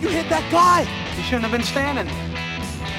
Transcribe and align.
You 0.00 0.08
hit 0.08 0.30
that 0.30 0.50
guy! 0.50 0.88
You 1.14 1.22
shouldn't 1.24 1.42
have 1.42 1.52
been 1.52 1.62
standing. 1.62 2.08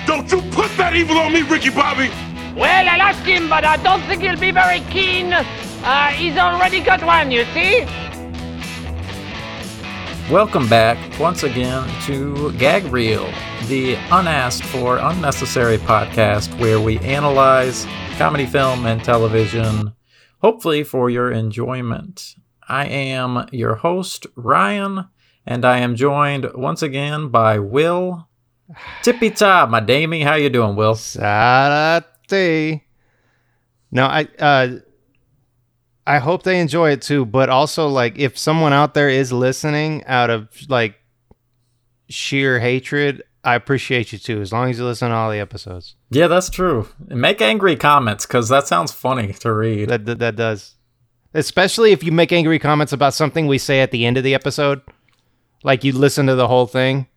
Don't 0.06 0.32
you 0.32 0.40
put 0.52 0.70
that 0.78 0.96
evil 0.96 1.18
on 1.18 1.34
me, 1.34 1.42
Ricky 1.42 1.72
Bobby! 1.72 2.10
Well, 2.56 2.88
I'll 2.88 3.02
ask 3.02 3.24
him, 3.24 3.50
but 3.50 3.66
I 3.66 3.78
don't 3.78 4.04
think 4.04 4.22
he'll 4.22 4.38
be 4.38 4.52
very 4.52 4.82
keen. 4.92 5.34
Uh, 5.34 6.08
he's 6.10 6.38
already 6.38 6.80
got 6.80 7.04
one, 7.04 7.32
you 7.32 7.44
see? 7.56 7.86
Welcome 10.32 10.70
back 10.70 11.20
once 11.20 11.42
again 11.42 11.90
to 12.04 12.52
Gag 12.60 12.86
Reel, 12.86 13.26
the 13.66 13.96
unasked 14.12 14.68
for, 14.68 15.00
unnecessary 15.00 15.80
podcast 15.80 16.56
where 16.60 16.80
we 16.80 17.00
analyze 17.00 17.88
comedy 18.20 18.46
film 18.46 18.86
and 18.86 19.04
television, 19.04 19.94
hopefully 20.38 20.84
for 20.84 21.10
your 21.10 21.32
enjoyment. 21.32 22.36
I 22.70 22.86
am 22.86 23.48
your 23.52 23.74
host, 23.74 24.28
Ryan, 24.36 25.08
and 25.46 25.66
I 25.66 25.80
am 25.80 25.96
joined 25.96 26.48
once 26.54 26.82
again 26.82 27.30
by 27.30 27.60
Will. 27.60 28.28
Tippy 29.02 29.30
top, 29.30 29.70
my 29.70 29.80
Damie. 29.80 30.22
How 30.22 30.36
you 30.36 30.50
doing, 30.50 30.76
Will? 30.76 30.96
Sarate. 30.96 32.82
No, 33.92 34.06
I 34.06 34.28
uh 34.40 34.68
I 36.08 36.20
hope 36.20 36.44
they 36.44 36.60
enjoy 36.60 36.92
it 36.92 37.02
too, 37.02 37.26
but 37.26 37.50
also 37.50 37.88
like 37.88 38.18
if 38.18 38.38
someone 38.38 38.74
out 38.74 38.94
there 38.94 39.10
is 39.10 39.32
listening 39.32 40.04
out 40.06 40.30
of 40.30 40.48
like 40.70 40.96
sheer 42.10 42.60
hatred, 42.60 43.24
I 43.44 43.56
appreciate 43.56 44.12
you 44.12 44.20
too, 44.20 44.42
as 44.42 44.52
long 44.52 44.70
as 44.70 44.80
you 44.80 44.86
listen 44.86 45.10
to 45.10 45.16
all 45.16 45.32
the 45.32 45.40
episodes. 45.40 45.96
Yeah, 46.10 46.28
that's 46.28 46.50
true. 46.50 46.88
Make 47.08 47.42
angry 47.42 47.76
comments 47.76 48.26
because 48.26 48.50
that 48.50 48.68
sounds 48.68 48.92
funny 48.92 49.34
to 49.34 49.54
read. 49.54 49.90
That, 49.90 50.06
that 50.06 50.20
that 50.20 50.36
does. 50.36 50.76
Especially 51.34 51.92
if 51.92 52.04
you 52.04 52.12
make 52.12 52.32
angry 52.32 52.60
comments 52.60 52.94
about 52.94 53.14
something 53.14 53.48
we 53.48 53.58
say 53.58 53.82
at 53.82 53.92
the 53.92 54.06
end 54.06 54.18
of 54.18 54.24
the 54.24 54.34
episode. 54.34 54.82
Like 55.64 55.84
you 55.84 55.94
listen 55.94 56.28
to 56.28 56.36
the 56.36 56.48
whole 56.48 56.66
thing 56.68 57.08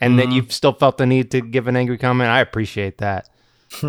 and 0.00 0.18
then 0.18 0.32
you've 0.32 0.52
still 0.52 0.72
felt 0.72 0.98
the 0.98 1.06
need 1.06 1.30
to 1.32 1.40
give 1.40 1.68
an 1.68 1.76
angry 1.76 1.98
comment. 1.98 2.28
I 2.30 2.40
appreciate 2.40 2.98
that. 2.98 3.28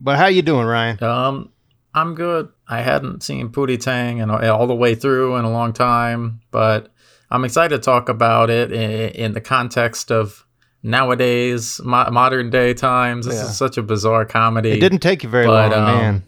but 0.00 0.16
how 0.16 0.26
you 0.26 0.42
doing, 0.42 0.66
Ryan? 0.66 1.02
Um, 1.02 1.52
I'm 1.94 2.14
good. 2.14 2.48
I 2.68 2.82
hadn't 2.82 3.22
seen 3.22 3.48
Pootie 3.50 3.80
Tang 3.80 4.20
and 4.20 4.30
all 4.30 4.66
the 4.66 4.74
way 4.74 4.94
through 4.94 5.36
in 5.36 5.44
a 5.44 5.50
long 5.50 5.72
time, 5.72 6.40
but 6.50 6.92
I'm 7.30 7.44
excited 7.44 7.76
to 7.76 7.82
talk 7.82 8.08
about 8.08 8.50
it 8.50 8.72
in, 8.72 8.90
in 9.10 9.32
the 9.32 9.40
context 9.40 10.10
of 10.12 10.46
nowadays, 10.82 11.80
mo- 11.84 12.10
modern 12.10 12.50
day 12.50 12.72
times. 12.74 13.26
This 13.26 13.36
Yeah. 13.36 13.44
is 13.50 13.56
such 13.56 13.76
a 13.76 13.82
bizarre 13.82 14.24
comedy. 14.24 14.70
It 14.72 14.80
didn't 14.80 15.00
take 15.00 15.22
you 15.22 15.28
very 15.28 15.46
But, 15.46 15.72
long, 15.72 15.80
um, 15.80 15.86
man. 15.98 16.24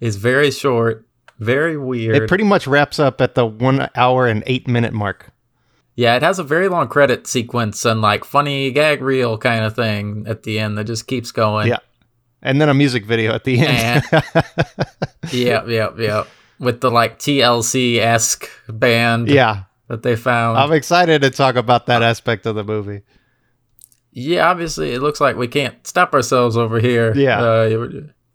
It's 0.00 0.16
very 0.16 0.50
short, 0.50 1.06
very 1.40 1.76
weird. 1.76 2.16
It 2.16 2.28
pretty 2.28 2.44
much 2.44 2.66
wraps 2.66 2.98
up 2.98 3.20
at 3.20 3.34
the 3.34 3.44
one 3.44 3.88
hour 3.96 4.26
and 4.26 4.44
eight 4.46 4.68
minute 4.68 4.92
mark. 4.92 5.32
yeah, 5.96 6.14
it 6.16 6.22
has 6.22 6.38
a 6.38 6.44
very 6.44 6.68
long 6.68 6.88
credit 6.88 7.26
sequence 7.26 7.84
and 7.84 8.00
like 8.00 8.24
funny 8.24 8.70
gag 8.70 9.02
reel 9.02 9.36
kind 9.38 9.64
of 9.64 9.74
thing 9.74 10.24
at 10.28 10.44
the 10.44 10.58
end 10.58 10.78
that 10.78 10.84
just 10.84 11.06
keeps 11.06 11.32
going. 11.32 11.68
Yeah. 11.68 11.78
And 12.42 12.60
then 12.60 12.68
a 12.68 12.74
music 12.74 13.04
video 13.04 13.34
at 13.34 13.44
the 13.44 13.58
end. 13.60 14.02
yeah, 15.32 15.64
yeah, 15.66 15.90
yeah. 15.98 16.24
With 16.58 16.80
the 16.80 16.90
like 16.90 17.18
TLC 17.18 17.98
esque 17.98 18.48
band 18.68 19.28
yeah. 19.28 19.64
that 19.88 20.02
they 20.02 20.16
found. 20.16 20.58
I'm 20.58 20.72
excited 20.72 21.22
to 21.22 21.30
talk 21.30 21.56
about 21.56 21.86
that 21.86 22.02
aspect 22.02 22.46
of 22.46 22.54
the 22.54 22.64
movie. 22.64 23.02
Yeah, 24.12 24.48
obviously, 24.48 24.92
it 24.92 25.00
looks 25.00 25.20
like 25.20 25.36
we 25.36 25.48
can't 25.48 25.86
stop 25.86 26.14
ourselves 26.14 26.56
over 26.56 26.80
here. 26.80 27.14
Yeah. 27.14 27.40
Uh, 27.40 27.88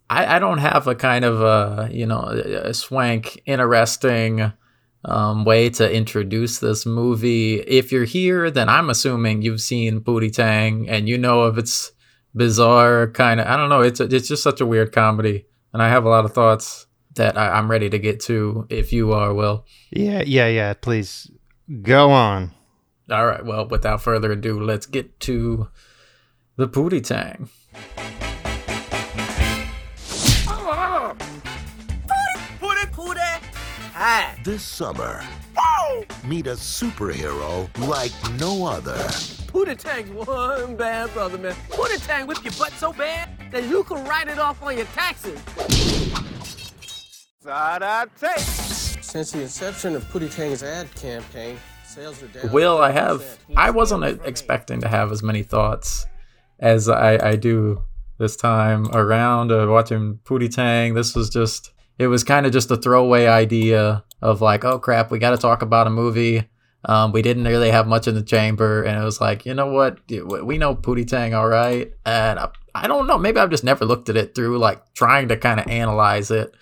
I, 0.09 0.35
I 0.35 0.39
don't 0.39 0.59
have 0.59 0.87
a 0.87 0.95
kind 0.95 1.25
of 1.25 1.41
uh 1.41 1.87
you 1.91 2.05
know 2.05 2.21
a 2.23 2.73
swank 2.73 3.41
interesting 3.45 4.53
um, 5.05 5.45
way 5.45 5.69
to 5.69 5.91
introduce 5.91 6.59
this 6.59 6.85
movie. 6.85 7.59
If 7.59 7.91
you're 7.91 8.05
here, 8.05 8.49
then 8.49 8.69
I'm 8.69 8.89
assuming 8.89 9.41
you've 9.41 9.61
seen 9.61 10.01
Pootie 10.01 10.33
Tang 10.33 10.89
and 10.89 11.07
you 11.07 11.17
know 11.17 11.41
of 11.41 11.57
its 11.57 11.91
bizarre 12.33 13.07
kind 13.07 13.39
of. 13.39 13.47
I 13.47 13.55
don't 13.55 13.69
know. 13.69 13.81
It's 13.81 13.99
a, 13.99 14.03
it's 14.03 14.27
just 14.27 14.43
such 14.43 14.61
a 14.61 14.65
weird 14.65 14.91
comedy, 14.91 15.45
and 15.73 15.81
I 15.81 15.89
have 15.89 16.05
a 16.05 16.09
lot 16.09 16.25
of 16.25 16.33
thoughts 16.33 16.87
that 17.15 17.37
I, 17.37 17.49
I'm 17.51 17.69
ready 17.69 17.89
to 17.89 17.99
get 17.99 18.19
to. 18.21 18.65
If 18.69 18.91
you 18.91 19.13
are, 19.13 19.33
Will. 19.33 19.65
Yeah, 19.91 20.23
yeah, 20.25 20.47
yeah. 20.47 20.73
Please 20.73 21.29
go 21.81 22.11
on. 22.11 22.51
All 23.09 23.25
right. 23.25 23.45
Well, 23.45 23.67
without 23.67 24.01
further 24.01 24.31
ado, 24.31 24.59
let's 24.59 24.87
get 24.87 25.19
to 25.21 25.67
the 26.55 26.67
Pootie 26.67 27.03
Tang. 27.03 27.49
This 34.43 34.61
summer, 34.61 35.23
meet 36.25 36.47
a 36.47 36.55
superhero 36.55 37.69
like 37.87 38.11
no 38.37 38.65
other. 38.65 38.93
Pootie 39.47 39.77
Tang's 39.77 40.09
one 40.09 40.75
bad 40.75 41.13
brother, 41.13 41.37
man. 41.37 41.55
Pootie 41.69 42.05
Tang 42.05 42.27
whip 42.27 42.43
your 42.43 42.51
butt 42.59 42.73
so 42.73 42.91
bad 42.91 43.29
that 43.53 43.63
you 43.69 43.85
can 43.85 44.03
write 44.05 44.27
it 44.27 44.37
off 44.37 44.61
on 44.61 44.75
your 44.75 44.85
taxes. 44.87 45.39
Since 49.01 49.31
the 49.31 49.41
inception 49.43 49.95
of 49.95 50.03
Pootie 50.11 50.35
Tang's 50.35 50.61
ad 50.61 50.93
campaign, 50.95 51.57
sales 51.85 52.21
are 52.21 52.27
down. 52.27 52.51
Will, 52.51 52.79
I 52.79 52.91
have. 52.91 53.39
I 53.55 53.69
wasn't 53.69 54.03
expecting 54.25 54.81
to 54.81 54.89
have 54.89 55.13
as 55.13 55.23
many 55.23 55.41
thoughts 55.41 56.05
as 56.59 56.89
I, 56.89 57.29
I 57.29 57.35
do 57.37 57.81
this 58.17 58.35
time 58.35 58.87
around 58.93 59.53
uh, 59.53 59.67
watching 59.67 60.19
Pootie 60.25 60.53
Tang. 60.53 60.95
This 60.95 61.15
was 61.15 61.29
just. 61.29 61.71
It 61.97 62.07
was 62.07 62.23
kind 62.23 62.45
of 62.45 62.51
just 62.51 62.71
a 62.71 62.77
throwaway 62.77 63.27
idea 63.27 64.03
of 64.21 64.41
like, 64.41 64.65
oh 64.65 64.79
crap, 64.79 65.11
we 65.11 65.19
got 65.19 65.31
to 65.31 65.37
talk 65.37 65.61
about 65.61 65.87
a 65.87 65.91
movie. 65.91 66.49
Um, 66.83 67.11
we 67.11 67.21
didn't 67.21 67.45
really 67.45 67.71
have 67.71 67.87
much 67.87 68.07
in 68.07 68.13
the 68.13 68.21
chamber, 68.21 68.83
and 68.83 68.99
it 68.99 69.03
was 69.03 69.19
like, 69.19 69.45
you 69.45 69.55
know 69.55 69.67
what, 69.67 69.99
we 70.09 70.59
know 70.59 70.75
Pootie 70.75 71.07
Tang, 71.07 71.33
all 71.33 71.47
right. 71.47 71.91
And 72.05 72.37
I, 72.37 72.49
I 72.75 72.87
don't 72.87 73.07
know, 73.07 73.17
maybe 73.17 73.39
I've 73.39 73.49
just 73.49 73.63
never 73.63 73.85
looked 73.85 74.09
at 74.09 74.17
it 74.17 74.35
through 74.35 74.59
like 74.59 74.93
trying 74.93 75.29
to 75.29 75.37
kind 75.37 75.59
of 75.59 75.67
analyze 75.67 76.29
it, 76.29 76.53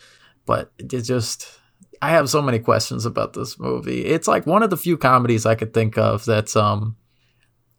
but 0.46 0.72
it 0.78 1.02
just 1.02 1.60
I 2.04 2.10
have 2.10 2.30
so 2.30 2.42
many 2.42 2.60
questions 2.60 3.06
about 3.06 3.32
this 3.32 3.58
movie. 3.58 4.06
It's 4.06 4.28
like 4.28 4.46
one 4.46 4.62
of 4.62 4.70
the 4.70 4.78
few 4.78 4.98
comedies 4.98 5.46
I 5.46 5.56
could 5.56 5.74
think 5.74 5.98
of 5.98 6.26
that's 6.26 6.56
um 6.56 6.98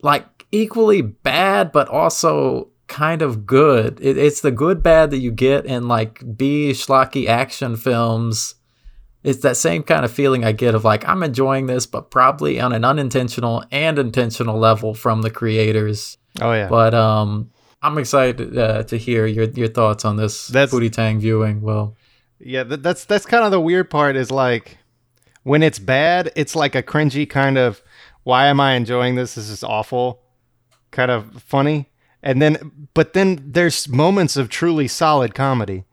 like 0.03 0.47
equally 0.50 1.03
bad 1.03 1.72
but 1.72 1.88
also 1.88 2.71
kind 2.94 3.22
of 3.22 3.44
good. 3.44 3.99
It, 4.00 4.16
it's 4.16 4.41
the 4.41 4.50
good 4.53 4.82
bad 4.82 5.10
that 5.10 5.19
you 5.19 5.32
get 5.32 5.66
in 5.66 5.88
like 5.88 6.22
B 6.37 6.71
schlocky 6.72 7.27
action 7.27 7.77
films. 7.77 8.55
It's 9.25 9.41
that 9.41 9.56
same 9.56 9.82
kind 9.82 10.05
of 10.05 10.12
feeling 10.12 10.44
I 10.44 10.53
get 10.53 10.75
of 10.75 10.84
like 10.84 11.06
I'm 11.09 11.22
enjoying 11.22 11.66
this, 11.66 11.87
but 11.87 12.10
probably 12.10 12.60
on 12.60 12.72
an 12.72 12.84
unintentional 12.84 13.65
and 13.72 13.99
intentional 13.99 14.59
level 14.59 14.94
from 14.94 15.22
the 15.22 15.31
creators. 15.31 16.19
Oh 16.41 16.53
yeah. 16.53 16.69
But 16.69 16.94
um, 16.94 17.50
I'm 17.83 17.99
excited 17.99 18.56
uh, 18.56 18.83
to 18.84 18.97
hear 18.97 19.27
your 19.27 19.47
your 19.50 19.69
thoughts 19.69 20.04
on 20.04 20.16
this 20.16 20.49
That's- 20.49 20.72
Pootie 20.72 20.93
Tang 20.93 21.19
viewing. 21.21 21.62
Well, 21.62 21.97
Yeah, 22.38 22.62
that, 22.65 22.83
that's 22.83 23.04
that's 23.06 23.27
kind 23.27 23.44
of 23.44 23.50
the 23.50 23.60
weird 23.60 23.88
part 23.91 24.15
is 24.16 24.31
like 24.31 24.78
when 25.43 25.62
it's 25.62 25.78
bad, 25.78 26.31
it's 26.37 26.54
like 26.54 26.75
a 26.75 26.83
cringy 26.83 27.28
kind 27.28 27.59
of 27.59 27.83
why 28.22 28.47
am 28.47 28.60
I 28.60 28.75
enjoying 28.75 29.16
this? 29.16 29.34
This 29.34 29.49
is 29.50 29.65
awful. 29.65 30.21
Kind 30.91 31.10
of 31.10 31.43
funny. 31.43 31.88
And 32.25 32.41
then 32.41 32.89
but 32.95 33.12
then 33.12 33.53
there's 33.53 33.87
moments 33.87 34.37
of 34.37 34.49
truly 34.49 34.89
solid 34.89 35.35
comedy. 35.35 35.85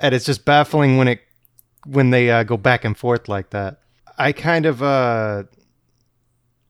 And 0.00 0.14
it's 0.14 0.24
just 0.24 0.44
baffling 0.44 0.96
when 0.96 1.06
it 1.06 1.20
when 1.86 2.10
they 2.10 2.30
uh, 2.30 2.42
go 2.42 2.56
back 2.56 2.84
and 2.84 2.96
forth 2.96 3.28
like 3.28 3.50
that. 3.50 3.80
I 4.18 4.32
kind 4.32 4.66
of 4.66 4.82
uh 4.82 5.44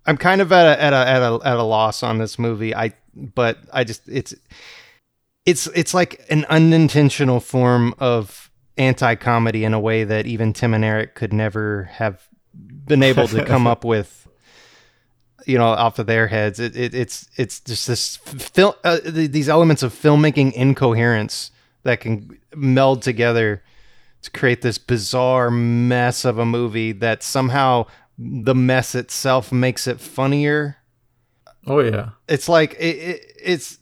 I'm 0.05 0.17
kind 0.17 0.41
of 0.41 0.51
at 0.51 0.67
a 0.67 0.83
at 0.83 0.93
a 0.93 1.09
at 1.09 1.23
a 1.23 1.41
at 1.45 1.57
a 1.57 1.63
loss 1.63 2.03
on 2.03 2.19
this 2.19 2.37
movie. 2.37 2.75
I 2.75 2.95
but 3.15 3.59
I 3.73 3.85
just 3.85 4.03
it's 4.09 4.35
it's 5.47 5.69
it's 5.69 5.95
like 5.95 6.25
an 6.29 6.45
unintentional 6.47 7.39
form 7.39 7.95
of 7.99 8.51
anti-comedy 8.77 9.65
in 9.65 9.73
a 9.73 9.81
way 9.81 10.03
that 10.03 10.27
even 10.27 10.53
Tim 10.53 10.75
and 10.75 10.85
Eric 10.85 11.15
could 11.15 11.33
never 11.33 11.85
have 11.85 12.27
been 12.53 13.05
able 13.05 13.29
to 13.29 13.45
come 13.45 13.67
up 13.69 13.85
with 13.85 14.27
you 15.47 15.59
know 15.59 15.67
off 15.67 15.99
of 15.99 16.07
their 16.07 16.27
heads. 16.27 16.61
It, 16.61 16.77
it 16.77 16.95
it's 16.95 17.29
it's 17.37 17.61
just 17.61 17.87
this 17.87 18.17
film 18.17 18.75
uh, 18.85 18.99
th- 18.99 19.31
these 19.31 19.49
elements 19.49 19.83
of 19.83 19.93
filmmaking 19.93 20.53
incoherence 20.53 21.51
that 21.83 22.01
can 22.01 22.39
meld 22.55 23.03
together 23.03 23.63
to 24.23 24.31
create 24.31 24.63
this 24.63 24.79
bizarre 24.79 25.51
mess 25.51 26.25
of 26.25 26.39
a 26.39 26.47
movie 26.47 26.93
that 26.93 27.23
somehow 27.23 27.87
the 28.19 28.55
mess 28.55 28.95
itself 28.95 29.53
makes 29.53 29.87
it 29.87 30.01
funnier. 30.01 30.77
Oh 31.67 31.81
yeah, 31.81 32.11
it's 32.29 32.49
like 32.49 32.75
it, 32.75 32.97
it, 32.97 33.33
it's 33.43 33.79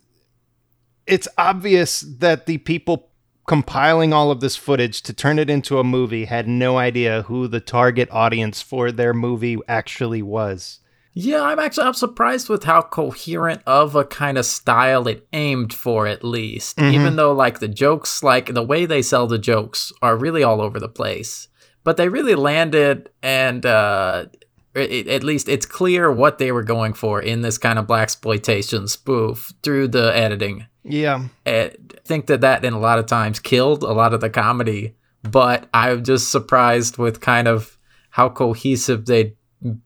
it's 1.06 1.28
obvious 1.38 2.00
that 2.00 2.46
the 2.46 2.58
people 2.58 3.10
compiling 3.46 4.12
all 4.12 4.30
of 4.30 4.40
this 4.40 4.56
footage 4.56 5.02
to 5.02 5.12
turn 5.12 5.38
it 5.38 5.50
into 5.50 5.78
a 5.78 5.84
movie 5.84 6.26
had 6.26 6.46
no 6.46 6.78
idea 6.78 7.22
who 7.22 7.48
the 7.48 7.60
target 7.60 8.08
audience 8.12 8.62
for 8.62 8.92
their 8.92 9.12
movie 9.12 9.58
actually 9.66 10.22
was. 10.22 10.80
Yeah, 11.12 11.42
I'm 11.42 11.58
actually 11.58 11.86
I'm 11.86 11.94
surprised 11.94 12.48
with 12.48 12.64
how 12.64 12.82
coherent 12.82 13.62
of 13.66 13.96
a 13.96 14.04
kind 14.04 14.38
of 14.38 14.46
style 14.46 15.08
it 15.08 15.26
aimed 15.32 15.72
for 15.72 16.06
at 16.06 16.24
least. 16.24 16.80
Even 16.80 17.16
though 17.16 17.32
like 17.32 17.58
the 17.58 17.68
jokes 17.68 18.22
like 18.22 18.54
the 18.54 18.62
way 18.62 18.86
they 18.86 19.02
sell 19.02 19.26
the 19.26 19.38
jokes 19.38 19.92
are 20.02 20.16
really 20.16 20.42
all 20.42 20.60
over 20.60 20.78
the 20.78 20.88
place. 20.88 21.48
But 21.82 21.96
they 21.96 22.08
really 22.08 22.34
landed 22.34 23.10
and 23.22 23.66
uh 23.66 24.26
it, 24.74 25.08
at 25.08 25.24
least 25.24 25.48
it's 25.48 25.66
clear 25.66 26.12
what 26.12 26.38
they 26.38 26.52
were 26.52 26.62
going 26.62 26.92
for 26.92 27.20
in 27.20 27.42
this 27.42 27.58
kind 27.58 27.78
of 27.78 27.86
blaxploitation 27.86 28.88
spoof 28.88 29.52
through 29.62 29.88
the 29.88 30.16
editing. 30.16 30.66
Yeah. 30.84 31.24
I 31.44 31.72
think 32.04 32.26
that 32.26 32.40
that 32.42 32.64
in 32.64 32.72
a 32.72 32.78
lot 32.78 33.00
of 33.00 33.06
times 33.06 33.40
killed 33.40 33.82
a 33.82 33.92
lot 33.92 34.14
of 34.14 34.20
the 34.20 34.30
comedy, 34.30 34.94
but 35.22 35.68
I'm 35.74 36.04
just 36.04 36.30
surprised 36.30 36.98
with 36.98 37.20
kind 37.20 37.48
of 37.48 37.78
how 38.10 38.28
cohesive 38.28 39.06
they 39.06 39.34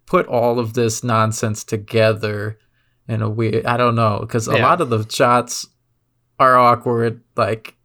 put 0.07 0.27
all 0.27 0.59
of 0.59 0.75
this 0.75 1.03
nonsense 1.05 1.65
together 1.65 2.59
in 3.09 3.23
a 3.23 3.29
weird. 3.29 3.67
I 3.67 3.77
don't 3.77 3.95
know 3.97 4.19
because 4.21 4.49
a 4.49 4.57
Yeah. 4.57 4.67
lot 4.69 4.81
of 4.81 4.91
the 4.91 5.07
shots 5.09 5.67
are 6.39 6.57
awkward. 6.57 7.21
Like, 7.37 7.77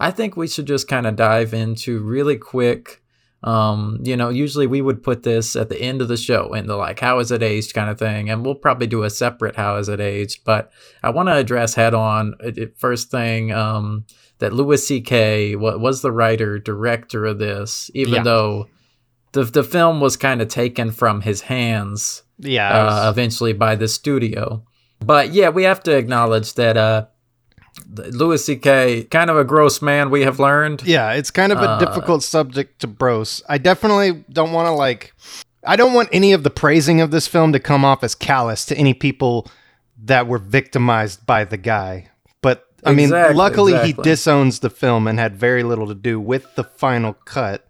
I 0.00 0.10
think 0.10 0.36
we 0.36 0.48
should 0.48 0.66
just 0.66 0.88
kind 0.88 1.06
of 1.06 1.16
dive 1.16 1.52
into 1.54 2.00
really 2.00 2.36
quick. 2.36 3.02
Um, 3.44 4.00
you 4.02 4.16
know, 4.16 4.30
usually 4.30 4.66
we 4.66 4.80
would 4.80 5.02
put 5.04 5.22
this 5.22 5.54
at 5.54 5.68
the 5.68 5.80
end 5.80 6.02
of 6.02 6.08
the 6.08 6.16
show 6.16 6.54
in 6.54 6.66
the 6.66 6.74
like, 6.76 6.98
how 6.98 7.20
is 7.20 7.30
it 7.30 7.40
aged 7.42 7.72
kind 7.72 7.88
of 7.88 7.96
thing, 7.98 8.28
and 8.28 8.44
we'll 8.44 8.56
probably 8.56 8.88
do 8.88 9.04
a 9.04 9.10
separate 9.10 9.54
how 9.54 9.76
is 9.76 9.88
it 9.88 10.00
aged. 10.00 10.42
But 10.44 10.72
I 11.04 11.10
want 11.10 11.28
to 11.28 11.34
address 11.36 11.74
head 11.74 11.94
on 11.94 12.34
first 12.78 13.12
thing 13.12 13.52
um, 13.52 14.06
that 14.38 14.52
Louis 14.52 14.84
C.K. 14.84 15.54
wa- 15.54 15.76
was 15.76 16.02
the 16.02 16.10
writer 16.10 16.58
director 16.58 17.24
of 17.26 17.38
this, 17.38 17.92
even 17.94 18.14
Yeah. 18.14 18.22
though 18.24 18.66
the 19.38 19.44
the 19.44 19.62
film 19.64 20.00
was 20.00 20.16
kind 20.16 20.40
of 20.42 20.48
taken 20.48 20.90
from 20.92 21.20
his 21.22 21.42
hands 21.42 22.22
Yeah. 22.38 22.68
Uh, 22.70 23.10
eventually 23.10 23.52
by 23.52 23.76
the 23.76 23.88
studio. 23.88 24.62
But 25.00 25.32
yeah, 25.32 25.48
we 25.50 25.64
have 25.64 25.82
to 25.84 25.96
acknowledge 25.96 26.54
that 26.54 26.76
uh, 26.76 27.06
Louis 27.94 28.44
C.K. 28.44 29.04
kind 29.04 29.30
of 29.30 29.36
a 29.36 29.44
gross 29.44 29.80
man. 29.80 30.10
We 30.10 30.22
have 30.22 30.38
learned. 30.40 30.82
Yeah, 30.84 31.12
it's 31.12 31.30
kind 31.30 31.52
of 31.52 31.58
a 31.58 31.68
Uh, 31.70 31.78
difficult 31.78 32.22
subject 32.22 32.80
to 32.80 32.86
brose. 32.86 33.42
I 33.48 33.58
definitely 33.58 34.24
don't 34.32 34.52
want 34.52 34.66
to 34.66 34.72
like 34.72 35.14
I 35.64 35.76
don't 35.76 35.92
want 35.94 36.08
any 36.12 36.32
of 36.32 36.42
the 36.42 36.50
praising 36.50 37.00
of 37.00 37.10
this 37.10 37.26
film 37.28 37.52
to 37.52 37.60
come 37.60 37.84
off 37.84 38.02
as 38.02 38.14
callous 38.14 38.64
to 38.66 38.76
any 38.76 38.94
people 38.94 39.46
that 40.04 40.26
were 40.26 40.38
victimized 40.38 41.26
by 41.26 41.44
the 41.44 41.56
guy. 41.56 42.08
But 42.42 42.64
I 42.84 42.92
mean, 42.92 43.06
Exactly, 43.06 43.36
luckily 43.36 43.78
he 43.86 43.92
disowns 43.92 44.60
the 44.60 44.70
film 44.70 45.06
and 45.06 45.18
had 45.18 45.36
very 45.36 45.62
little 45.62 45.86
to 45.88 45.94
do 45.94 46.20
with 46.20 46.54
the 46.54 46.64
final 46.64 47.12
cut. 47.12 47.67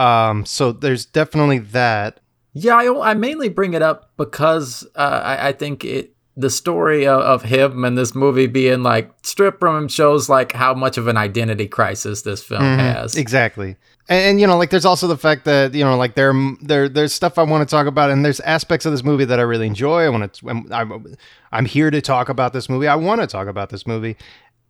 Um, 0.00 0.46
so 0.46 0.72
there's 0.72 1.04
definitely 1.04 1.58
that. 1.58 2.20
Yeah, 2.54 2.76
I, 2.76 3.10
I 3.10 3.14
mainly 3.14 3.48
bring 3.48 3.74
it 3.74 3.82
up 3.82 4.10
because 4.16 4.86
uh, 4.96 5.20
I, 5.22 5.48
I 5.48 5.52
think 5.52 5.84
it 5.84 6.14
the 6.36 6.50
story 6.50 7.06
of, 7.06 7.20
of 7.20 7.42
him 7.42 7.84
and 7.84 7.98
this 7.98 8.14
movie 8.14 8.46
being 8.46 8.82
like 8.82 9.12
stripped 9.22 9.60
from 9.60 9.76
him 9.76 9.88
shows 9.88 10.28
like 10.28 10.52
how 10.52 10.72
much 10.72 10.96
of 10.96 11.06
an 11.06 11.16
identity 11.16 11.66
crisis 11.66 12.22
this 12.22 12.42
film 12.42 12.62
has. 12.62 13.14
Exactly. 13.14 13.76
And, 14.08 14.22
and 14.22 14.40
you 14.40 14.46
know, 14.46 14.56
like 14.56 14.70
there's 14.70 14.86
also 14.86 15.06
the 15.06 15.18
fact 15.18 15.44
that 15.44 15.74
you 15.74 15.84
know, 15.84 15.96
like 15.96 16.14
there, 16.14 16.32
there, 16.62 16.88
there's 16.88 17.12
stuff 17.12 17.36
I 17.36 17.42
want 17.42 17.68
to 17.68 17.70
talk 17.70 17.86
about, 17.86 18.10
and 18.10 18.24
there's 18.24 18.40
aspects 18.40 18.86
of 18.86 18.92
this 18.92 19.04
movie 19.04 19.26
that 19.26 19.38
I 19.38 19.42
really 19.42 19.66
enjoy. 19.66 20.04
I 20.04 20.08
want 20.08 20.32
to, 20.32 20.48
I'm, 20.48 20.72
I'm, 20.72 21.16
I'm 21.52 21.66
here 21.66 21.90
to 21.90 22.00
talk 22.00 22.28
about 22.28 22.52
this 22.52 22.68
movie. 22.68 22.88
I 22.88 22.96
want 22.96 23.20
to 23.20 23.26
talk 23.26 23.46
about 23.48 23.68
this 23.68 23.86
movie, 23.86 24.16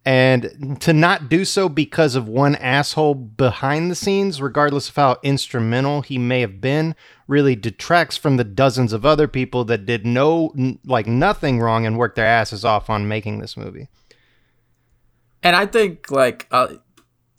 and 0.04 0.78
to 0.80 0.92
not 0.92 1.28
do 1.28 1.44
so 1.44 1.68
because 1.68 2.14
of 2.14 2.26
one 2.26 2.56
asshole 2.56 3.14
behind 3.14 3.90
the 3.90 3.94
scenes, 3.94 4.40
regardless 4.40 4.88
of 4.88 4.96
how 4.96 5.18
instrumental 5.22 6.00
he 6.02 6.16
may 6.16 6.40
have 6.40 6.60
been, 6.60 6.94
really 7.28 7.54
detracts 7.54 8.16
from 8.16 8.36
the 8.36 8.44
dozens 8.44 8.92
of 8.92 9.04
other 9.04 9.28
people 9.28 9.64
that 9.66 9.84
did 9.84 10.06
no, 10.06 10.52
n- 10.56 10.78
like 10.84 11.06
nothing 11.06 11.60
wrong 11.60 11.84
and 11.84 11.98
worked 11.98 12.16
their 12.16 12.26
asses 12.26 12.64
off 12.64 12.88
on 12.88 13.08
making 13.08 13.40
this 13.40 13.56
movie. 13.56 13.88
And 15.42 15.54
I 15.54 15.66
think 15.66 16.10
like 16.10 16.46
uh, 16.50 16.74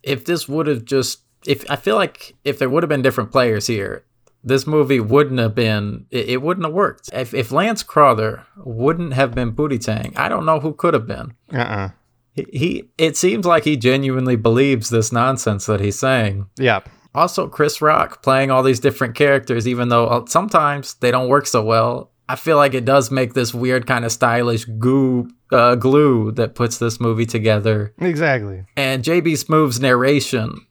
if 0.03 0.25
this 0.25 0.47
would 0.47 0.67
have 0.67 0.85
just 0.85 1.21
if 1.45 1.69
I 1.69 1.75
feel 1.75 1.95
like 1.95 2.35
if 2.43 2.59
there 2.59 2.69
would 2.69 2.83
have 2.83 2.89
been 2.89 3.01
different 3.01 3.31
players 3.31 3.67
here, 3.67 4.05
this 4.43 4.65
movie 4.65 4.99
wouldn't 4.99 5.39
have 5.39 5.55
been 5.55 6.05
it, 6.09 6.29
it 6.29 6.41
wouldn't 6.41 6.65
have 6.65 6.73
worked. 6.73 7.09
If 7.13 7.33
if 7.33 7.51
Lance 7.51 7.83
Crouther 7.83 8.45
wouldn't 8.57 9.13
have 9.13 9.33
been 9.33 9.53
Pootie 9.53 9.83
Tang, 9.83 10.13
I 10.15 10.29
don't 10.29 10.45
know 10.45 10.59
who 10.59 10.73
could 10.73 10.93
have 10.93 11.07
been. 11.07 11.33
Uh 11.53 11.57
uh 11.57 11.89
He, 12.33 12.45
he 12.51 12.89
it 12.97 13.17
seems 13.17 13.45
like 13.45 13.63
he 13.63 13.75
genuinely 13.77 14.35
believes 14.35 14.89
this 14.89 15.11
nonsense 15.11 15.65
that 15.65 15.79
he's 15.79 15.99
saying. 15.99 16.47
Yeah. 16.57 16.79
Also, 17.13 17.47
Chris 17.47 17.81
Rock 17.81 18.23
playing 18.23 18.51
all 18.51 18.63
these 18.63 18.79
different 18.79 19.15
characters, 19.15 19.67
even 19.67 19.89
though 19.89 20.07
uh, 20.07 20.25
sometimes 20.27 20.93
they 20.95 21.11
don't 21.11 21.27
work 21.27 21.45
so 21.45 21.61
well. 21.63 22.11
I 22.29 22.37
feel 22.37 22.55
like 22.55 22.73
it 22.73 22.85
does 22.85 23.11
make 23.11 23.33
this 23.33 23.53
weird 23.53 23.85
kind 23.85 24.05
of 24.05 24.13
stylish 24.13 24.63
goo 24.63 25.29
uh, 25.51 25.75
glue 25.75 26.31
that 26.33 26.55
puts 26.55 26.77
this 26.77 27.01
movie 27.01 27.25
together 27.25 27.93
Exactly. 27.99 28.63
and 28.77 29.03
JB 29.03 29.33
Smoove's 29.33 29.81
narration, 29.81 30.65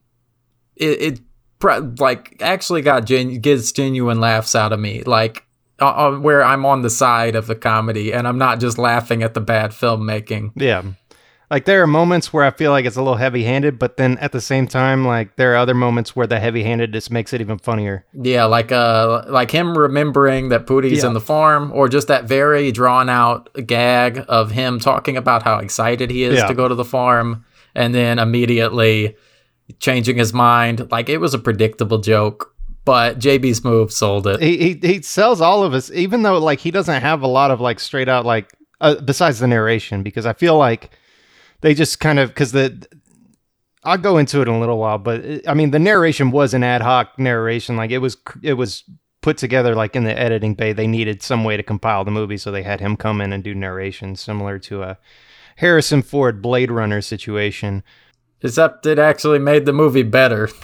it, 0.77 1.03
it 1.03 1.21
like 2.01 2.41
actually 2.41 2.81
got 2.81 3.05
gen- 3.05 3.41
gets 3.41 3.73
genuine 3.73 4.21
laughs 4.21 4.55
out 4.55 4.73
of 4.73 4.81
me. 4.81 5.03
Like 5.03 5.45
uh, 5.79 5.89
uh, 6.15 6.19
where 6.19 6.43
I'm 6.43 6.65
on 6.65 6.81
the 6.81 6.89
side 6.89 7.35
of 7.37 7.47
the 7.47 7.55
comedy 7.55 8.13
and 8.15 8.27
I'm 8.27 8.39
not 8.39 8.61
just 8.61 8.79
laughing 8.79 9.23
at 9.23 9.35
the 9.35 9.41
bad 9.43 9.73
filmmaking. 9.73 10.53
Yeah. 10.57 10.83
Like 11.51 11.65
there 11.65 11.83
are 11.83 11.87
moments 11.89 12.33
where 12.33 12.45
I 12.45 12.51
feel 12.53 12.71
like 12.71 12.85
it's 12.85 12.97
a 12.97 13.03
little 13.03 13.17
heavy-handed, 13.17 13.77
but 13.77 13.97
then 13.97 14.19
at 14.19 14.31
the 14.31 14.41
same 14.41 14.69
time, 14.69 15.05
like 15.05 15.35
there 15.35 15.53
are 15.53 15.57
other 15.57 15.75
moments 15.75 16.15
where 16.15 16.27
the 16.29 16.39
heavy-handedness 16.39 17.11
makes 17.11 17.33
it 17.33 17.41
even 17.41 17.59
funnier. 17.59 18.05
Yeah, 18.15 18.45
like 18.45 18.71
uh, 18.71 19.25
like 19.29 19.51
him 19.51 19.77
remembering 19.77 20.51
that 20.51 20.67
Pootie's 20.67 21.03
Yeah. 21.03 21.09
in 21.09 21.15
the 21.15 21.21
farm, 21.21 21.73
or 21.75 21.89
just 21.89 22.07
that 22.07 22.25
very 22.25 22.71
drawn 22.71 23.09
out 23.09 23.51
gag 23.67 24.25
of 24.29 24.53
him 24.53 24.79
talking 24.79 25.17
about 25.17 25.43
how 25.43 25.59
excited 25.59 26.09
he 26.11 26.23
is 26.23 26.37
Yeah. 26.39 26.47
to 26.47 26.55
go 26.55 26.69
to 26.69 26.75
the 26.77 26.85
farm, 26.85 27.45
and 27.75 27.93
then 27.95 28.21
immediately 28.21 29.17
changing 29.81 30.19
his 30.19 30.33
mind. 30.33 30.89
Like 30.93 31.09
it 31.09 31.19
was 31.19 31.35
a 31.35 31.39
predictable 31.39 31.99
joke, 31.99 32.55
but 32.85 33.19
JB 33.19 33.51
Smoove 33.61 33.91
sold 33.91 34.27
it. 34.29 34.41
He, 34.41 34.57
he 34.57 34.81
he 34.95 35.03
sells 35.03 35.41
all 35.41 35.65
of 35.65 35.75
us, 35.75 35.91
even 35.91 36.23
though 36.23 36.39
like 36.39 36.61
he 36.61 36.71
doesn't 36.71 37.01
have 37.03 37.23
a 37.23 37.27
lot 37.27 37.51
of 37.51 37.61
like 37.61 37.81
straight 37.81 38.09
out 38.09 38.25
like 38.25 38.53
uh, 38.81 38.95
besides 39.01 39.41
the 39.41 39.47
narration, 39.49 40.03
because 40.05 40.27
I 40.27 40.33
feel 40.33 40.57
like 40.57 40.91
they 41.61 41.75
just 41.75 42.01
kind 42.01 42.19
of 42.19 42.29
because 42.31 42.53
the 42.53 42.87
I'll 43.83 43.99
go 43.99 44.19
into 44.19 44.41
it 44.43 44.49
in 44.49 44.55
a 44.55 44.61
little 44.61 44.79
while, 44.79 44.99
but 44.99 45.21
it, 45.21 45.49
I 45.49 45.55
mean 45.55 45.71
the 45.71 45.79
narration 45.79 46.31
was 46.31 46.55
an 46.55 46.63
ad 46.63 46.83
hoc 46.83 47.19
narration, 47.19 47.77
like 47.77 47.91
it 47.91 47.99
was 47.99 48.17
it 48.43 48.55
was 48.55 48.85
put 49.23 49.37
together 49.37 49.75
like 49.75 49.97
in 49.97 50.05
the 50.05 50.19
editing 50.19 50.55
bay. 50.55 50.73
They 50.73 50.87
needed 50.87 51.23
some 51.23 51.45
way 51.45 51.57
to 51.57 51.63
compile 51.63 52.05
the 52.05 52.11
movie, 52.11 52.37
so 52.37 52.51
they 52.51 52.63
had 52.63 52.81
him 52.81 52.97
come 52.97 53.21
in 53.21 53.33
and 53.33 53.45
do 53.45 53.55
narration, 53.55 54.17
similar 54.17 54.59
to 54.61 54.83
a 54.83 54.99
Harrison 55.57 56.03
Ford 56.03 56.41
Blade 56.43 56.71
Runner 56.71 57.01
situation. 57.01 57.83
Except 58.43 58.87
it 58.87 58.99
actually 58.99 59.39
made 59.39 59.67
the 59.67 59.73
movie 59.73 60.03
better. 60.03 60.49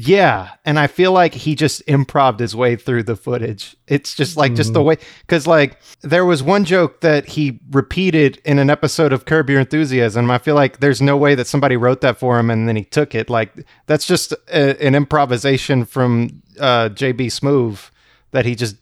Yeah, 0.00 0.50
and 0.64 0.78
I 0.78 0.86
feel 0.86 1.10
like 1.10 1.34
he 1.34 1.56
just 1.56 1.80
improved 1.88 2.38
his 2.38 2.54
way 2.54 2.76
through 2.76 3.02
the 3.02 3.16
footage. 3.16 3.76
It's 3.88 4.14
just 4.14 4.36
like 4.36 4.54
just 4.54 4.72
the 4.72 4.80
way 4.80 4.96
cuz 5.26 5.44
like 5.44 5.76
there 6.02 6.24
was 6.24 6.40
one 6.40 6.64
joke 6.64 7.00
that 7.00 7.26
he 7.26 7.58
repeated 7.72 8.40
in 8.44 8.60
an 8.60 8.70
episode 8.70 9.12
of 9.12 9.24
Curb 9.24 9.50
Your 9.50 9.58
Enthusiasm. 9.58 10.30
I 10.30 10.38
feel 10.38 10.54
like 10.54 10.78
there's 10.78 11.02
no 11.02 11.16
way 11.16 11.34
that 11.34 11.48
somebody 11.48 11.76
wrote 11.76 12.00
that 12.02 12.16
for 12.16 12.38
him 12.38 12.48
and 12.48 12.68
then 12.68 12.76
he 12.76 12.84
took 12.84 13.12
it. 13.12 13.28
Like 13.28 13.66
that's 13.86 14.06
just 14.06 14.30
a, 14.52 14.80
an 14.80 14.94
improvisation 14.94 15.84
from 15.84 16.42
uh, 16.60 16.90
JB 16.90 17.26
Smoove 17.26 17.90
that 18.30 18.46
he 18.46 18.54
just 18.54 18.76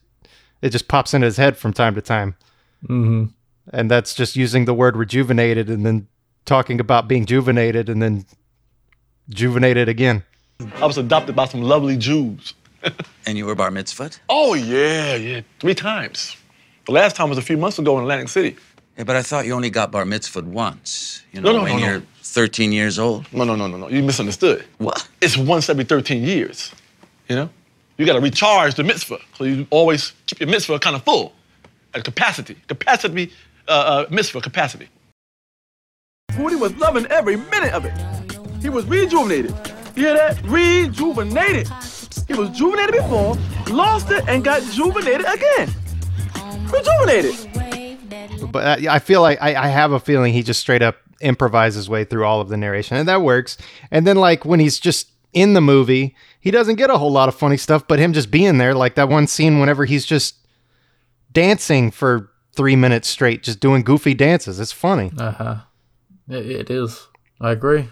it 0.60 0.68
just 0.68 0.86
pops 0.86 1.14
into 1.14 1.24
his 1.24 1.38
head 1.38 1.56
from 1.56 1.72
time 1.72 1.94
to 1.94 2.02
time. 2.02 2.34
hmm 2.86 3.24
And 3.72 3.90
that's 3.90 4.12
just 4.12 4.36
using 4.36 4.66
the 4.66 4.74
word 4.74 4.98
rejuvenated 4.98 5.70
and 5.70 5.86
then 5.86 6.08
talking 6.44 6.78
about 6.78 7.08
being 7.08 7.24
juvenated 7.24 7.88
and 7.88 8.02
then 8.02 8.26
juvenated 9.30 9.88
again. 9.88 10.24
I 10.76 10.86
was 10.86 10.98
adopted 10.98 11.36
by 11.36 11.46
some 11.46 11.62
lovely 11.62 11.96
Jews. 11.96 12.54
And 13.26 13.36
you 13.36 13.46
were 13.46 13.54
bar 13.54 13.70
mitzvahed? 13.70 14.20
Oh, 14.28 14.54
yeah, 14.54 15.16
yeah, 15.16 15.40
three 15.58 15.74
times. 15.74 16.36
The 16.86 16.92
last 16.92 17.16
time 17.16 17.28
was 17.28 17.38
a 17.38 17.42
few 17.42 17.56
months 17.56 17.78
ago 17.78 17.96
in 17.96 18.02
Atlantic 18.04 18.28
City. 18.28 18.56
Yeah, 18.96 19.04
but 19.04 19.16
I 19.16 19.22
thought 19.22 19.44
you 19.44 19.52
only 19.54 19.70
got 19.70 19.90
bar 19.90 20.04
mitzvahed 20.04 20.44
once. 20.44 21.22
You 21.32 21.40
No, 21.40 21.50
know, 21.52 21.58
no, 21.58 21.64
when 21.64 21.72
no, 21.74 21.78
no. 21.86 21.92
you're 21.92 22.02
13 22.22 22.70
years 22.72 22.98
old. 22.98 23.30
No, 23.32 23.44
no, 23.44 23.56
no, 23.56 23.66
no, 23.66 23.76
no. 23.76 23.88
You 23.88 24.02
misunderstood. 24.02 24.64
What? 24.78 25.06
It's 25.20 25.36
once 25.36 25.68
every 25.68 25.84
13 25.84 26.22
years. 26.22 26.72
You 27.28 27.36
know? 27.36 27.50
You 27.98 28.06
gotta 28.06 28.20
recharge 28.20 28.74
the 28.74 28.84
mitzvah. 28.84 29.18
So 29.36 29.44
you 29.44 29.66
always 29.70 30.12
keep 30.26 30.38
your 30.40 30.48
mitzvah 30.48 30.78
kind 30.78 30.94
of 30.96 31.02
full 31.02 31.32
at 31.94 32.04
capacity. 32.04 32.56
Capacity, 32.68 33.32
uh, 33.68 33.70
uh, 33.70 34.06
mitzvah 34.14 34.40
capacity. 34.42 34.88
Pootie 36.30 36.60
was 36.60 36.74
loving 36.76 37.06
every 37.06 37.36
minute 37.36 37.72
of 37.72 37.84
it. 37.84 37.92
He 38.62 38.68
was 38.68 38.84
rejuvenated. 38.84 39.54
You 39.96 40.02
hear 40.04 40.14
that? 40.14 40.42
Rejuvenated. 40.44 41.68
He 42.28 42.34
was 42.34 42.50
juvenated 42.50 42.94
before, 42.96 43.36
lost 43.70 44.10
it, 44.10 44.24
and 44.28 44.44
got 44.44 44.62
juvenated 44.72 45.26
again. 45.26 45.70
Rejuvenated. 46.70 48.52
but 48.52 48.80
I, 48.86 48.96
I 48.96 48.98
feel 48.98 49.22
like 49.22 49.40
I, 49.40 49.54
I 49.54 49.68
have 49.68 49.92
a 49.92 50.00
feeling 50.00 50.32
he 50.32 50.42
just 50.42 50.60
straight 50.60 50.82
up 50.82 50.96
improvises 51.20 51.76
his 51.76 51.88
way 51.88 52.04
through 52.04 52.24
all 52.26 52.40
of 52.40 52.48
the 52.48 52.56
narration, 52.56 52.96
and 52.98 53.08
that 53.08 53.22
works. 53.22 53.56
And 53.90 54.06
then 54.06 54.16
like 54.16 54.44
when 54.44 54.60
he's 54.60 54.78
just 54.78 55.08
in 55.32 55.54
the 55.54 55.60
movie, 55.60 56.14
he 56.40 56.50
doesn't 56.50 56.76
get 56.76 56.90
a 56.90 56.98
whole 56.98 57.12
lot 57.12 57.28
of 57.28 57.34
funny 57.34 57.56
stuff, 57.56 57.86
but 57.88 57.98
him 57.98 58.12
just 58.12 58.30
being 58.30 58.58
there, 58.58 58.74
like 58.74 58.96
that 58.96 59.08
one 59.08 59.26
scene 59.26 59.60
whenever 59.60 59.84
he's 59.86 60.04
just 60.04 60.36
dancing 61.32 61.90
for 61.90 62.30
three 62.54 62.76
minutes 62.76 63.08
straight, 63.08 63.42
just 63.42 63.60
doing 63.60 63.82
goofy 63.82 64.14
dances. 64.14 64.60
It's 64.60 64.72
funny. 64.72 65.10
Uh 65.18 65.30
huh. 65.32 65.56
It, 66.28 66.50
it 66.50 66.70
is. 66.70 67.06
I 67.40 67.52
agree. 67.52 67.88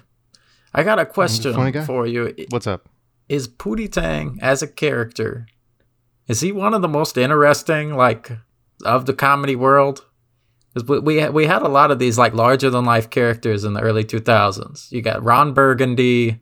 I 0.75 0.83
got 0.83 0.99
a 0.99 1.07
question 1.07 1.85
for 1.85 2.07
you. 2.07 2.35
What's 2.51 2.67
up? 2.67 2.89
Is 3.29 3.49
Pootie 3.49 3.91
Tang 3.91 4.39
as 4.43 4.63
a 4.63 4.67
character 4.67 5.47
is 6.27 6.41
he 6.41 6.53
one 6.53 6.75
of 6.75 6.83
the 6.83 6.89
most 6.89 7.17
interesting 7.17 7.95
like 7.95 8.33
of 8.85 9.07
the 9.07 9.13
comedy 9.13 9.57
world? 9.57 10.05
Because 10.73 10.89
we 10.89 10.99
we 10.99 11.29
we 11.29 11.47
had 11.47 11.63
a 11.63 11.69
lot 11.69 11.91
of 11.91 11.99
these 11.99 12.19
like 12.19 12.35
larger 12.35 12.71
than 12.71 12.85
life 12.85 13.11
characters 13.11 13.65
in 13.65 13.75
the 13.75 13.81
early 13.81 14.05
2000s. 14.05 14.91
You 14.91 15.03
got 15.03 15.23
Ron 15.23 15.53
Burgundy. 15.53 16.41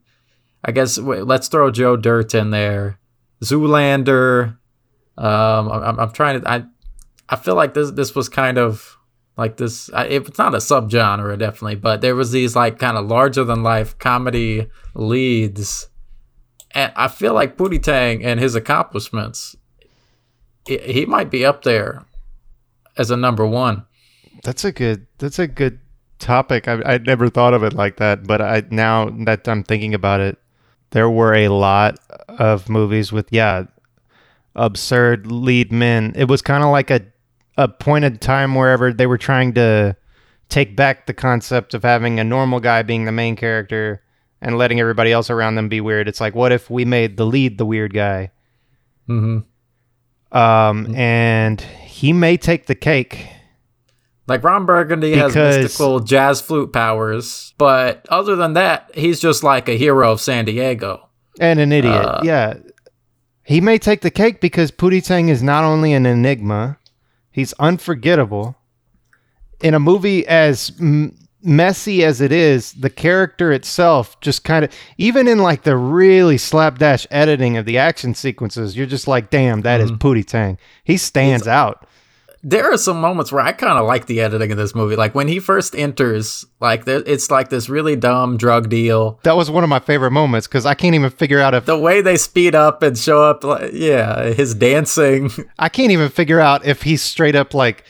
I 0.65 0.73
guess 0.73 0.99
let's 0.99 1.49
throw 1.49 1.71
Joe 1.71 1.97
Dirt 1.97 2.35
in 2.35 2.51
there. 2.51 2.99
Zoolander. 3.43 4.59
Um, 5.19 5.71
I'm, 5.71 5.99
I'm 5.99 6.13
trying 6.13 6.41
to. 6.41 6.49
I 6.51 6.65
I 7.29 7.37
feel 7.37 7.57
like 7.57 7.75
this 7.75 7.91
this 7.91 8.15
was 8.15 8.29
kind 8.29 8.59
of 8.59 8.97
like 9.37 9.57
this. 9.57 9.91
It's 9.95 10.39
not 10.39 10.55
a 10.55 10.59
subgenre 10.59 11.39
definitely, 11.39 11.77
but 11.77 12.01
there 12.01 12.15
was 12.15 12.33
these 12.33 12.55
like 12.55 12.79
kind 12.79 12.97
of 12.97 13.07
larger 13.07 13.45
than 13.45 13.63
life 13.63 13.99
comedy 13.99 14.69
leads, 14.95 15.89
and 16.73 16.93
I 16.97 17.09
feel 17.09 17.35
like 17.35 17.57
Pootie 17.57 17.83
Tang 17.83 18.25
and 18.25 18.41
his 18.41 18.55
accomplishments, 18.55 19.57
he 20.67 21.07
might 21.07 21.31
be 21.31 21.45
up 21.45 21.63
there 21.63 22.05
as 22.97 23.11
a 23.11 23.17
number 23.17 23.47
one. 23.47 23.85
That's 24.43 24.65
a 24.65 24.73
good. 24.73 25.07
That's 25.19 25.39
a 25.39 25.47
good 25.47 25.79
topic. 26.19 26.69
I 26.69 26.81
I 26.85 26.99
never 26.99 27.29
thought 27.29 27.55
of 27.55 27.63
it 27.63 27.73
like 27.73 27.97
that, 27.97 28.27
but 28.27 28.41
I 28.41 28.63
now 28.71 29.11
that 29.25 29.49
I'm 29.49 29.63
thinking 29.63 29.95
about 29.95 30.21
it, 30.21 30.39
there 30.91 31.11
were 31.11 31.35
a 31.35 31.49
lot 31.49 31.99
of 32.29 32.69
movies 32.69 33.13
with 33.13 33.29
yeah, 33.31 33.65
absurd 34.55 35.31
lead 35.31 35.73
men. 35.73 36.13
It 36.17 36.29
was 36.29 36.43
kind 36.43 36.63
of 36.63 36.71
like 36.71 36.91
a 36.91 37.01
a 37.57 37.69
point 37.69 38.05
in 38.05 38.19
time 38.19 38.55
wherever 38.55 38.93
they 38.93 39.07
were 39.07 39.19
trying 39.19 39.55
to 39.55 39.97
take 40.49 40.77
back 40.77 41.07
the 41.07 41.15
concept 41.15 41.75
of 41.75 41.83
having 41.83 42.21
a 42.21 42.25
normal 42.25 42.61
guy 42.61 42.83
being 42.83 43.05
the 43.05 43.13
main 43.13 43.37
character 43.37 44.03
and 44.41 44.59
letting 44.59 44.81
everybody 44.81 45.13
else 45.13 45.31
around 45.31 45.55
them 45.55 45.69
be 45.69 45.81
weird. 45.81 46.09
It's 46.09 46.21
like, 46.21 46.35
what 46.35 46.53
if 46.53 46.69
we 46.69 46.85
made 46.85 47.17
the 47.17 47.25
lead 47.25 47.59
the 47.59 47.67
weird 47.67 47.95
guy? 47.95 48.31
Mm-hmm. 49.09 50.37
Um, 50.37 50.95
and 50.95 51.61
he 51.61 52.13
may 52.13 52.37
take 52.37 52.67
the 52.67 52.75
cake. 52.75 53.29
Like 54.27 54.43
Ron 54.45 54.67
Burgundy 54.67 55.15
has 55.17 55.35
mystical 55.35 56.01
jazz 56.01 56.41
flute 56.41 56.73
powers, 56.73 57.55
but 57.59 58.07
other 58.09 58.37
than 58.37 58.55
that, 58.55 58.91
he's 58.95 59.21
just 59.21 59.43
like 59.43 59.69
a 59.69 59.77
hero 59.77 60.13
of 60.13 60.21
San 60.21 60.45
Diego. 60.45 61.09
And 61.41 61.61
an 61.61 61.73
idiot. 61.73 61.95
Uh, 61.95 62.21
yeah. 62.23 62.55
He 63.45 63.61
may 63.61 63.79
take 63.79 64.01
the 64.01 64.11
cake 64.11 64.41
because 64.41 64.71
Pootie 64.71 65.05
Tang 65.05 65.29
is 65.29 65.43
not 65.43 65.65
only 65.65 65.93
an 65.93 66.07
enigma, 66.07 66.79
he's 67.33 67.53
unforgettable. 67.55 68.57
In 69.61 69.75
a 69.75 69.81
movie 69.81 70.27
as 70.27 70.73
m- 70.81 71.17
messy 71.43 72.05
as 72.05 72.21
it 72.21 72.33
is, 72.33 72.73
the 72.75 72.91
character 72.91 73.53
itself 73.53 74.21
just 74.21 74.45
kind 74.45 74.65
of, 74.65 74.73
even 74.99 75.27
in 75.27 75.39
like 75.39 75.63
the 75.63 75.77
really 75.77 76.39
slapdash 76.39 77.07
editing 77.11 77.57
of 77.57 77.65
the 77.65 77.79
action 77.79 78.15
sequences, 78.15 78.77
you're 78.77 78.87
just 78.87 79.09
like, 79.09 79.31
damn, 79.31 79.63
that 79.63 79.81
is 79.81 79.91
mm-hmm. 79.91 80.07
Pootie 80.07 80.27
Tang. 80.27 80.59
He 80.85 80.97
stands 80.97 81.49
out. 81.49 81.87
There 82.45 82.73
are 82.73 82.77
some 82.77 83.01
moments 83.01 83.31
where 83.31 83.43
I 83.43 83.53
kind 83.53 83.79
of 83.79 83.87
like 83.87 84.07
the 84.07 84.21
editing 84.21 84.51
of 84.51 84.59
this 84.59 84.75
movie. 84.75 84.97
Like 84.97 85.15
when 85.15 85.29
he 85.29 85.39
first 85.39 85.77
enters, 85.77 86.45
like 86.61 86.85
there, 86.85 87.03
it's 87.07 87.31
like 87.31 87.51
this 87.51 87.69
really 87.69 87.95
dumb 87.95 88.37
drug 88.37 88.69
deal. 88.69 89.21
That 89.23 89.37
was 89.37 89.51
one 89.51 89.63
of 89.63 89.71
my 89.71 89.79
favorite 89.79 90.11
moments 90.11 90.49
because 90.49 90.67
I 90.67 90.75
can't 90.75 90.95
even 90.97 91.11
figure 91.11 91.39
out 91.39 91.55
if 91.55 91.67
The 91.67 91.79
way 91.79 92.01
they 92.01 92.17
speed 92.17 92.55
up 92.57 92.83
and 92.83 92.99
show 92.99 93.23
up, 93.23 93.45
like, 93.45 93.71
yeah, 93.73 94.33
his 94.33 94.55
dancing. 94.55 95.31
I 95.59 95.69
can't 95.69 95.93
even 95.93 96.09
figure 96.09 96.41
out 96.41 96.67
if 96.67 96.83
he's 96.83 97.03
straight 97.03 97.37
up 97.37 97.55
like 97.55 97.85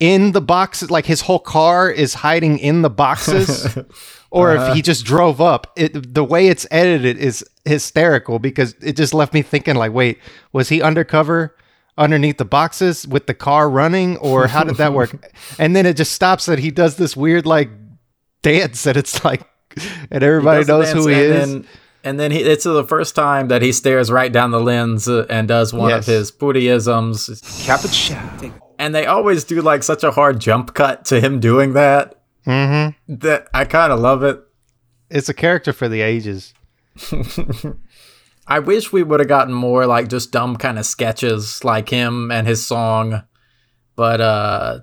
in 0.00 0.32
the 0.32 0.40
boxes, 0.40 0.90
like 0.90 1.06
his 1.06 1.22
whole 1.22 1.40
car 1.40 1.90
is 1.90 2.14
hiding 2.14 2.58
in 2.58 2.82
the 2.82 2.90
boxes, 2.90 3.76
or 4.30 4.54
if 4.54 4.60
uh-huh. 4.60 4.74
he 4.74 4.82
just 4.82 5.04
drove 5.04 5.40
up. 5.40 5.72
It, 5.76 6.14
the 6.14 6.24
way 6.24 6.48
it's 6.48 6.66
edited 6.70 7.18
is 7.18 7.44
hysterical 7.64 8.38
because 8.38 8.74
it 8.80 8.96
just 8.96 9.14
left 9.14 9.34
me 9.34 9.42
thinking, 9.42 9.74
like, 9.74 9.92
wait, 9.92 10.18
was 10.52 10.68
he 10.68 10.82
undercover 10.82 11.56
underneath 11.98 12.38
the 12.38 12.44
boxes 12.46 13.06
with 13.06 13.26
the 13.26 13.34
car 13.34 13.68
running, 13.68 14.16
or 14.18 14.46
how 14.46 14.64
did 14.64 14.76
that 14.76 14.94
work? 14.94 15.10
and 15.58 15.76
then 15.76 15.84
it 15.84 15.96
just 15.98 16.12
stops 16.12 16.46
that 16.46 16.58
he 16.58 16.70
does 16.70 16.96
this 16.96 17.14
weird 17.16 17.44
like 17.44 17.68
dance, 18.42 18.86
and 18.86 18.96
it's 18.96 19.22
like, 19.24 19.42
and 20.10 20.22
everybody 20.22 20.64
knows 20.64 20.90
who 20.92 21.08
he 21.08 21.14
is. 21.14 21.42
and 21.42 21.64
Then, 21.64 21.68
and 22.04 22.20
then 22.20 22.30
he, 22.30 22.38
it's 22.40 22.64
the 22.64 22.84
first 22.84 23.14
time 23.14 23.48
that 23.48 23.60
he 23.60 23.72
stares 23.72 24.10
right 24.10 24.32
down 24.32 24.50
the 24.52 24.60
lens 24.60 25.08
uh, 25.08 25.26
and 25.28 25.48
does 25.48 25.74
one 25.74 25.90
Yes. 25.90 26.06
of 26.08 26.14
his. 26.14 26.30
Capuchin. 27.66 28.52
And 28.78 28.94
they 28.94 29.04
always 29.06 29.42
do 29.44 29.60
like 29.60 29.82
such 29.82 30.04
a 30.04 30.12
hard 30.12 30.40
jump 30.40 30.72
cut 30.74 31.04
to 31.06 31.20
him 31.20 31.40
doing 31.40 31.72
that. 31.74 32.14
mm-hmm. 32.46 33.14
That 33.16 33.48
I 33.52 33.64
kind 33.64 33.92
of 33.92 33.98
love 33.98 34.22
it. 34.22 34.40
It's 35.10 35.28
a 35.28 35.34
character 35.34 35.72
for 35.72 35.88
the 35.88 36.00
ages. 36.00 36.54
I 38.50 38.60
wish 38.60 38.92
we 38.92 39.02
would 39.02 39.20
have 39.20 39.28
gotten 39.28 39.52
more 39.52 39.86
like 39.86 40.08
just 40.08 40.32
dumb 40.32 40.56
kind 40.56 40.78
of 40.78 40.86
sketches 40.86 41.62
like 41.64 41.90
him 41.90 42.30
and 42.30 42.46
his 42.46 42.66
song, 42.66 43.22
but 43.94 44.20
uh, 44.22 44.80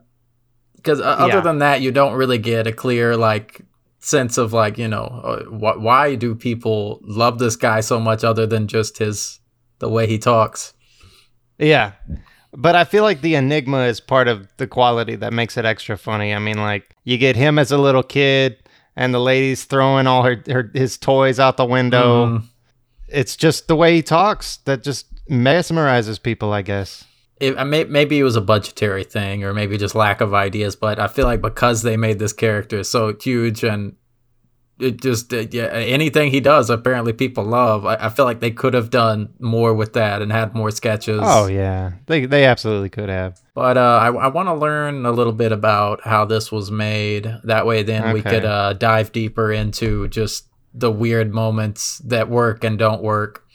because 0.76 1.00
uh, 1.02 1.04
other 1.18 1.36
Yeah. 1.36 1.42
than 1.42 1.58
that, 1.60 1.82
you 1.82 1.92
don't 1.92 2.14
really 2.14 2.38
get 2.38 2.68
a 2.68 2.72
clear 2.72 3.18
like 3.18 3.62
sense 4.00 4.38
of 4.38 4.54
like 4.54 4.78
you 4.78 4.88
know 4.88 5.06
uh, 5.06 5.44
wh- 5.46 5.82
why 5.82 6.14
do 6.14 6.36
people 6.36 7.00
love 7.02 7.40
this 7.40 7.56
guy 7.56 7.80
so 7.80 8.00
much 8.00 8.24
other 8.24 8.46
than 8.46 8.68
just 8.68 9.00
his 9.00 9.40
the 9.80 9.90
way 9.90 10.06
he 10.08 10.18
talks. 10.20 10.74
Yeah. 11.58 11.94
But 12.58 12.76
I 12.76 12.84
feel 12.86 13.04
like 13.04 13.22
the 13.22 13.36
enigma 13.36 13.80
is 13.86 14.00
part 14.00 14.28
of 14.30 14.48
the 14.58 14.68
quality 14.68 15.16
that 15.18 15.34
makes 15.34 15.58
it 15.58 15.66
extra 15.66 15.98
funny. 15.98 16.34
I 16.34 16.40
mean, 16.40 16.58
like 16.58 16.96
you 17.04 17.18
get 17.18 17.36
him 17.36 17.58
as 17.60 17.72
a 17.72 17.78
little 17.78 18.04
kid, 18.04 18.58
and 18.96 19.14
the 19.14 19.20
lady's 19.20 19.66
throwing 19.66 20.08
all 20.08 20.24
her, 20.24 20.42
her 20.48 20.70
his 20.74 20.98
toys 20.98 21.40
out 21.40 21.58
the 21.58 21.66
window. 21.66 22.28
Mhm. 22.28 22.44
It's 23.16 23.36
just 23.36 23.68
the 23.68 23.76
way 23.76 23.96
he 23.96 24.04
talks 24.04 24.58
that 24.66 24.84
just 24.84 25.08
mesmerizes 25.30 26.22
people, 26.22 26.54
I 26.54 26.62
guess. 26.62 27.06
It, 27.40 27.58
I 27.58 27.64
may, 27.64 27.84
maybe 27.84 28.20
it 28.20 28.24
was 28.24 28.36
a 28.36 28.42
budgetary 28.42 29.04
thing 29.04 29.44
or 29.44 29.54
maybe 29.54 29.78
just 29.78 29.96
lack 29.96 30.22
of 30.22 30.34
ideas, 30.34 30.76
but 30.76 31.00
I 31.00 31.08
feel 31.08 31.26
like 31.26 31.42
because 31.42 31.82
they 31.82 31.98
made 31.98 32.20
this 32.20 32.34
character 32.34 32.84
so 32.84 33.16
huge 33.20 33.64
and 33.64 33.96
it 34.80 35.02
just 35.02 35.34
uh, 35.34 35.46
yeah 35.52 35.68
anything 35.68 36.32
he 36.32 36.40
does 36.40 36.70
apparently 36.70 37.14
people 37.14 37.44
love. 37.44 37.86
I, 37.86 37.96
I 37.96 38.10
feel 38.10 38.26
like 38.26 38.40
they 38.40 38.52
could 38.52 38.74
have 38.74 38.90
done 38.90 39.34
more 39.40 39.74
with 39.74 39.94
that 39.94 40.22
and 40.22 40.32
had 40.32 40.54
more 40.54 40.72
sketches. 40.72 41.22
Oh 41.24 41.48
yeah, 41.48 41.94
they 42.08 42.26
they 42.26 42.46
absolutely 42.46 42.90
could 42.90 43.10
have. 43.10 43.42
But 43.54 43.78
uh, 43.78 44.00
I, 44.02 44.08
I 44.08 44.28
want 44.28 44.48
to 44.48 44.54
learn 44.54 45.06
a 45.06 45.12
little 45.12 45.34
bit 45.34 45.52
about 45.52 46.02
how 46.04 46.26
this 46.26 46.52
was 46.52 46.72
made. 46.72 47.34
That 47.46 47.66
way, 47.66 47.84
then 47.84 48.14
we 48.14 48.22
could 48.22 48.44
uh, 48.44 48.74
dive 48.74 49.12
deeper 49.12 49.52
into 49.52 50.10
just 50.10 50.50
the 50.76 50.92
weird 50.92 51.34
moments 51.34 52.00
that 52.00 52.30
work 52.30 52.64
and 52.64 52.78
don't 52.78 53.02
work. 53.02 53.46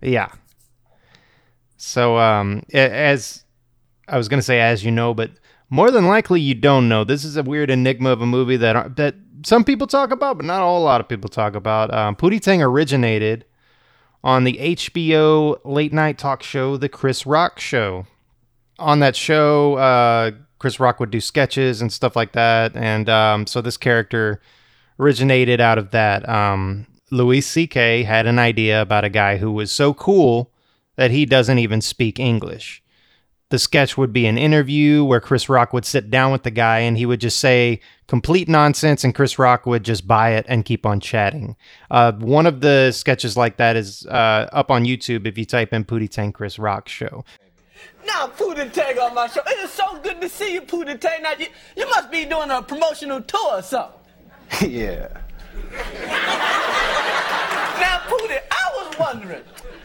Yeah. 0.00 0.30
So, 1.76 2.18
um, 2.18 2.62
as 2.72 3.44
I 4.08 4.16
was 4.16 4.28
gonna 4.28 4.42
say, 4.42 4.60
as 4.60 4.84
you 4.84 4.90
know, 4.90 5.14
but 5.14 5.30
more 5.70 5.90
than 5.90 6.06
likely 6.06 6.40
you 6.40 6.54
don't 6.54 6.88
know. 6.88 7.04
This 7.04 7.24
is 7.24 7.36
a 7.36 7.42
weird 7.42 7.70
enigma 7.70 8.10
of 8.10 8.22
a 8.22 8.26
movie 8.26 8.56
that 8.56 8.96
that 8.96 9.14
some 9.44 9.64
people 9.64 9.86
talk 9.86 10.10
about, 10.10 10.38
but 10.38 10.46
not 10.46 10.60
a 10.60 10.64
whole 10.64 10.82
lot 10.82 11.00
of 11.00 11.08
people 11.08 11.28
talk 11.28 11.54
about. 11.54 11.92
Um, 11.92 12.16
Pootie 12.16 12.40
Tang 12.40 12.62
originated 12.62 13.44
on 14.24 14.44
the 14.44 14.54
HBO 14.54 15.60
late 15.64 15.92
night 15.92 16.18
talk 16.18 16.42
show, 16.42 16.76
The 16.76 16.88
Chris 16.88 17.26
Rock 17.26 17.60
Show. 17.60 18.06
On 18.80 19.00
that 19.00 19.14
show, 19.14 19.74
uh, 19.74 20.32
Chris 20.58 20.80
Rock 20.80 20.98
would 21.00 21.10
do 21.10 21.20
sketches 21.20 21.80
and 21.80 21.92
stuff 21.92 22.16
like 22.16 22.32
that, 22.32 22.76
and 22.76 23.08
um, 23.08 23.46
so 23.46 23.60
this 23.60 23.76
character 23.76 24.40
originated 24.98 25.60
out 25.60 25.78
of 25.78 25.90
that. 25.90 26.28
Um, 26.28 26.86
Louis 27.10 27.40
C.K. 27.40 28.02
had 28.02 28.26
an 28.26 28.38
idea 28.38 28.82
about 28.82 29.04
a 29.04 29.08
guy 29.08 29.38
who 29.38 29.52
was 29.52 29.72
so 29.72 29.94
cool 29.94 30.52
that 30.96 31.10
he 31.10 31.24
doesn't 31.24 31.58
even 31.58 31.80
speak 31.80 32.18
English. 32.18 32.82
The 33.50 33.58
sketch 33.58 33.96
would 33.96 34.12
be 34.12 34.26
an 34.26 34.36
interview 34.36 35.04
where 35.04 35.20
Chris 35.20 35.48
Rock 35.48 35.72
would 35.72 35.86
sit 35.86 36.10
down 36.10 36.32
with 36.32 36.42
the 36.42 36.50
guy 36.50 36.80
and 36.80 36.98
he 36.98 37.06
would 37.06 37.20
just 37.20 37.38
say 37.38 37.80
complete 38.06 38.46
nonsense, 38.46 39.04
and 39.04 39.14
Chris 39.14 39.38
Rock 39.38 39.64
would 39.64 39.84
just 39.84 40.06
buy 40.06 40.30
it 40.30 40.44
and 40.48 40.66
keep 40.66 40.84
on 40.84 41.00
chatting. 41.00 41.56
Uh, 41.90 42.12
one 42.12 42.46
of 42.46 42.60
the 42.60 42.92
sketches 42.92 43.38
like 43.38 43.56
that 43.56 43.74
is 43.76 44.04
uh, 44.06 44.48
up 44.52 44.70
on 44.70 44.84
YouTube 44.84 45.26
if 45.26 45.38
you 45.38 45.46
type 45.46 45.72
in 45.72 45.84
Pootie 45.84 46.10
Tang 46.10 46.32
Chris 46.32 46.58
Rock 46.58 46.88
Show. 46.88 47.24
Now, 48.06 48.26
Pootie 48.26 48.70
Tang 48.72 48.98
on 48.98 49.14
my 49.14 49.28
show. 49.28 49.40
It 49.46 49.64
is 49.64 49.70
so 49.70 49.98
good 50.00 50.20
to 50.20 50.28
see 50.28 50.54
you, 50.54 50.62
Pootie 50.62 51.00
Tang. 51.00 51.22
Now, 51.22 51.32
you, 51.38 51.46
you 51.76 51.88
must 51.88 52.10
be 52.10 52.24
doing 52.24 52.50
a 52.50 52.62
promotional 52.62 53.22
tour 53.22 53.58
or 53.58 53.62
something. 53.62 53.97
yeah. 54.66 55.08
Now, 57.80 57.98
Pootie, 58.06 58.38
I 58.50 58.70
was 58.76 58.98
wondering, 58.98 59.42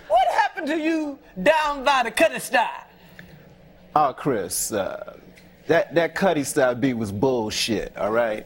what 0.07 0.27
happened 0.29 0.67
to 0.67 0.77
you 0.77 1.19
down 1.41 1.83
by 1.83 2.03
the 2.03 2.11
Cutty 2.11 2.39
style? 2.39 2.87
Oh, 3.95 4.13
Chris, 4.17 4.71
uh, 4.71 5.17
that 5.67 5.93
that 5.95 6.15
Cuddy 6.15 6.43
style 6.43 6.75
beat 6.75 6.95
was 6.95 7.11
bullshit. 7.11 7.95
All 7.97 8.11
right. 8.11 8.45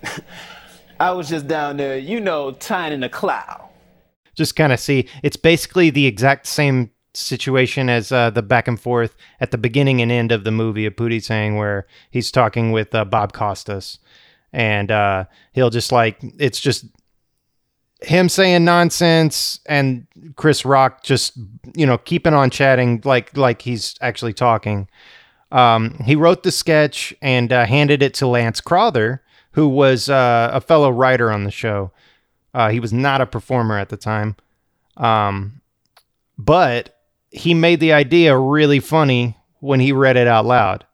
I 1.00 1.12
was 1.12 1.30
just 1.30 1.48
down 1.48 1.78
there, 1.78 1.98
you 1.98 2.20
know, 2.20 2.52
tying 2.52 2.94
in 2.94 3.04
a 3.04 3.10
cloud. 3.10 3.70
just 4.36 4.56
kind 4.56 4.74
of 4.74 4.80
see 4.80 5.08
it's 5.24 5.38
basically 5.38 5.90
the 5.90 6.08
exact 6.08 6.48
same 6.48 6.92
situation 7.14 7.90
as 7.90 8.12
uh, 8.12 8.30
the 8.30 8.42
back 8.42 8.68
and 8.68 8.80
forth 8.80 9.16
at 9.40 9.52
the 9.52 9.58
beginning 9.58 10.02
and 10.02 10.12
end 10.12 10.32
of 10.32 10.44
the 10.44 10.52
movie 10.52 10.86
of 10.86 10.96
Pootie 10.96 11.24
saying 11.24 11.56
where 11.56 11.88
he's 12.12 12.32
talking 12.32 12.72
with 12.72 12.94
uh, 12.94 13.06
Bob 13.06 13.34
Costas, 13.34 14.00
and 14.54 14.92
uh, 14.92 15.26
he'll 15.54 15.70
just 15.70 15.92
like 15.92 16.18
it's 16.40 16.60
just 16.60 16.86
him 18.02 18.30
saying 18.30 18.64
nonsense 18.64 19.60
and 19.66 20.06
Chris 20.36 20.66
Rock 20.66 21.04
just 21.04 21.38
you 21.76 21.86
know 21.86 21.98
keeping 21.98 22.34
on 22.34 22.50
chatting 22.50 23.02
like 23.04 23.36
like 23.36 23.62
he's 23.62 23.96
actually 24.02 24.34
talking. 24.34 24.88
Um, 25.52 26.00
he 26.04 26.16
wrote 26.16 26.44
the 26.44 26.52
sketch 26.52 27.14
and 27.22 27.54
uh, 27.54 27.66
handed 27.66 28.04
it 28.04 28.14
to 28.16 28.28
Lance 28.28 28.60
Crouther, 28.60 29.24
who 29.52 29.68
was 29.68 30.10
uh, 30.10 30.50
a 30.52 30.60
fellow 30.60 30.90
writer 30.90 31.32
on 31.32 31.46
the 31.46 31.52
show. 31.52 31.92
Uh, 32.54 32.70
he 32.70 32.80
was 32.80 32.92
not 32.92 33.22
a 33.22 33.26
performer 33.26 33.78
at 33.78 33.90
the 33.90 33.98
time, 33.98 34.36
um, 34.98 35.62
but 36.38 36.98
he 37.32 37.54
made 37.54 37.80
the 37.80 37.94
idea 37.94 38.38
really 38.38 38.80
funny 38.80 39.38
when 39.60 39.80
he 39.80 39.92
read 39.92 40.18
it 40.18 40.28
out 40.28 40.46
loud. 40.46 40.86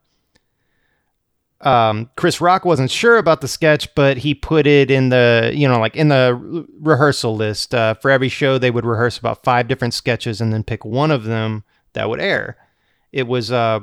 Um, 1.64 2.10
Chris 2.18 2.42
Rock 2.42 2.66
wasn't 2.66 2.92
sure 2.92 3.18
about 3.18 3.42
the 3.42 3.48
sketch, 3.48 3.94
but 3.96 4.18
he 4.18 4.36
put 4.36 4.68
it 4.68 4.92
in 4.92 5.10
the, 5.10 5.52
you 5.54 5.68
know, 5.68 5.80
like 5.80 5.96
in 5.96 6.10
the 6.10 6.38
re- 6.40 6.66
rehearsal 6.82 7.36
list. 7.36 7.74
Uh, 7.74 7.94
for 7.96 8.12
every 8.12 8.30
show, 8.30 8.58
they 8.58 8.72
would 8.72 8.86
rehearse 8.86 9.18
about 9.18 9.44
five 9.44 9.68
different 9.68 9.94
sketches 9.94 10.42
and 10.42 10.52
then 10.52 10.64
pick 10.64 10.84
one 10.84 11.10
of 11.10 11.24
them 11.24 11.64
that 11.94 12.10
would 12.10 12.20
air. 12.20 12.58
It 13.14 13.28
was 13.28 13.52
uh, 13.52 13.80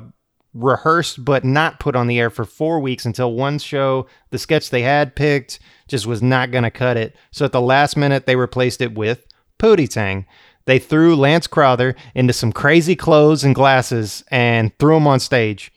rehearsed 0.53 1.25
but 1.25 1.43
not 1.43 1.79
put 1.79 1.95
on 1.95 2.07
the 2.07 2.19
air 2.19 2.29
for 2.29 2.45
four 2.45 2.79
weeks 2.79 3.05
until 3.05 3.33
one 3.33 3.57
show, 3.57 4.07
the 4.29 4.37
sketch 4.37 4.69
they 4.69 4.83
had 4.83 5.15
picked, 5.15 5.59
just 5.87 6.05
was 6.05 6.21
not 6.21 6.51
going 6.51 6.63
to 6.63 6.71
cut 6.71 6.97
it. 6.97 7.15
So 7.31 7.45
at 7.45 7.51
the 7.51 7.61
last 7.61 7.97
minute, 7.97 8.25
they 8.27 8.35
replaced 8.35 8.81
it 8.81 8.93
with 8.93 9.25
Pootie 9.57 9.89
Tang. 9.89 10.25
They 10.65 10.77
threw 10.77 11.15
Lance 11.15 11.47
Crouther 11.47 11.95
into 12.13 12.33
some 12.33 12.51
crazy 12.51 12.95
clothes 12.95 13.43
and 13.43 13.55
glasses 13.55 14.23
and 14.29 14.77
threw 14.77 14.97
him 14.97 15.07
on 15.07 15.19
stage. 15.19 15.71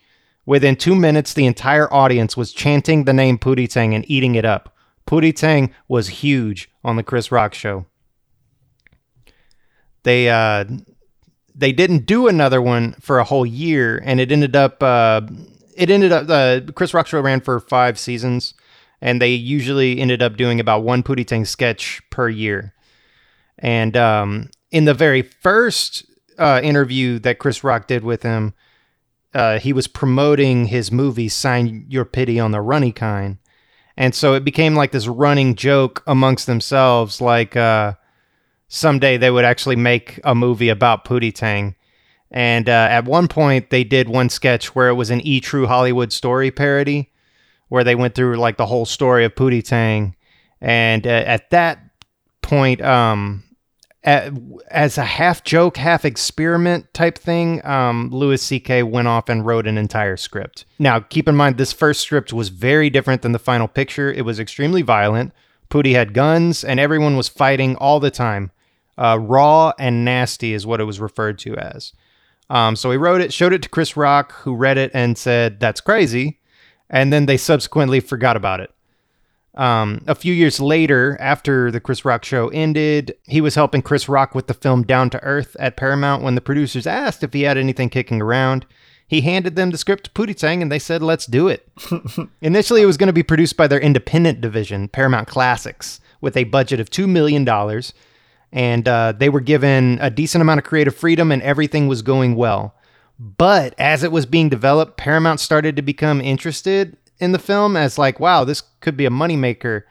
Within 0.47 0.77
two 0.77 0.95
minutes, 0.95 1.33
the 1.33 1.47
entire 1.47 1.93
audience 1.93 2.37
was 2.37 2.53
chanting 2.53 3.05
the 3.05 3.13
name 3.13 3.39
Pootie 3.39 3.69
Tang 3.69 3.95
and 3.95 4.09
eating 4.11 4.35
it 4.35 4.45
up. 4.45 4.75
Pootie 5.07 5.35
Tang 5.35 5.73
was 5.89 6.09
huge 6.09 6.71
on 6.83 6.97
the 6.97 7.03
Chris 7.03 7.33
Rock 7.33 7.55
show. 7.55 7.87
They 10.03 10.29
uh, 10.29 10.65
they 11.55 11.73
didn't 11.73 12.07
do 12.07 12.29
another 12.29 12.61
one 12.61 12.93
for 13.01 13.19
a 13.19 13.25
whole 13.25 13.47
year, 13.47 14.03
and 14.05 14.21
it 14.21 14.31
ended 14.31 14.55
up 14.55 14.83
uh, 14.83 15.23
it 15.77 15.91
ended 15.91 16.13
up 16.13 16.27
the 16.27 16.73
Chris 16.75 16.93
Rock 16.93 17.07
show 17.07 17.21
ran 17.21 17.41
for 17.41 17.59
five 17.61 17.99
seasons, 17.99 18.55
and 19.01 19.21
they 19.21 19.33
usually 19.33 19.99
ended 19.99 20.23
up 20.23 20.37
doing 20.37 20.61
about 20.61 20.83
one 20.83 21.03
Pootie 21.03 21.27
Tang 21.27 21.45
sketch 21.45 22.03
per 22.11 22.29
year. 22.29 22.75
And 23.59 23.97
um, 23.97 24.51
in 24.71 24.85
the 24.85 24.95
very 24.95 25.23
first 25.23 26.05
uh, 26.39 26.61
interview 26.63 27.19
that 27.21 27.39
Chris 27.39 27.65
Rock 27.65 27.87
did 27.87 28.05
with 28.05 28.23
him, 28.23 28.53
uh, 29.35 29.59
he 29.59 29.73
was 29.73 29.87
promoting 29.87 30.67
his 30.67 30.93
movie 30.93 31.29
"Sign 31.29 31.87
Your 31.88 32.05
Pity 32.05 32.38
on 32.41 32.53
the 32.53 32.61
Runny 32.61 32.93
Kind," 32.93 33.38
and 33.97 34.14
so 34.14 34.35
it 34.35 34.45
became 34.45 34.75
like 34.75 34.93
this 34.93 35.07
running 35.07 35.55
joke 35.55 36.03
amongst 36.07 36.47
themselves, 36.47 37.21
like 37.21 37.57
uh, 37.57 37.95
someday 38.69 39.17
they 39.17 39.31
would 39.31 39.45
actually 39.45 39.76
make 39.76 40.19
a 40.25 40.35
movie 40.35 40.69
about 40.69 41.05
Pootie 41.05 41.35
Tang. 41.35 41.76
And 42.31 42.69
uh, 42.69 42.88
at 42.91 43.05
one 43.05 43.29
point, 43.29 43.71
they 43.71 43.85
did 43.85 44.09
one 44.09 44.29
sketch 44.29 44.75
where 44.75 44.88
it 44.88 44.95
was 44.95 45.11
an 45.11 45.21
E 45.21 45.38
True 45.38 45.69
Hollywood 45.69 46.12
Story 46.12 46.50
parody, 46.50 47.12
where 47.69 47.85
they 47.85 47.95
went 47.95 48.17
through 48.17 48.37
like 48.37 48.57
the 48.57 48.67
whole 48.67 48.87
story 48.87 49.25
of 49.25 49.37
Pootie 49.37 49.64
Tang. 49.64 50.17
And 50.61 51.07
uh, 51.07 51.11
at 51.11 51.50
that 51.50 51.79
point, 52.43 52.81
um, 52.81 53.44
as 54.04 54.99
a 54.99 55.04
half 55.04 55.42
joke, 55.44 55.78
half 55.78 56.04
experiment 56.04 56.92
type 56.92 57.16
thing, 57.16 57.64
um, 57.64 58.11
Louis 58.11 58.40
C.K. 58.40 58.82
went 58.82 59.08
off 59.08 59.28
and 59.30 59.46
wrote 59.46 59.66
an 59.66 59.78
entire 59.78 60.18
script. 60.18 60.66
Now, 60.78 61.00
keep 61.00 61.26
in 61.26 61.34
mind, 61.34 61.56
this 61.56 61.73
first 61.73 62.02
script 62.02 62.32
was 62.32 62.50
very 62.50 62.90
different 62.90 63.23
than 63.23 63.32
the 63.32 63.38
final 63.38 63.66
picture. 63.66 64.12
It 64.12 64.26
was 64.26 64.38
extremely 64.38 64.82
violent. 64.82 65.32
Pootie 65.70 65.94
had 65.94 66.12
guns, 66.12 66.62
and 66.64 66.78
everyone 66.78 67.16
was 67.16 67.28
fighting 67.28 67.76
all 67.76 67.99
the 67.99 68.11
time. 68.11 68.50
Uh, 68.99 69.18
raw 69.20 69.73
and 69.78 70.04
nasty 70.04 70.52
is 70.52 70.66
what 70.66 70.80
it 70.80 70.84
was 70.84 71.00
referred 71.00 71.38
to 71.40 71.56
as. 71.56 71.93
Um, 72.50 72.76
so 72.76 72.90
he 72.90 72.99
wrote 72.99 73.23
it, 73.23 73.32
showed 73.32 73.54
it 73.54 73.62
to 73.62 73.69
Chris 73.71 73.97
Rock, 73.97 74.32
who 74.32 74.54
read 74.54 74.76
it 74.76 74.90
and 74.93 75.17
said, 75.17 75.60
That's 75.60 75.80
crazy. 75.80 76.40
And 76.90 77.10
then 77.12 77.25
they 77.25 77.38
subsequently 77.38 78.00
forgot 78.00 78.36
about 78.36 78.60
it. 78.60 78.71
Um, 79.54 80.02
a 80.06 80.14
few 80.14 80.34
years 80.34 80.58
later, 80.58 81.17
after 81.21 81.71
the 81.71 81.80
Chris 81.80 82.04
Rock 82.04 82.25
show 82.25 82.49
ended, 82.49 83.14
he 83.25 83.40
was 83.40 83.54
helping 83.54 83.82
Chris 83.82 84.08
Rock 84.08 84.34
with 84.34 84.49
the 84.49 84.54
film 84.54 84.82
Down 84.82 85.10
to 85.10 85.23
Earth 85.23 85.56
at 85.60 85.76
Paramount 85.76 86.23
when 86.23 86.34
the 86.34 86.40
producers 86.40 86.86
asked 86.86 87.23
if 87.23 87.32
he 87.32 87.43
had 87.43 87.56
anything 87.56 87.88
kicking 87.88 88.21
around. 88.21 88.67
He 89.06 89.21
handed 89.21 89.54
them 89.54 89.71
the 89.71 89.78
script 89.78 90.04
to 90.04 90.10
Pootie 90.10 90.36
Tang 90.36 90.60
and 90.60 90.73
they 90.73 90.78
said, 90.78 91.02
let's 91.02 91.26
do 91.26 91.47
it. 91.47 91.69
Initially, 92.40 92.82
it 92.82 92.86
was 92.86 92.97
going 92.97 93.08
to 93.08 93.12
be 93.12 93.23
produced 93.23 93.56
by 93.56 93.69
their 93.69 93.78
independent 93.78 94.40
division, 94.40 94.88
Paramount 94.88 95.28
Classics, 95.28 96.00
with 96.21 96.36
a 96.36 96.45
budget 96.45 96.80
of 96.80 96.90
$2 96.90 97.08
million. 97.08 97.47
And 98.50 98.88
uh, 98.88 99.12
they 99.12 99.28
were 99.28 99.40
given 99.40 99.99
a 100.00 100.10
decent 100.10 100.43
amount 100.43 100.58
of 100.58 100.64
creative 100.64 100.97
freedom 100.97 101.30
and 101.30 101.43
everything 101.43 101.86
was 101.86 102.02
going 102.02 102.34
well. 102.34 102.75
But 103.19 103.75
as 103.78 104.02
it 104.02 104.10
was 104.10 104.26
being 104.26 104.49
developed, 104.49 104.97
Paramount 104.97 105.38
started 105.38 105.76
to 105.76 105.82
become 105.82 106.21
interested 106.21 106.97
in 107.19 107.33
the 107.33 107.39
film 107.39 107.77
as 107.77 107.99
like, 107.99 108.21
wow, 108.21 108.45
this 108.45 108.63
could 108.81 108.97
be 108.97 109.07
a 109.07 109.11
moneymaker. 109.11 109.83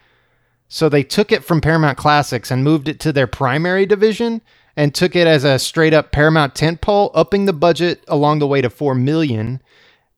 So 0.68 0.90
they 0.90 1.04
took 1.04 1.32
it 1.32 1.44
from 1.44 1.62
Paramount 1.62 1.98
Classics 1.98 2.52
and 2.52 2.64
moved 2.64 2.88
it 2.88 3.00
to 3.02 3.14
their 3.14 3.28
primary 3.28 3.86
division 3.86 4.42
and 4.76 4.94
took 4.94 5.16
it 5.16 5.28
as 5.28 5.44
a 5.44 5.60
straight 5.60 5.94
up 5.94 6.12
Paramount 6.12 6.56
tentpole, 6.56 7.12
upping 7.14 7.46
the 7.46 7.54
budget 7.54 8.04
along 8.08 8.40
the 8.40 8.48
way 8.48 8.62
to 8.62 8.70
four 8.70 8.96
million. 8.96 9.62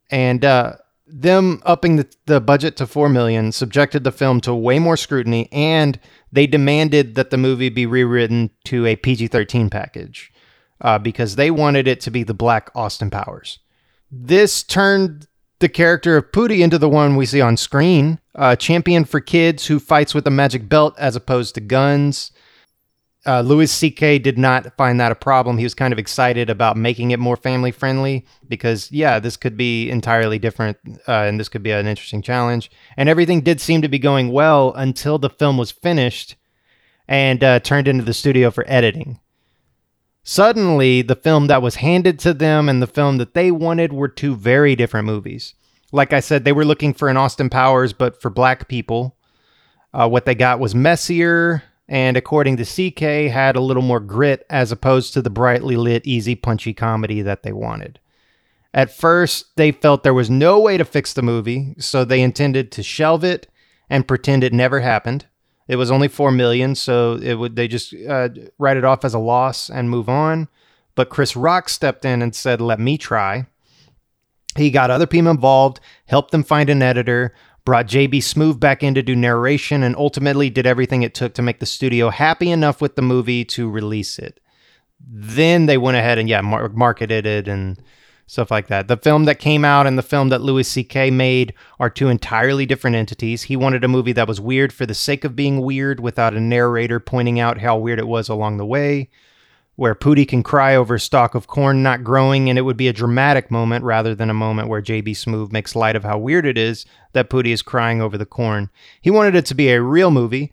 And 0.10 0.46
uh, 0.46 0.76
them 1.08 1.62
upping 1.66 1.98
the, 1.98 2.08
the 2.26 2.40
budget 2.40 2.78
to 2.78 2.88
four 2.88 3.10
million 3.10 3.52
subjected 3.52 4.04
the 4.04 4.12
film 4.12 4.40
to 4.42 4.56
way 4.56 4.80
more 4.80 4.98
scrutiny, 4.98 5.50
and 5.52 6.00
they 6.32 6.48
demanded 6.48 7.16
that 7.16 7.30
the 7.30 7.38
movie 7.38 7.70
be 7.70 7.86
rewritten 7.86 8.50
to 8.66 8.86
a 8.86 8.96
PG 8.96 9.28
thirteen 9.28 9.70
package 9.70 10.32
uh, 10.82 10.98
because 10.98 11.36
they 11.36 11.52
wanted 11.52 11.88
it 11.88 12.00
to 12.02 12.12
be 12.12 12.24
the 12.24 12.34
Black 12.34 12.72
Austin 12.76 13.10
Powers. 13.12 13.60
This 14.10 14.64
turned 14.64 15.28
the 15.66 15.70
character 15.70 16.16
of 16.16 16.32
Pootie 16.32 16.60
into 16.60 16.78
the 16.78 16.88
one 16.88 17.16
we 17.16 17.26
see 17.26 17.42
on 17.42 17.58
screen, 17.58 18.20
a 18.36 18.56
champion 18.56 19.04
for 19.04 19.20
kids 19.20 19.66
who 19.66 19.80
fights 19.80 20.14
with 20.14 20.28
a 20.28 20.30
magic 20.30 20.70
belt 20.70 20.94
as 21.00 21.16
opposed 21.16 21.56
to 21.56 21.60
guns. 21.60 22.32
Uh, 23.26 23.42
Louis 23.42 23.72
C.K. 23.72 24.20
did 24.20 24.38
not 24.38 24.78
find 24.78 25.00
that 25.00 25.12
a 25.12 25.16
problem. 25.16 25.58
He 25.58 25.64
was 25.64 25.74
kind 25.74 25.92
of 25.92 25.98
excited 25.98 26.52
about 26.52 26.78
making 26.78 27.10
it 27.10 27.18
more 27.18 27.36
family 27.36 27.72
friendly 27.72 28.28
because, 28.48 28.92
yeah, 28.92 29.18
this 29.18 29.38
could 29.38 29.58
be 29.58 29.90
entirely 29.90 30.38
different 30.38 30.78
uh, 31.08 31.24
and 31.24 31.40
this 31.40 31.50
could 31.50 31.64
be 31.64 31.72
an 31.72 31.88
interesting 31.88 32.22
challenge. 32.22 32.70
And 32.96 33.10
everything 33.10 33.42
did 33.42 33.60
seem 33.60 33.82
to 33.82 33.90
be 33.90 33.98
going 33.98 34.32
well 34.32 34.72
until 34.76 35.18
the 35.18 35.32
film 35.32 35.58
was 35.58 35.72
finished 35.72 36.36
and 37.08 37.44
uh, 37.44 37.60
turned 37.60 37.88
into 37.88 38.04
the 38.04 38.14
studio 38.14 38.52
for 38.52 38.66
editing. 38.68 39.20
Suddenly, 40.28 41.04
the 41.04 41.16
film 41.16 41.46
that 41.48 41.62
was 41.62 41.76
handed 41.76 42.18
to 42.20 42.34
them 42.34 42.68
and 42.68 42.82
the 42.82 42.88
film 42.88 43.18
that 43.18 43.36
they 43.36 43.52
wanted 43.52 43.94
were 43.94 44.08
two 44.08 44.36
very 44.36 44.76
different 44.76 45.06
movies. 45.06 45.54
Like 45.92 46.14
I 46.14 46.20
said, 46.20 46.44
they 46.44 46.52
were 46.52 46.66
looking 46.66 46.96
for 46.96 47.10
an 47.10 47.16
Austin 47.16 47.48
Powers, 47.48 47.94
but 47.94 48.20
for 48.20 48.32
black 48.32 48.68
people. 48.68 49.16
Uh, 49.94 50.10
what 50.10 50.26
they 50.26 50.34
got 50.34 50.60
was 50.60 50.74
messier, 50.74 51.62
and 51.88 52.18
according 52.18 52.58
to 52.58 52.66
CK, 52.66 53.32
had 53.32 53.56
a 53.56 53.62
little 53.62 53.84
more 53.84 54.00
grit 54.00 54.48
as 54.50 54.72
opposed 54.72 55.14
to 55.14 55.22
the 55.22 55.30
brightly 55.30 55.76
lit, 55.78 56.08
easy, 56.08 56.34
punchy 56.34 56.74
comedy 56.74 57.22
that 57.22 57.44
they 57.44 57.54
wanted. 57.54 58.00
At 58.74 58.92
first, 58.92 59.56
they 59.58 59.72
felt 59.72 60.02
there 60.02 60.12
was 60.12 60.32
no 60.32 60.60
way 60.60 60.76
to 60.78 60.86
fix 60.86 61.14
the 61.14 61.22
movie, 61.22 61.76
so 61.78 62.04
they 62.04 62.22
intended 62.24 62.72
to 62.72 62.82
shelve 62.82 63.24
it 63.24 63.48
and 63.92 64.08
pretend 64.08 64.44
it 64.44 64.54
never 64.54 64.80
happened. 64.80 65.28
It 65.68 65.78
was 65.78 65.90
only 65.90 66.08
four 66.08 66.32
million, 66.32 66.76
so 66.76 67.14
it 67.22 67.36
would 67.36 67.56
they 67.56 67.68
just 67.68 67.94
uh, 68.08 68.30
write 68.60 68.78
it 68.78 68.84
off 68.84 69.04
as 69.04 69.14
a 69.14 69.20
loss 69.20 69.70
and 69.70 69.90
move 69.90 70.10
on. 70.10 70.48
But 70.94 71.10
Chris 71.10 71.36
Rock 71.36 71.70
stepped 71.70 72.06
in 72.06 72.22
and 72.22 72.36
said, 72.36 72.62
"Let 72.62 72.80
me 72.80 72.98
try." 72.98 73.48
He 74.56 74.70
got 74.70 74.92
other 74.92 75.08
people 75.08 75.32
involved, 75.32 75.80
helped 76.06 76.32
them 76.32 76.44
find 76.44 76.70
an 76.70 76.82
editor, 76.82 77.34
brought 77.66 77.88
JB 77.88 78.20
Smoove 78.20 78.60
back 78.60 78.84
in 78.84 78.94
to 78.94 79.02
do 79.02 79.16
narration, 79.16 79.84
and 79.84 79.96
ultimately 79.98 80.50
did 80.50 80.68
everything 80.68 81.02
it 81.02 81.14
took 81.14 81.34
to 81.34 81.42
make 81.42 81.60
the 81.60 81.66
studio 81.66 82.10
happy 82.10 82.52
enough 82.52 82.80
with 82.80 82.96
the 82.96 83.02
movie 83.02 83.44
to 83.46 83.70
release 83.70 84.18
it. 84.18 84.40
Then 85.06 85.66
they 85.66 85.78
went 85.78 85.98
ahead 85.98 86.18
and 86.18 86.30
yeah, 86.30 86.42
mar- 86.42 86.70
marketed 86.70 87.26
it 87.26 87.48
and 87.48 87.82
stuff 88.28 88.50
like 88.50 88.68
that. 88.68 88.88
The 88.88 88.98
film 88.98 89.26
that 89.26 89.40
came 89.40 89.64
out 89.64 89.86
and 89.88 89.98
the 89.98 90.04
film 90.04 90.30
that 90.30 90.42
Louis 90.42 90.68
C.K. 90.68 91.12
made 91.12 91.54
are 91.80 91.90
two 91.90 92.10
entirely 92.10 92.66
different 92.66 92.96
entities. 92.96 93.44
He 93.44 93.56
wanted 93.56 93.84
a 93.84 93.90
movie 93.90 94.14
that 94.14 94.28
was 94.28 94.42
weird 94.42 94.74
for 94.74 94.86
the 94.86 94.94
sake 94.94 95.24
of 95.24 95.36
being 95.36 95.62
weird 95.62 96.00
without 96.00 96.34
a 96.34 96.40
narrator 96.40 97.00
pointing 97.00 97.40
out 97.40 97.60
how 97.60 97.78
weird 97.78 98.00
it 98.00 98.08
was 98.08 98.28
along 98.28 98.58
the 98.58 98.66
way, 98.66 99.10
where 99.76 99.94
Pootie 99.94 100.28
can 100.28 100.42
cry 100.42 100.76
over 100.76 100.96
a 100.96 101.00
stalk 101.00 101.36
of 101.36 101.48
corn 101.48 101.84
not 101.84 102.04
growing 102.04 102.50
and 102.50 102.58
it 102.58 102.64
would 102.64 102.78
be 102.78 102.88
a 102.88 102.94
dramatic 102.94 103.52
moment 103.52 103.86
rather 103.86 104.16
than 104.16 104.30
a 104.30 104.34
moment 104.34 104.70
where 104.70 104.82
JB 104.82 105.10
Smoove 105.10 105.52
makes 105.52 105.76
light 105.76 105.96
of 105.96 106.04
how 106.04 106.18
weird 106.18 106.46
it 106.46 106.58
is 106.58 106.86
that 107.14 107.30
Pootie 107.30 107.54
is 107.54 107.62
crying 107.62 108.02
over 108.02 108.18
the 108.18 108.26
corn. 108.26 108.70
He 109.02 109.12
wanted 109.12 109.36
it 109.36 109.46
to 109.48 109.56
be 109.56 109.70
a 109.70 109.82
real 109.82 110.12
movie 110.12 110.52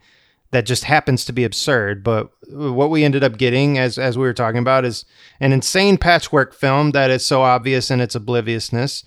that 0.52 0.64
just 0.64 0.84
happens 0.84 1.24
to 1.24 1.32
be 1.32 1.44
absurd. 1.44 2.04
But 2.04 2.30
what 2.48 2.88
we 2.90 3.04
ended 3.04 3.24
up 3.24 3.36
getting, 3.38 3.78
as 3.78 3.98
as 3.98 4.16
we 4.16 4.22
were 4.24 4.32
talking 4.34 4.58
about, 4.60 4.84
is 4.84 5.04
an 5.40 5.52
insane 5.52 5.96
patchwork 5.98 6.54
film 6.54 6.92
that 6.92 7.10
is 7.10 7.26
so 7.26 7.42
obvious 7.42 7.90
in 7.90 8.00
its 8.00 8.14
obliviousness 8.14 9.04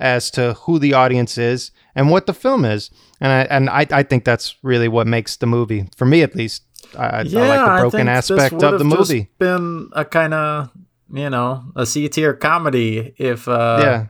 as 0.00 0.30
to 0.32 0.54
who 0.54 0.78
the 0.78 0.94
audience 0.94 1.36
is 1.38 1.70
and 1.94 2.10
what 2.10 2.26
the 2.26 2.34
film 2.34 2.64
is. 2.64 2.90
And 3.20 3.30
I 3.32 3.40
and 3.42 3.68
I, 3.70 3.86
I 3.90 4.02
think 4.02 4.24
that's 4.24 4.56
really 4.62 4.88
what 4.88 5.06
makes 5.06 5.36
the 5.36 5.46
movie, 5.46 5.88
for 5.96 6.06
me 6.06 6.22
at 6.22 6.34
least, 6.36 6.62
I, 6.96 7.04
I- 7.06 7.18
I 7.18 7.22
Yeah, 7.22 7.40
like 7.48 7.60
the 7.66 7.72
I 7.72 7.80
broken 7.80 8.08
aspect 8.08 8.62
of 8.62 8.78
the 8.78 8.84
movie. 8.84 9.28
Been 9.38 9.88
a 9.92 10.04
kind 10.04 10.34
of 10.34 10.70
you 11.12 11.28
know 11.30 11.62
a 11.76 11.84
C 11.86 12.08
tier 12.08 12.34
comedy 12.34 13.14
if 13.18 13.46
uh, 13.48 13.78
yeah, 13.80 14.06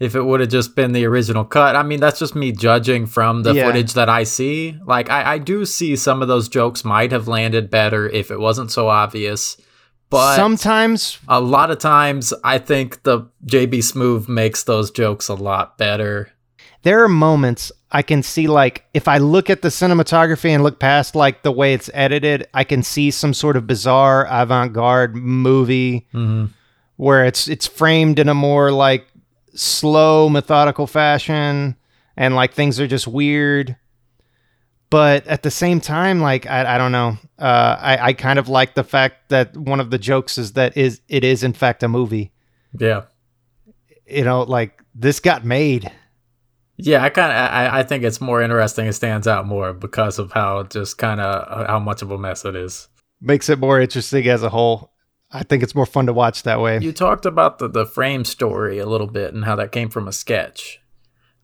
if 0.00 0.14
it 0.16 0.22
would 0.22 0.40
have 0.40 0.48
just 0.48 0.74
been 0.74 0.92
the 0.92 1.04
original 1.04 1.44
cut. 1.44 1.76
I 1.76 1.82
mean, 1.84 2.00
that's 2.00 2.18
just 2.18 2.34
me 2.34 2.50
judging 2.52 3.06
from 3.06 3.42
the 3.44 3.52
Yeah. 3.54 3.66
footage 3.66 3.92
that 3.92 4.08
I 4.08 4.24
see. 4.24 4.76
Like, 4.86 5.10
I, 5.10 5.34
I 5.34 5.38
do 5.38 5.64
see 5.64 5.94
some 5.94 6.22
of 6.22 6.28
those 6.28 6.48
jokes 6.48 6.84
might 6.84 7.12
have 7.12 7.28
landed 7.28 7.70
better 7.70 8.08
if 8.08 8.30
it 8.30 8.40
wasn't 8.40 8.72
so 8.72 8.88
obvious. 8.88 9.56
But 10.08 10.34
sometimes 10.36 11.18
a 11.28 11.40
lot 11.40 11.70
of 11.70 11.78
times, 11.78 12.32
I 12.42 12.58
think 12.58 13.02
the 13.04 13.28
JB 13.46 13.78
Smoove 13.78 14.28
makes 14.28 14.64
those 14.64 14.90
jokes 14.90 15.28
a 15.28 15.34
lot 15.34 15.78
better. 15.78 16.32
there 16.82 17.04
are 17.04 17.08
moments 17.08 17.70
I 17.92 18.00
can 18.02 18.22
see 18.22 18.46
like 18.48 18.84
if 18.94 19.06
I 19.06 19.18
look 19.18 19.50
at 19.50 19.60
the 19.62 19.68
cinematography 19.68 20.48
and 20.50 20.62
look 20.62 20.78
past 20.80 21.14
like 21.14 21.42
the 21.42 21.52
way 21.52 21.74
it's 21.74 21.90
edited, 21.92 22.46
I 22.54 22.64
can 22.64 22.82
see 22.82 23.10
some 23.10 23.34
sort 23.34 23.56
of 23.56 23.66
bizarre 23.66 24.26
avant-garde 24.30 25.14
movie 25.14 26.06
mm-hmm. 26.14 26.46
where 26.96 27.24
it's 27.26 27.46
it's 27.48 27.66
framed 27.66 28.18
in 28.18 28.28
a 28.28 28.34
more 28.34 28.72
like 28.72 29.06
slow, 29.54 30.28
methodical 30.28 30.86
fashion 30.86 31.76
and 32.16 32.34
like 32.34 32.52
things 32.52 32.78
are 32.80 32.86
just 32.86 33.06
weird. 33.06 33.76
But 34.90 35.26
at 35.28 35.44
the 35.44 35.50
same 35.50 35.80
time, 35.80 36.20
like 36.20 36.46
I, 36.46 36.74
I 36.74 36.78
don't 36.78 36.92
know, 36.92 37.16
uh, 37.38 37.76
I, 37.80 37.98
I 38.08 38.12
kind 38.12 38.38
of 38.38 38.48
like 38.48 38.74
the 38.74 38.82
fact 38.82 39.28
that 39.28 39.56
one 39.56 39.78
of 39.78 39.90
the 39.90 39.98
jokes 39.98 40.36
is 40.36 40.54
that 40.54 40.76
is 40.76 41.00
it 41.08 41.22
is 41.22 41.44
in 41.44 41.52
fact 41.52 41.82
a 41.82 41.88
movie. 41.88 42.32
Yeah. 42.78 43.02
You 44.06 44.24
know, 44.24 44.42
like 44.42 44.82
this 44.94 45.20
got 45.20 45.44
made. 45.44 45.90
Yeah, 46.76 47.04
I 47.04 47.10
kind 47.10 47.30
of 47.30 47.36
I, 47.36 47.80
I 47.80 47.82
think 47.84 48.04
it's 48.04 48.20
more 48.20 48.42
interesting. 48.42 48.86
It 48.86 48.94
stands 48.94 49.28
out 49.28 49.46
more 49.46 49.72
because 49.72 50.18
of 50.18 50.32
how 50.32 50.64
just 50.64 50.98
kind 50.98 51.20
of 51.20 51.66
how 51.66 51.78
much 51.78 52.02
of 52.02 52.10
a 52.10 52.18
mess 52.18 52.44
it 52.44 52.56
is. 52.56 52.88
makes 53.20 53.48
it 53.48 53.58
more 53.58 53.80
interesting 53.80 54.26
as 54.28 54.42
a 54.42 54.48
whole. 54.48 54.90
I 55.32 55.42
think 55.44 55.62
it's 55.62 55.74
more 55.74 55.86
fun 55.86 56.06
to 56.06 56.12
watch 56.12 56.42
that 56.42 56.60
way. 56.60 56.78
You 56.80 56.92
talked 56.92 57.24
about 57.26 57.58
the 57.58 57.68
the 57.68 57.86
frame 57.86 58.24
story 58.24 58.78
a 58.78 58.86
little 58.86 59.06
bit 59.06 59.32
and 59.34 59.44
how 59.44 59.56
that 59.56 59.72
came 59.72 59.88
from 59.88 60.08
a 60.08 60.12
sketch. 60.12 60.80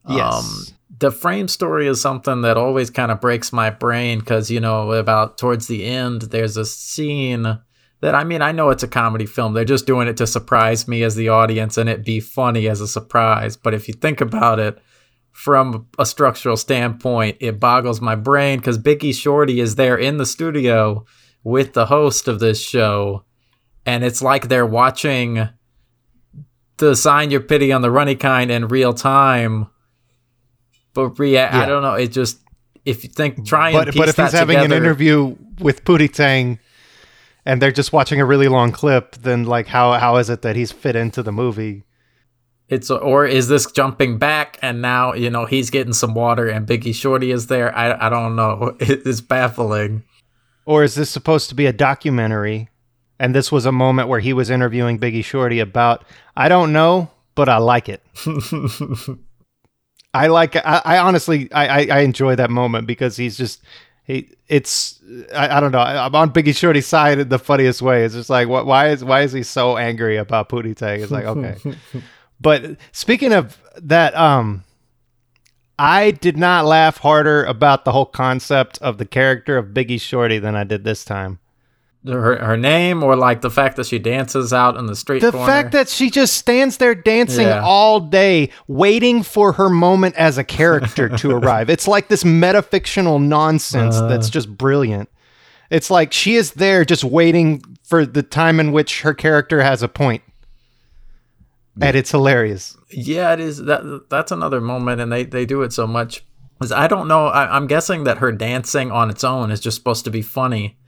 Um, 0.05 0.17
Yes. 0.17 0.73
the 0.99 1.11
frame 1.11 1.49
story 1.49 1.87
is 1.89 2.01
something 2.01 2.43
that 2.43 2.57
always 2.57 2.91
kind 2.91 3.11
of 3.11 3.21
breaks 3.21 3.53
my 3.53 3.71
brain 3.71 4.21
because 4.21 4.51
you 4.51 4.61
know 4.61 4.93
about 4.93 5.37
towards 5.39 5.67
the 5.67 5.85
end 5.85 6.23
there's 6.23 6.57
a 6.57 6.65
scene 6.65 7.59
that 8.01 8.15
I 8.15 8.25
mean 8.25 8.41
I 8.43 8.53
know 8.53 8.71
it's 8.71 8.83
a 8.83 8.89
comedy 8.89 9.27
film. 9.27 9.53
They're 9.53 9.65
just 9.65 9.87
doing 9.87 10.07
it 10.09 10.17
to 10.19 10.27
surprise 10.27 10.87
me 10.89 11.03
as 11.03 11.15
the 11.17 11.29
audience 11.29 11.77
and 11.77 11.89
it 11.89 12.05
be 12.05 12.21
funny 12.21 12.69
as 12.69 12.81
a 12.81 12.89
surprise. 12.89 13.57
But 13.57 13.75
if 13.75 13.89
you 13.89 13.95
think 13.95 14.21
about 14.21 14.59
it 14.61 14.79
from 15.33 15.87
a 15.99 16.07
structural 16.07 16.57
standpoint, 16.57 17.37
it 17.41 17.61
boggles 17.61 18.01
my 18.01 18.15
brain 18.15 18.59
because 18.59 18.79
Biggie 18.79 19.15
Shorty 19.15 19.61
is 19.61 19.75
there 19.77 19.97
in 19.97 20.17
the 20.17 20.27
studio 20.27 21.05
with 21.45 21.75
the 21.75 21.87
host 21.87 22.27
of 22.29 22.41
this 22.41 22.61
show, 22.61 23.25
and 23.87 24.05
it's 24.05 24.21
like 24.21 24.49
they're 24.49 24.67
watching 24.67 25.49
the 26.79 26.95
Sign 26.95 27.31
Your 27.31 27.41
Pity 27.41 27.73
on 27.73 27.81
the 27.81 27.91
Runny 27.91 28.17
Kind 28.17 28.51
in 28.51 28.69
real 28.69 28.93
time. 28.93 29.69
But 30.93 31.19
rea- 31.19 31.39
I 31.39 31.67
don't 31.67 31.83
know. 31.83 31.95
It 31.95 32.09
just 32.09 32.39
if 32.85 33.05
you 33.05 33.11
think 33.11 33.47
try 33.47 33.71
and 33.71 33.87
but 33.87 33.97
but 33.97 34.09
if 34.09 34.17
he's 34.17 34.33
having 34.33 34.59
an 34.59 34.73
interview 34.73 35.37
with 35.61 35.85
Pootie 35.85 36.13
Tang 36.13 36.59
and 37.45 37.63
they're 37.63 37.73
just 37.73 37.93
watching 37.93 38.21
a 38.21 38.25
really 38.25 38.49
long 38.49 38.73
clip, 38.73 39.17
then 39.17 39.45
like 39.45 39.67
how 39.67 39.93
how 39.93 40.17
is 40.17 40.31
it 40.31 40.43
that 40.43 40.57
he's 40.57 40.73
fit 40.73 40.97
into 40.97 41.23
the 41.23 41.33
movie? 41.33 41.85
It's 42.69 42.91
or 42.91 43.27
is 43.27 43.49
this 43.49 43.71
jumping 43.71 44.19
back 44.19 44.59
and 44.63 44.83
now 44.83 45.15
you 45.15 45.31
know 45.31 45.45
he's 45.45 45.71
getting 45.71 45.93
some 45.93 46.15
water 46.15 46.49
and 46.49 46.67
Biggie 46.67 46.95
Shorty 46.95 47.31
is 47.31 47.47
there? 47.47 47.77
I 47.77 48.07
I 48.07 48.09
don't 48.09 48.35
know. 48.35 48.77
It's 48.81 49.21
baffling. 49.21 50.03
Or 50.65 50.83
is 50.83 50.97
this 50.97 51.11
supposed 51.11 51.49
to 51.51 51.55
be 51.55 51.67
a 51.67 51.73
documentary? 51.73 52.71
And 53.19 53.35
this 53.35 53.51
was 53.51 53.65
a 53.67 53.73
moment 53.73 54.09
where 54.09 54.21
he 54.21 54.33
was 54.33 54.51
interviewing 54.51 54.99
Biggie 54.99 55.25
Shorty 55.25 55.61
about 55.61 56.05
I 56.37 56.49
don't 56.49 56.73
know, 56.73 57.11
but 57.35 57.49
I 57.49 57.59
like 57.59 57.89
it. 57.89 58.03
I 60.15 60.29
like 60.29 60.57
I, 60.57 60.83
I 60.85 60.99
honestly 60.99 61.53
I, 61.53 61.67
I 61.67 61.87
I 61.91 61.99
enjoy 62.01 62.37
that 62.37 62.51
moment 62.51 62.87
because 62.87 63.17
he's 63.17 63.37
just 63.37 63.63
he 64.05 64.31
it's 64.49 65.01
I, 65.35 65.57
I 65.57 65.61
don't 65.61 65.73
know 65.73 65.79
I'm 65.79 66.15
on 66.15 66.33
Biggie 66.33 66.57
Shorty's 66.57 66.87
side 66.87 67.19
in 67.19 67.29
the 67.29 67.39
funniest 67.39 67.83
way. 67.83 68.05
It's 68.05 68.15
just 68.15 68.31
like 68.31 68.49
what 68.49 68.67
why 68.67 68.89
is 68.89 69.05
why 69.05 69.23
is 69.23 69.33
he 69.33 69.43
so 69.43 69.77
angry 69.77 70.17
about 70.17 70.49
Pootie 70.49 70.77
Tang? 70.77 71.03
It's 71.03 71.13
like 71.13 71.25
okay, 71.25 71.57
but 72.41 72.77
speaking 72.93 73.33
of 73.33 73.59
that, 73.77 74.17
um, 74.17 74.65
I 75.79 76.13
did 76.13 76.39
not 76.39 76.65
laugh 76.65 76.99
harder 76.99 77.45
about 77.45 77.85
the 77.85 77.93
whole 77.93 78.07
concept 78.07 78.79
of 78.81 78.97
the 78.97 79.05
character 79.05 79.59
of 79.59 79.69
Biggie 79.69 80.01
Shorty 80.01 80.39
than 80.39 80.57
I 80.57 80.65
did 80.65 80.85
this 80.85 81.05
time. 81.05 81.39
Her 82.07 82.37
her 82.45 82.57
name 82.57 83.03
or 83.03 83.17
like 83.17 83.41
the 83.41 83.51
fact 83.51 83.77
that 83.77 83.87
she 83.87 83.99
dances 83.99 84.53
out 84.53 84.77
in 84.77 84.87
the 84.87 84.95
street 84.95 85.21
The 85.23 85.33
corner. 85.33 85.47
fact 85.47 85.73
that 85.73 85.89
she 85.89 86.09
just 86.11 86.37
stands 86.37 86.77
there 86.77 86.95
dancing 86.95 87.47
Yeah. 87.49 87.63
all 87.65 87.99
day, 88.01 88.51
waiting 88.69 89.23
for 89.25 89.53
her 89.55 89.69
moment 89.69 90.15
as 90.17 90.39
a 90.39 90.45
character 90.45 91.09
to 91.09 91.31
arrive. 91.37 91.69
It's 91.69 91.89
like 91.89 92.09
this 92.09 92.23
metafictional 92.25 93.21
nonsense 93.23 93.97
Uh. 93.97 94.07
that's 94.07 94.31
just 94.31 94.49
brilliant. 94.57 95.09
It's 95.69 95.91
like 95.91 96.13
she 96.13 96.37
is 96.37 96.53
there 96.53 96.85
just 96.85 97.03
waiting 97.03 97.61
for 97.83 98.07
the 98.07 98.23
time 98.23 98.61
in 98.61 98.71
which 98.71 99.01
her 99.03 99.13
character 99.15 99.63
has 99.63 99.83
a. 99.83 99.91
And 101.81 101.97
it's 101.97 102.11
hilarious. 102.11 102.77
Yeah, 102.91 103.33
it 103.33 103.41
is. 103.41 103.59
That 103.65 104.07
that's 104.09 104.33
another 104.33 104.61
moment, 104.61 105.01
and 105.01 105.13
they 105.13 105.25
they 105.25 105.45
do 105.45 105.63
it 105.63 105.73
so 105.73 105.87
much. 105.87 106.25
'Cause 106.59 106.73
I 106.73 106.87
don't 106.87 107.07
know. 107.07 107.27
I, 107.27 107.55
I'm 107.55 107.67
guessing 107.67 108.05
that 108.05 108.19
her 108.19 108.33
dancing 108.33 108.91
on 108.91 109.11
its 109.11 109.23
own 109.25 109.51
is 109.51 109.61
just 109.61 109.77
supposed 109.77 110.05
to 110.07 110.11
be 110.11 110.23
funny, 110.23 110.79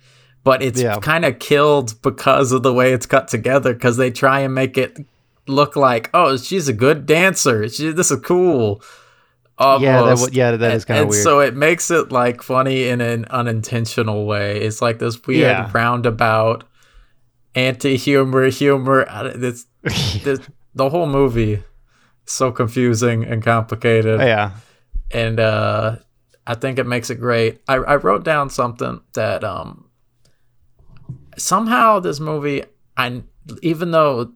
but 0.48 0.62
it's 0.62 0.80
Yeah. 0.80 0.98
kind 1.00 1.24
of 1.26 1.38
killed 1.38 2.00
because 2.00 2.52
of 2.52 2.62
the 2.62 2.72
way 2.72 2.92
it's 2.94 3.04
cut 3.06 3.28
together. 3.28 3.74
Because 3.74 3.96
they 3.98 4.10
try 4.10 4.40
and 4.40 4.54
make 4.54 4.78
it 4.78 4.96
look 5.46 5.76
like, 5.76 6.08
oh, 6.14 6.36
she's 6.38 6.68
a 6.68 6.72
good 6.72 7.04
dancer. 7.04 7.68
She, 7.68 7.92
this 7.92 8.10
is 8.10 8.20
cool. 8.22 8.80
Almost. 9.58 9.82
Yeah, 9.84 10.02
that 10.02 10.16
w- 10.16 10.30
yeah, 10.32 10.50
that 10.56 10.72
is 10.74 10.84
kinda 10.86 11.00
and 11.02 11.10
weird. 11.10 11.22
So 11.22 11.40
it 11.40 11.54
makes 11.54 11.90
it 11.90 12.10
like 12.12 12.42
funny 12.42 12.88
in 12.88 13.00
an 13.02 13.26
unintentional 13.30 14.24
way. 14.24 14.60
It's 14.62 14.80
like 14.80 14.98
this 15.00 15.16
weird 15.26 15.40
Yeah. 15.42 15.70
roundabout 15.74 16.64
anti-humor 17.54 18.46
humor. 18.50 19.06
I- 19.08 19.26
It's, 19.34 19.66
this, 20.24 20.40
the 20.74 20.88
whole 20.90 21.06
movie 21.06 21.54
is 21.54 21.62
so 22.26 22.52
confusing 22.52 23.24
and 23.24 23.42
complicated. 23.42 24.20
Yeah. 24.20 24.52
And 25.10 25.40
uh, 25.40 25.96
I 26.46 26.54
think 26.54 26.78
it 26.78 26.86
makes 26.86 27.10
it 27.10 27.16
great. 27.16 27.60
I, 27.68 27.74
I 27.76 27.96
wrote 27.96 28.24
down 28.24 28.50
something 28.50 29.00
that 29.14 29.42
um, 29.44 29.87
somehow 31.38 32.00
this 32.00 32.20
movie, 32.20 32.64
I 32.96 33.22
even 33.62 33.90
though 33.92 34.32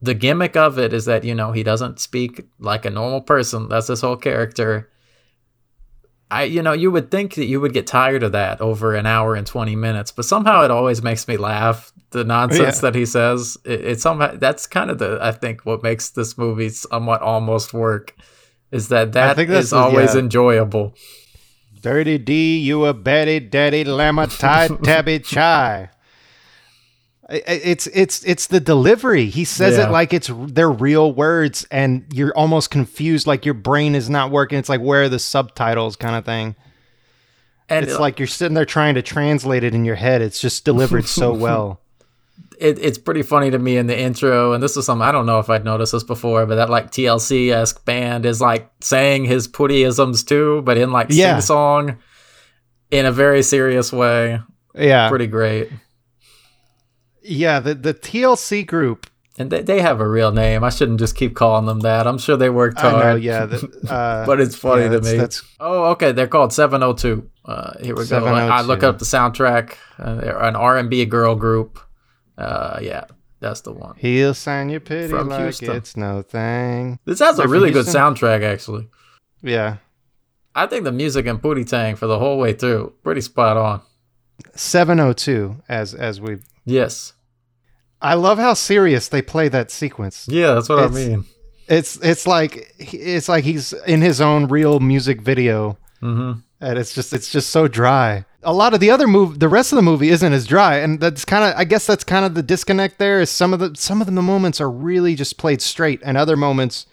the 0.00 0.14
gimmick 0.14 0.56
of 0.56 0.78
it 0.78 0.92
is 0.92 1.04
that 1.06 1.24
you 1.24 1.34
know 1.34 1.52
he 1.52 1.62
doesn't 1.62 2.00
speak 2.00 2.46
like 2.58 2.84
a 2.84 2.90
normal 2.90 3.20
person. 3.20 3.68
That's 3.68 3.88
his 3.88 4.00
whole 4.00 4.16
character. 4.16 4.90
I 6.30 6.44
you 6.44 6.62
know 6.62 6.72
you 6.72 6.90
would 6.90 7.10
think 7.10 7.34
that 7.34 7.44
you 7.44 7.60
would 7.60 7.72
get 7.72 7.86
tired 7.86 8.22
of 8.22 8.32
that 8.32 8.60
over 8.60 8.94
an 8.94 9.06
hour 9.06 9.34
and 9.34 9.46
20 9.46 9.76
minutes, 9.76 10.12
but 10.12 10.24
somehow 10.24 10.64
it 10.64 10.70
always 10.70 11.02
makes 11.02 11.28
me 11.28 11.36
laugh. 11.36 11.92
The 12.10 12.24
nonsense 12.24 12.76
Yeah. 12.76 12.80
that 12.90 12.94
he 12.94 13.06
says, 13.06 13.56
it, 13.64 13.80
it 13.84 14.00
somehow 14.00 14.36
that's 14.36 14.66
kind 14.66 14.90
of 14.90 14.98
the 14.98 15.18
I 15.22 15.32
think 15.32 15.64
what 15.64 15.82
makes 15.82 16.10
this 16.10 16.36
movie 16.36 16.68
somewhat 16.68 17.22
almost 17.22 17.72
work 17.72 18.14
is 18.70 18.88
that 18.88 19.12
that 19.12 19.38
is 19.38 19.48
that's 19.48 19.72
always 19.72 20.14
yeah. 20.14 20.20
enjoyable. 20.20 20.94
Dirty 21.80 22.18
D, 22.18 22.58
you 22.58 22.84
a 22.84 22.94
Betty 22.94 23.40
Daddy 23.40 23.84
Llama 23.84 24.26
Tie 24.42 24.68
Tabby 24.82 25.18
Chai. 25.20 25.90
It's 27.30 27.86
it's 27.86 28.24
it's 28.24 28.48
the 28.48 28.60
delivery. 28.60 29.26
He 29.26 29.44
says 29.44 29.76
Yeah. 29.78 29.88
it 29.88 29.90
like 29.92 30.12
it's 30.12 30.30
they're 30.34 30.70
real 30.70 31.12
words, 31.12 31.66
and 31.70 32.04
you're 32.12 32.32
almost 32.36 32.70
confused. 32.70 33.26
Like 33.26 33.44
your 33.44 33.54
brain 33.54 33.94
is 33.94 34.10
not 34.10 34.30
working. 34.30 34.58
It's 34.58 34.68
like 34.68 34.80
where 34.80 35.02
are 35.04 35.08
the 35.08 35.18
subtitles, 35.20 35.96
kind 35.96 36.16
of 36.16 36.24
thing. 36.24 36.56
And 37.68 37.86
It's 37.86 37.98
like 37.98 38.18
you're 38.18 38.26
sitting 38.26 38.54
there 38.54 38.64
trying 38.66 38.96
to 38.96 39.02
translate 39.02 39.64
it 39.64 39.72
in 39.74 39.84
your 39.84 39.94
head. 39.94 40.20
It's 40.20 40.40
just 40.40 40.64
delivered 40.64 41.06
so 41.06 41.32
well. 41.46 41.80
it, 42.60 42.78
it's 42.80 42.98
pretty 42.98 43.22
funny 43.22 43.50
to 43.50 43.58
me 43.58 43.76
in 43.78 43.86
the 43.86 43.98
intro, 43.98 44.52
and 44.52 44.62
this 44.62 44.76
is 44.76 44.84
something 44.84 45.06
I 45.06 45.12
don't 45.12 45.24
know 45.24 45.38
if 45.38 45.48
I'd 45.48 45.64
noticed 45.64 45.92
this 45.92 46.02
before, 46.02 46.44
but 46.44 46.56
that 46.56 46.68
like 46.70 46.90
TLC 46.90 47.50
esque 47.52 47.82
band 47.86 48.26
is 48.26 48.40
like 48.42 48.68
saying 48.80 49.24
his 49.24 49.48
puttyisms 49.48 50.26
too, 50.26 50.60
but 50.62 50.76
in 50.76 50.90
like 50.92 51.06
Yeah. 51.10 51.36
sing 51.38 51.46
song 51.46 51.98
in 52.90 53.06
a 53.06 53.12
very 53.12 53.42
serious 53.42 53.90
way. 53.92 54.40
Yeah, 54.74 55.08
Pretty 55.08 55.28
great. 55.28 55.70
Yeah. 57.22 57.60
The 57.60 57.74
the 57.74 57.94
TLC 57.94 58.66
group. 58.66 59.06
And 59.38 59.50
they, 59.50 59.62
they 59.62 59.80
have 59.80 59.98
a 59.98 60.06
real 60.06 60.30
name. 60.30 60.62
I 60.62 60.68
shouldn't 60.68 60.98
just 60.98 61.16
keep 61.16 61.34
calling 61.34 61.64
them 61.64 61.80
that. 61.80 62.06
I'm 62.06 62.18
sure 62.18 62.36
they 62.36 62.50
worked 62.50 62.78
hard. 62.78 63.02
know. 63.02 63.14
Yeah, 63.14 63.46
the, 63.46 63.88
uh, 63.90 64.26
but 64.26 64.40
it's 64.40 64.54
funny 64.54 64.82
yeah, 64.82 64.88
to 64.90 65.00
that's- 65.00 65.12
me. 65.12 65.18
That's 65.18 65.42
oh, 65.58 65.84
okay. 65.92 66.12
They're 66.12 66.26
called 66.26 66.52
702. 66.52 67.30
Uh, 67.46 67.72
here 67.80 67.96
we 67.96 68.06
go. 68.06 68.26
I, 68.26 68.60
look 68.60 68.82
up 68.82 68.98
the 68.98 69.06
soundtrack. 69.06 69.76
Uh, 69.98 70.16
they're 70.16 70.38
an 70.38 70.54
R&B 70.54 71.06
girl 71.06 71.34
group. 71.34 71.80
Uh, 72.36 72.78
yeah, 72.82 73.04
that's 73.40 73.62
the 73.62 73.72
one. 73.72 73.96
he'll 73.96 74.34
sign 74.34 74.68
your 74.68 74.80
pity 74.80 75.08
From 75.08 75.28
like 75.28 75.40
Houston. 75.40 75.76
it's 75.76 75.96
no 75.96 76.20
thing. 76.20 76.98
This 77.06 77.20
has 77.20 77.36
a 77.36 77.38
They're 77.38 77.44
from 77.44 77.52
really 77.52 77.70
good 77.70 77.86
soundtrack, 77.86 78.42
actually. 78.42 78.86
Yeah. 79.42 79.78
I 80.54 80.66
think 80.66 80.84
the 80.84 80.92
music 80.92 81.24
in 81.26 81.38
Pootie 81.38 81.66
Tang 81.66 81.96
for 81.96 82.06
the 82.06 82.18
whole 82.18 82.38
way 82.38 82.52
through 82.52 82.92
pretty 83.02 83.22
spot 83.22 83.56
on. 83.56 83.80
702 84.54 85.56
as 85.68 85.94
as 85.94 86.20
we 86.20 86.38
Yes. 86.64 87.12
I 88.00 88.14
love 88.14 88.38
how 88.38 88.54
serious 88.54 89.08
they 89.08 89.22
play 89.22 89.48
that 89.48 89.70
sequence. 89.70 90.26
Yeah, 90.28 90.54
that's 90.54 90.68
what 90.68 90.80
I 90.80 90.88
mean. 90.88 91.24
It's 91.68 91.96
it's 92.02 92.26
like 92.26 92.74
it's 92.78 93.28
like 93.28 93.44
he's 93.44 93.72
in 93.86 94.02
his 94.02 94.20
own 94.20 94.46
real 94.48 94.80
music 94.80 95.20
video, 95.20 95.78
Mm-hmm. 96.02 96.40
and 96.60 96.78
it's 96.78 96.92
just 96.94 97.12
it's 97.12 97.30
just 97.30 97.50
so 97.50 97.68
dry. 97.68 98.24
A 98.42 98.52
lot 98.52 98.74
of 98.74 98.80
the 98.80 98.90
other 98.90 99.06
move, 99.06 99.38
the 99.38 99.48
rest 99.48 99.70
of 99.72 99.76
the 99.76 99.82
movie 99.82 100.08
isn't 100.08 100.32
as 100.32 100.48
dry, 100.48 100.78
and 100.78 100.98
that's 100.98 101.24
kind 101.24 101.44
of 101.44 101.56
I 101.56 101.62
guess 101.64 101.86
that's 101.86 102.02
kind 102.02 102.24
of 102.24 102.34
the 102.34 102.42
disconnect. 102.42 102.98
There 102.98 103.20
is 103.20 103.30
some 103.30 103.54
of 103.54 103.60
the 103.60 103.72
some 103.76 104.00
of 104.00 104.06
the 104.12 104.12
moments 104.22 104.60
are 104.60 104.68
really 104.70 105.14
just 105.14 105.38
played 105.38 105.62
straight, 105.62 106.00
and 106.04 106.16
other 106.18 106.36
moments 106.36 106.86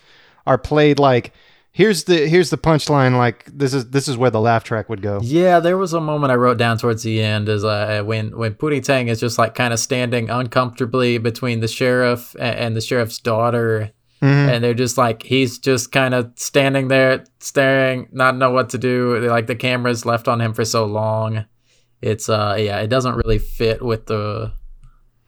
are 0.45 0.59
played 0.59 0.99
like 0.99 1.33
here's 1.79 2.03
the 2.03 2.27
here's 2.27 2.49
the 2.49 2.57
punchline, 2.57 3.17
like 3.17 3.45
this 3.45 3.73
is 3.73 3.89
this 3.91 4.07
is 4.09 4.17
where 4.17 4.29
the 4.29 4.41
laugh 4.41 4.63
track 4.65 4.89
would 4.89 5.01
go. 5.01 5.19
Yeah, 5.23 5.61
there 5.61 5.77
was 5.77 5.93
a 5.93 6.01
moment 6.01 6.31
I 6.31 6.35
wrote 6.35 6.57
down 6.57 6.77
towards 6.77 7.03
the 7.03 7.21
end 7.23 7.47
is 7.47 7.63
uh, 7.63 8.03
when 8.05 8.37
when 8.37 8.53
Pootie 8.55 8.83
Tang 8.83 9.07
is 9.07 9.19
just 9.19 9.37
like 9.39 9.55
kind 9.55 9.73
of 9.73 9.79
standing 9.79 10.29
uncomfortably 10.29 11.17
between 11.17 11.61
the 11.61 11.67
sheriff 11.69 12.35
and, 12.37 12.75
the 12.75 12.81
sheriff's 12.81 13.19
daughter, 13.19 13.91
Mhm. 14.21 14.49
and 14.51 14.63
they're 14.63 14.73
just 14.85 14.97
like 14.97 15.23
he's 15.23 15.57
just 15.57 15.93
kind 15.93 16.13
of 16.13 16.31
standing 16.35 16.89
there 16.89 17.23
staring, 17.39 18.09
not 18.11 18.35
know 18.35 18.51
what 18.51 18.69
to 18.71 18.77
do. 18.77 19.17
Like 19.29 19.47
the 19.47 19.55
camera's 19.55 20.05
left 20.05 20.27
on 20.27 20.41
him 20.41 20.53
for 20.53 20.65
so 20.65 20.83
long. 20.85 21.45
It's 22.01 22.27
uh 22.27 22.57
yeah, 22.59 22.79
it 22.81 22.89
doesn't 22.89 23.15
really 23.15 23.39
fit 23.39 23.81
with 23.81 24.05
the 24.07 24.51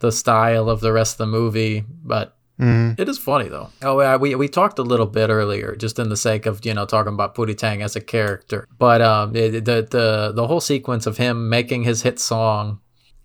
the 0.00 0.12
style 0.12 0.68
of 0.68 0.80
the 0.80 0.92
rest 0.92 1.14
of 1.14 1.18
the 1.18 1.26
movie, 1.38 1.84
but 2.04 2.36
Mhm. 2.62 2.98
it 3.00 3.08
is 3.08 3.18
funny 3.18 3.48
though. 3.48 3.70
Oh, 3.82 3.98
uh, 4.00 4.18
we 4.20 4.34
we 4.34 4.48
talked 4.48 4.78
a 4.78 4.82
little 4.82 5.06
bit 5.06 5.30
earlier, 5.30 5.74
just 5.76 5.98
in 5.98 6.08
the 6.08 6.16
sake 6.16 6.46
of 6.46 6.64
you 6.64 6.74
know 6.74 6.86
talking 6.86 7.12
about 7.12 7.34
Pootie 7.34 7.56
Tang 7.56 7.82
as 7.82 7.96
a 7.96 8.00
character. 8.00 8.68
But 8.78 9.02
um, 9.02 9.34
it, 9.34 9.64
the 9.64 9.86
the 9.90 10.32
the 10.34 10.46
whole 10.46 10.60
sequence 10.60 11.06
of 11.06 11.16
him 11.16 11.48
making 11.48 11.82
his 11.82 12.02
hit 12.02 12.20
song, 12.20 12.78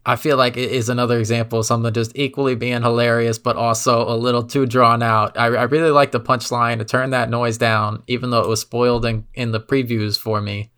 I 0.05 0.15
feel 0.15 0.37
like 0.37 0.57
it 0.57 0.71
is 0.71 0.89
another 0.89 1.19
example 1.19 1.59
of 1.59 1.65
something 1.65 1.93
just 1.93 2.13
equally 2.15 2.55
being 2.55 2.81
hilarious, 2.81 3.37
but 3.37 3.55
also 3.57 4.07
a 4.09 4.15
little 4.17 4.43
too 4.43 4.65
drawn 4.65 5.03
out. 5.03 5.37
I, 5.37 5.47
I 5.47 5.63
really 5.63 5.91
like 5.91 6.11
the 6.11 6.19
punchline 6.19 6.79
to 6.79 6.85
turn 6.85 7.11
that 7.11 7.29
noise 7.29 7.57
down, 7.57 8.03
even 8.07 8.31
though 8.31 8.41
it 8.41 8.47
was 8.49 8.61
spoiled 8.61 9.05
in 9.05 9.25
in 9.35 9.51
the 9.51 9.59
previews 9.59 10.17
for 10.17 10.41
me. 10.41 10.71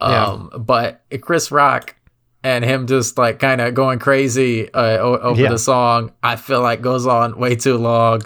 Yeah. 0.00 0.24
Um, 0.26 0.50
but 0.56 1.02
Chris 1.20 1.50
Rock 1.52 1.96
and 2.42 2.64
him 2.64 2.86
just 2.86 3.18
like 3.18 3.38
kind 3.38 3.60
of 3.60 3.74
going 3.74 3.98
crazy 3.98 4.72
uh, 4.72 4.98
over 4.98 5.40
Yeah. 5.40 5.50
the 5.50 5.58
song, 5.58 6.12
I 6.22 6.36
feel 6.36 6.62
like 6.62 6.80
goes 6.80 7.06
on 7.06 7.38
way 7.38 7.56
too 7.56 7.76
long. 7.76 8.22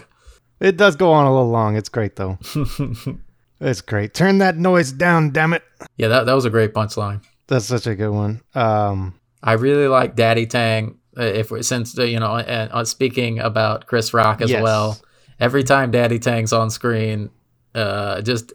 It 0.60 0.76
does 0.76 0.96
go 0.96 1.12
on 1.12 1.26
a 1.26 1.30
little 1.32 1.50
long. 1.50 1.76
It's 1.76 1.88
great 1.88 2.16
though. 2.16 2.38
it's 3.60 3.80
great. 3.80 4.14
Turn 4.14 4.38
that 4.38 4.56
noise 4.56 4.92
down, 4.92 5.30
damn 5.30 5.52
it. 5.52 5.62
Yeah, 5.96 6.08
that, 6.08 6.26
that 6.26 6.32
was 6.34 6.44
a 6.44 6.50
great 6.50 6.72
punchline. 6.74 7.22
That's 7.48 7.66
such 7.66 7.86
a 7.86 7.94
good 7.94 8.10
one. 8.10 8.40
Um, 8.54 9.18
I 9.42 9.52
really 9.54 9.88
like 9.88 10.16
Daddy 10.16 10.46
Tang. 10.46 10.98
uh, 11.18 11.22
If 11.24 11.50
we're, 11.50 11.62
since 11.62 11.98
uh, 11.98 12.04
you 12.04 12.18
know, 12.20 12.36
and 12.36 12.70
uh, 12.72 12.84
speaking 12.84 13.38
about 13.40 13.86
Chris 13.86 14.14
Rock 14.14 14.40
as 14.40 14.50
Yes. 14.50 14.62
well, 14.62 14.98
every 15.38 15.62
time 15.64 15.90
Daddy 15.90 16.18
Tang's 16.18 16.52
on 16.52 16.70
screen, 16.70 17.30
uh, 17.74 18.22
just 18.22 18.52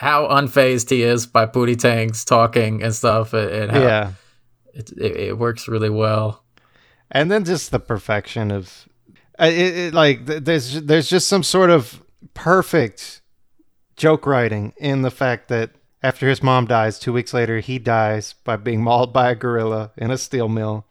how 0.00 0.28
unfazed 0.28 0.88
he 0.88 1.02
is 1.02 1.26
by 1.26 1.44
Pootie 1.44 1.78
Tang's 1.78 2.24
talking 2.24 2.82
and 2.82 2.94
stuff, 2.94 3.34
and- 3.34 3.50
and 3.50 3.70
how 3.72 3.80
yeah. 3.80 4.10
It, 4.74 4.92
it, 4.92 5.16
it 5.16 5.38
works 5.38 5.68
really 5.68 5.90
well. 5.90 6.44
and 7.10 7.30
then 7.30 7.44
just 7.44 7.70
the 7.70 7.80
perfection 7.80 8.50
of 8.50 8.88
it, 9.38 9.52
it 9.76 9.94
like 9.94 10.26
there's 10.26 10.82
there's 10.82 11.08
just 11.08 11.28
some 11.28 11.42
sort 11.42 11.70
of 11.70 12.02
perfect 12.34 13.20
joke 13.96 14.26
writing 14.26 14.72
in 14.76 15.02
the 15.02 15.10
fact 15.10 15.48
that 15.48 15.70
after 16.02 16.28
his 16.28 16.42
mom 16.42 16.66
dies 16.66 16.98
two 16.98 17.12
weeks 17.12 17.34
later 17.34 17.58
he 17.60 17.78
dies 17.78 18.34
by 18.44 18.56
being 18.56 18.82
mauled 18.82 19.12
by 19.12 19.30
a 19.30 19.34
gorilla 19.34 19.90
in 19.96 20.10
a 20.10 20.18
steel 20.18 20.48
mill 20.48 20.86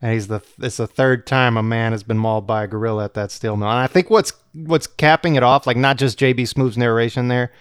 and 0.00 0.12
he's 0.12 0.26
the 0.28 0.40
it's 0.60 0.76
the 0.78 0.86
third 0.86 1.26
time 1.26 1.56
a 1.56 1.62
man 1.62 1.92
has 1.92 2.02
been 2.02 2.18
mauled 2.18 2.46
by 2.46 2.64
a 2.64 2.66
gorilla 2.66 3.04
at 3.04 3.14
that 3.14 3.30
steel 3.30 3.56
mill 3.56 3.68
and 3.70 3.78
i 3.78 3.86
think 3.86 4.10
what's 4.10 4.32
what's 4.54 4.86
capping 4.86 5.34
it 5.36 5.42
off 5.42 5.66
like 5.66 5.76
not 5.76 5.96
just 5.96 6.18
JB 6.18 6.40
Smoove's 6.40 6.76
narration 6.76 7.28
there 7.28 7.52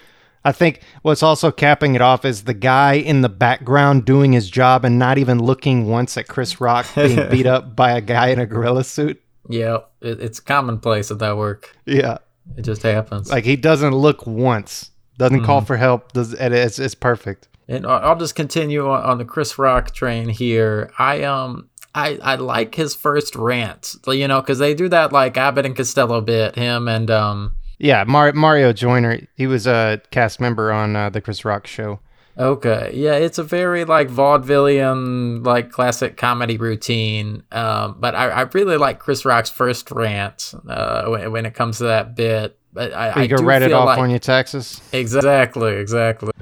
I 0.44 0.52
think 0.52 0.82
what's 1.04 1.22
also 1.22 1.52
capping 1.52 1.96
it 1.96 2.02
off 2.02 2.26
is 2.26 2.44
the 2.44 2.54
guy 2.54 2.94
in 2.94 3.22
the 3.22 3.30
background 3.30 4.06
doing 4.06 4.34
his 4.34 4.50
job 4.50 4.84
and 4.84 4.98
not 4.98 5.18
even 5.18 5.40
looking 5.40 5.88
once 5.88 6.18
at 6.18 6.28
Chris 6.28 6.60
Rock 6.60 6.88
being 6.96 7.30
beat 7.32 7.46
up 7.46 7.76
by 7.76 7.92
a 7.92 8.02
guy 8.02 8.30
in 8.30 8.40
a 8.40 8.46
gorilla 8.46 8.84
suit. 8.84 9.22
Yeah, 9.48 9.80
it, 10.02 10.20
it's 10.20 10.40
commonplace 10.40 11.12
at 11.12 11.20
that 11.20 11.38
work. 11.38 11.76
Yeah. 11.86 12.18
It 12.58 12.64
just 12.64 12.82
happens. 12.82 13.30
Like 13.30 13.46
he 13.46 13.56
doesn't 13.56 13.94
look 13.94 14.26
once, 14.26 14.92
doesn't 15.18 15.44
call 15.44 15.62
for 15.62 15.78
help. 15.78 16.12
Does 16.12 16.34
it's 16.34 16.80
it's 16.80 16.96
perfect. 16.96 17.48
And 17.68 17.86
I'll 17.86 18.18
just 18.18 18.36
continue 18.36 18.90
on, 18.90 19.04
on 19.04 19.18
the 19.18 19.26
Chris 19.26 19.58
Rock 19.58 19.94
train 19.94 20.28
here. 20.28 20.92
I 20.98 21.24
um 21.24 21.70
I 21.94 22.18
I 22.22 22.36
like 22.36 22.76
his 22.76 22.96
first 22.96 23.36
rant, 23.36 23.96
you 24.08 24.28
know, 24.28 24.42
because 24.42 24.60
they 24.60 24.74
do 24.74 24.90
that 24.90 25.14
like 25.14 25.38
Abbott 25.38 25.66
and 25.66 25.76
Costello 25.76 26.22
bit. 26.22 26.56
Him 26.56 26.88
and 26.88 27.10
um 27.12 27.56
Yeah, 27.82 28.04
Mar- 28.04 28.34
Mario 28.34 28.74
Joyner, 28.74 29.28
he 29.36 29.48
was 29.48 29.66
a 29.66 30.00
cast 30.12 30.40
member 30.40 30.72
on 30.72 30.96
uh, 30.96 31.10
the 31.10 31.20
Chris 31.20 31.44
Rock 31.44 31.66
show. 31.66 32.00
Okay, 32.38 32.92
yeah, 32.94 33.16
it's 33.16 33.40
a 33.40 33.44
very 33.44 33.86
like 33.86 34.08
vaudevillian, 34.08 35.44
like 35.44 35.72
classic 35.72 36.16
comedy 36.16 36.58
routine. 36.58 37.42
Um, 37.52 37.98
but 38.00 38.14
I, 38.14 38.30
I 38.30 38.42
really 38.42 38.78
like 38.78 39.00
Chris 39.00 39.26
Rock's 39.26 39.50
first 39.50 39.90
rant 39.90 40.54
uh, 40.68 41.06
when, 41.08 41.32
when 41.32 41.46
it 41.48 41.56
comes 41.56 41.80
to 41.80 41.86
that 41.86 42.16
bit. 42.16 42.58
But 42.74 42.94
I, 42.94 43.10
I 43.10 43.22
you 43.24 43.28
can 43.30 43.40
do 43.40 43.44
write 43.46 43.62
it 43.64 43.74
off 43.74 43.86
like- 43.88 44.00
on 44.00 44.10
your 44.10 44.20
taxes. 44.20 44.82
Exactly, 44.94 45.76
exactly. 45.78 46.32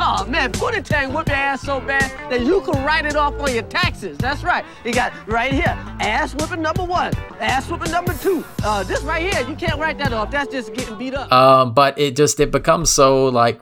Oh 0.00 0.24
man, 0.26 0.52
Pootie 0.52 0.82
Tang 0.82 1.12
whip 1.12 1.26
your 1.26 1.36
ass 1.36 1.62
so 1.62 1.80
bad 1.80 2.02
that 2.30 2.40
you 2.42 2.60
can 2.62 2.82
write 2.84 3.04
it 3.04 3.16
off 3.16 3.34
on 3.40 3.52
your 3.52 3.64
taxes. 3.64 4.16
That's 4.16 4.42
right. 4.44 4.64
You 4.84 4.92
got 4.92 5.12
right 5.26 5.52
here, 5.52 5.76
ass 6.00 6.34
whipping 6.36 6.62
number 6.62 6.84
one, 6.84 7.12
ass 7.40 7.68
whipping 7.68 7.90
number 7.90 8.14
two. 8.14 8.44
Uh, 8.62 8.84
this 8.84 9.02
right 9.02 9.30
here, 9.30 9.46
you 9.48 9.56
can't 9.56 9.78
write 9.78 9.98
that 9.98 10.12
off. 10.12 10.30
That's 10.30 10.50
just 10.52 10.72
getting 10.72 10.96
beat 10.98 11.14
up. 11.14 11.30
Um, 11.32 11.74
but 11.74 11.98
it 11.98 12.16
just 12.16 12.38
it 12.40 12.52
becomes 12.52 12.90
so 12.90 13.26
like 13.26 13.60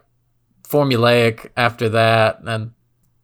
formulaic 0.69 1.51
after 1.57 1.89
that, 1.91 2.41
and 2.47 2.73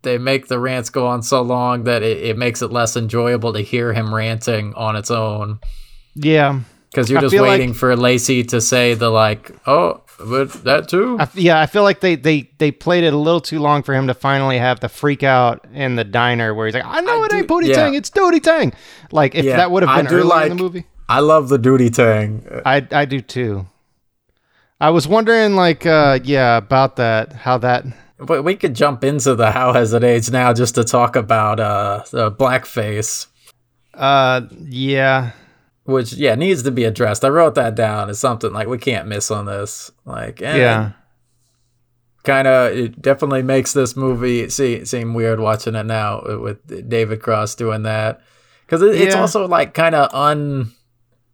they 0.02 0.18
make 0.18 0.48
the 0.48 0.59
rants 0.59 0.90
go 0.90 1.07
on 1.07 1.22
so 1.22 1.42
long 1.42 1.85
that 1.85 2.02
it, 2.02 2.18
it 2.18 2.38
makes 2.38 2.62
it 2.62 2.72
less 2.72 2.96
enjoyable 2.96 3.52
to 3.52 3.61
hear 3.61 3.92
him 3.92 4.12
ranting 4.14 4.74
on 4.74 4.96
its 4.96 5.11
own. 5.11 5.61
Yeah. 6.14 6.61
Because 6.92 7.11
you're 7.11 7.20
just 7.20 7.33
feel 7.33 7.42
like- 7.42 7.50
waiting 7.59 7.72
for 7.74 7.96
Lacey 7.96 8.44
to 8.44 8.61
say 8.61 8.94
the 8.94 9.09
like, 9.11 9.50
oh, 9.66 10.02
but 10.24 10.52
that 10.64 10.88
too. 10.88 11.16
I 11.18 11.28
yeah, 11.35 11.59
I 11.61 11.66
feel 11.66 11.83
like 11.83 12.00
they, 12.00 12.14
they, 12.14 12.50
they 12.59 12.70
played 12.70 13.02
it 13.02 13.12
a 13.12 13.16
little 13.16 13.40
too 13.40 13.59
long 13.61 13.83
for 13.83 13.94
him 13.94 14.07
to 14.09 14.14
finally 14.14 14.59
have 14.59 14.78
the 14.81 14.88
freak 14.88 15.22
out 15.22 15.64
in 15.72 15.96
the 15.96 16.05
diner 16.05 16.55
where 16.55 16.66
he's 16.66 16.74
like, 16.74 16.85
I 16.85 17.00
know 17.00 17.24
it 17.24 17.33
ain't 17.33 17.48
Booty 17.48 17.68
yeah. 17.68 17.74
Tang, 17.74 17.94
it's 17.94 18.11
Doody 18.11 18.38
Tang. 18.40 18.72
Like, 19.11 19.35
if 19.35 19.44
Yeah, 19.44 19.57
that 19.57 19.70
would 19.70 19.83
have 19.83 19.96
been 19.96 20.07
do 20.07 20.16
earlier 20.16 20.24
like- 20.28 20.50
in 20.50 20.57
the 20.57 20.62
movie. 20.62 20.85
I 21.09 21.18
love 21.20 21.48
the 21.50 21.59
duty 21.59 21.90
tang. 21.90 22.46
I, 22.64 22.87
I 22.90 23.05
do 23.05 23.20
too. 23.20 23.66
I 24.81 24.90
was 24.90 25.07
wondering, 25.07 25.57
like, 25.57 25.85
uh, 25.85 26.20
yeah, 26.24 26.57
about 26.57 26.96
that, 26.96 27.33
how 27.35 27.59
that. 27.59 27.85
But 28.18 28.42
we 28.44 28.55
could 28.57 28.74
jump 28.74 29.05
into 29.05 29.35
the 29.35 29.50
how 29.50 29.72
has 29.74 29.92
it 29.92 30.05
aged 30.05 30.33
now 30.33 30.55
just 30.55 30.76
to 30.76 30.85
talk 30.85 31.16
about 31.16 31.61
uh 31.61 32.05
the 32.12 32.31
blackface. 32.31 33.26
Uh, 33.92 34.42
yeah. 34.62 35.33
Which 35.85 36.12
yeah 36.12 36.35
needs 36.37 36.62
to 36.62 36.71
be 36.71 36.85
addressed. 36.85 37.25
I 37.25 37.29
wrote 37.29 37.55
that 37.57 37.75
down 37.75 38.09
as 38.09 38.18
something 38.21 38.53
like 38.53 38.68
we 38.68 38.79
can't 38.79 39.09
miss 39.09 39.31
on 39.31 39.47
this. 39.47 39.90
Like 40.05 40.40
Yeah. 40.40 40.92
kind 42.25 42.47
of 42.47 42.73
it 42.73 43.03
definitely 43.03 43.42
makes 43.42 43.73
this 43.73 43.97
movie 43.97 44.49
see, 44.49 44.85
seem 44.85 45.12
weird 45.14 45.40
watching 45.40 45.75
it 45.75 45.87
now 45.87 46.23
with 46.38 46.88
David 46.88 47.21
Cross 47.21 47.57
doing 47.57 47.83
that 47.83 48.21
because 48.64 48.81
it, 48.83 48.95
it's 49.01 49.14
also 49.16 49.49
like 49.49 49.75
kind 49.75 49.95
of 49.95 50.12
un 50.14 50.71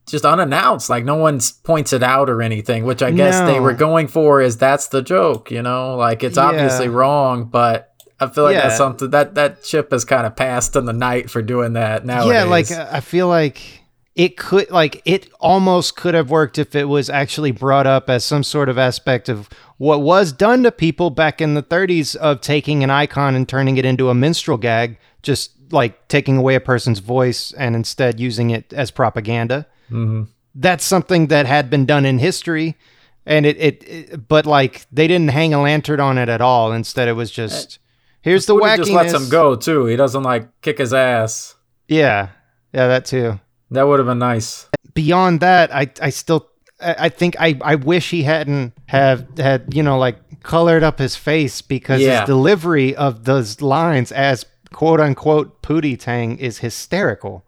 just 0.06 0.24
unannounced 0.24 0.88
like 0.88 1.04
no 1.04 1.16
one 1.16 1.38
points 1.64 1.92
it 1.92 2.02
out 2.02 2.30
or 2.30 2.40
anything 2.40 2.86
which 2.86 3.02
i 3.02 3.10
guess 3.10 3.46
they 3.46 3.60
were 3.60 3.74
going 3.74 4.08
for 4.08 4.40
is 4.40 4.56
that's 4.56 4.88
the 4.88 5.02
joke 5.02 5.50
you 5.50 5.60
know 5.60 5.96
like 5.96 6.24
it's 6.24 6.38
obviously 6.38 6.86
Yeah. 6.86 6.92
wrong 6.94 7.44
but 7.44 7.92
i 8.18 8.26
feel 8.26 8.44
like 8.44 8.54
Yeah. 8.54 8.62
that's 8.62 8.78
something 8.78 9.10
that 9.10 9.34
that 9.34 9.62
chip 9.62 9.92
has 9.92 10.06
kind 10.06 10.26
of 10.26 10.34
passed 10.34 10.76
in 10.76 10.86
the 10.86 10.94
night 10.94 11.28
for 11.28 11.42
doing 11.42 11.74
that 11.74 12.06
now 12.06 12.26
Yeah, 12.26 12.44
like 12.44 12.70
I 12.70 13.00
feel 13.00 13.28
like 13.28 13.77
it 14.18 14.36
could 14.36 14.68
like 14.70 15.00
it 15.04 15.30
almost 15.38 15.94
could 15.94 16.12
have 16.12 16.28
worked 16.28 16.58
if 16.58 16.74
it 16.74 16.86
was 16.86 17.08
actually 17.08 17.52
brought 17.52 17.86
up 17.86 18.10
as 18.10 18.24
some 18.24 18.42
sort 18.42 18.68
of 18.68 18.76
aspect 18.76 19.28
of 19.28 19.48
what 19.76 20.02
was 20.02 20.32
done 20.32 20.64
to 20.64 20.72
people 20.72 21.08
back 21.08 21.40
in 21.40 21.54
the 21.54 21.62
30s 21.62 22.16
of 22.16 22.40
taking 22.40 22.82
an 22.82 22.90
icon 22.90 23.36
and 23.36 23.48
turning 23.48 23.76
it 23.76 23.84
into 23.84 24.10
a 24.10 24.14
minstrel 24.14 24.58
gag, 24.58 24.98
just 25.22 25.52
like 25.70 26.08
taking 26.08 26.36
away 26.36 26.56
a 26.56 26.60
person's 26.60 26.98
voice 26.98 27.52
and 27.52 27.76
instead 27.76 28.18
using 28.18 28.50
it 28.50 28.72
as 28.72 28.90
propaganda. 28.90 29.66
mm-hmm. 29.88 30.24
That's 30.52 30.84
something 30.84 31.28
that 31.28 31.46
had 31.46 31.70
been 31.70 31.86
done 31.86 32.04
in 32.04 32.18
history. 32.18 32.76
And 33.24 33.46
it, 33.46 33.56
it, 33.58 33.84
it 33.88 34.26
but 34.28 34.46
like 34.46 34.84
they 34.90 35.06
didn't 35.06 35.28
hang 35.30 35.54
a 35.54 35.62
lantern 35.62 36.00
on 36.00 36.18
it 36.18 36.28
at 36.28 36.40
all. 36.40 36.72
Instead, 36.72 37.06
it 37.06 37.12
was 37.12 37.30
just 37.30 37.78
here's 38.20 38.46
the 38.46 38.54
He 38.54 38.60
wackiness. 38.62 38.76
just 38.78 38.90
lets 38.90 39.12
him 39.12 39.28
go 39.28 39.54
too 39.54 39.84
he 39.86 39.94
doesn't 39.94 40.24
like 40.24 40.48
kick 40.60 40.78
his 40.78 40.92
ass 40.92 41.54
Yeah, 41.86 42.30
yeah, 42.72 42.88
that 42.88 43.04
too. 43.04 43.38
That 43.70 43.82
would 43.86 43.98
have 43.98 44.06
been 44.06 44.18
nice 44.18 44.66
beyond 44.94 45.40
that, 45.40 45.72
I 45.74 45.90
I 46.02 46.10
still 46.10 46.48
I 46.80 47.08
think 47.08 47.36
I 47.38 47.58
I 47.62 47.74
wish 47.76 48.10
he 48.10 48.22
hadn't 48.24 48.72
have 48.86 49.26
had 49.38 49.72
you 49.74 49.82
know 49.82 49.98
like 49.98 50.18
colored 50.42 50.82
up 50.82 50.98
his 50.98 51.14
face 51.16 51.62
because 51.62 52.00
Yeah. 52.00 52.20
his 52.20 52.26
delivery 52.26 52.94
of 52.96 53.24
those 53.24 53.60
lines 53.60 54.10
as 54.12 54.44
quote 54.72 55.00
unquote 55.00 55.62
Pootie 55.62 55.98
Tang 55.98 56.38
is 56.38 56.58
hysterical. 56.58 57.44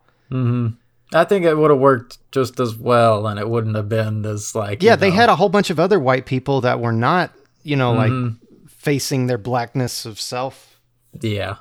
I 1.12 1.24
think 1.24 1.44
it 1.44 1.56
would 1.56 1.70
have 1.70 1.80
worked 1.80 2.18
just 2.30 2.60
as 2.60 2.76
well, 2.76 3.26
and 3.26 3.38
it 3.40 3.48
wouldn't 3.48 3.74
have 3.74 3.88
been 3.88 4.22
this 4.22 4.54
like 4.54 4.82
Yeah, 4.82 4.92
you 4.92 4.96
they 4.98 5.10
had 5.10 5.28
a 5.28 5.36
whole 5.36 5.48
bunch 5.48 5.70
of 5.70 5.80
other 5.80 5.98
white 5.98 6.24
people 6.26 6.60
that 6.60 6.78
were 6.80 6.92
not, 6.92 7.32
you 7.64 7.74
know, 7.76 7.94
Mm-hmm. 7.94 8.24
like 8.24 8.34
facing 8.70 9.26
their 9.26 9.38
blackness 9.38 10.06
of 10.06 10.20
self. 10.20 10.78
yeah 11.20 11.56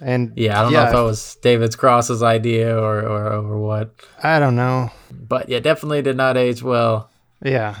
And 0.00 0.32
yeah. 0.36 0.58
I 0.58 0.62
don't 0.62 0.72
know 0.72 0.84
if 0.84 0.92
that 0.92 1.00
was 1.00 1.36
David's 1.42 1.76
Cross's 1.76 2.22
idea 2.22 2.76
or, 2.76 3.00
or 3.00 3.32
or 3.32 3.58
what, 3.58 3.94
I 4.22 4.38
don't 4.38 4.56
know. 4.56 4.90
but 5.10 5.48
yeah, 5.48 5.60
definitely 5.60 6.02
did 6.02 6.16
not 6.16 6.36
age 6.36 6.62
well. 6.62 7.10
Yeah. 7.42 7.76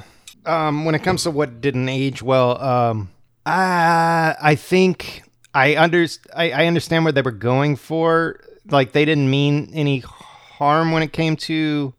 Um, 0.46 0.84
when 0.84 0.94
it 0.94 1.02
comes 1.02 1.22
to 1.24 1.30
what 1.30 1.60
didn't 1.60 1.88
age 1.88 2.22
well, 2.22 2.60
um, 2.62 3.10
I 3.46 4.34
I 4.40 4.54
think 4.54 5.22
I 5.54 5.76
under 5.76 6.06
I, 6.34 6.50
I 6.50 6.66
understand 6.66 7.04
where 7.04 7.12
they 7.12 7.22
were 7.22 7.30
going 7.30 7.76
for. 7.76 8.40
Like 8.70 8.92
they 8.92 9.04
didn't 9.04 9.30
mean 9.30 9.70
any 9.72 10.00
harm 10.00 10.92
when 10.92 11.02
it 11.02 11.12
came 11.12 11.36
to. 11.36 11.94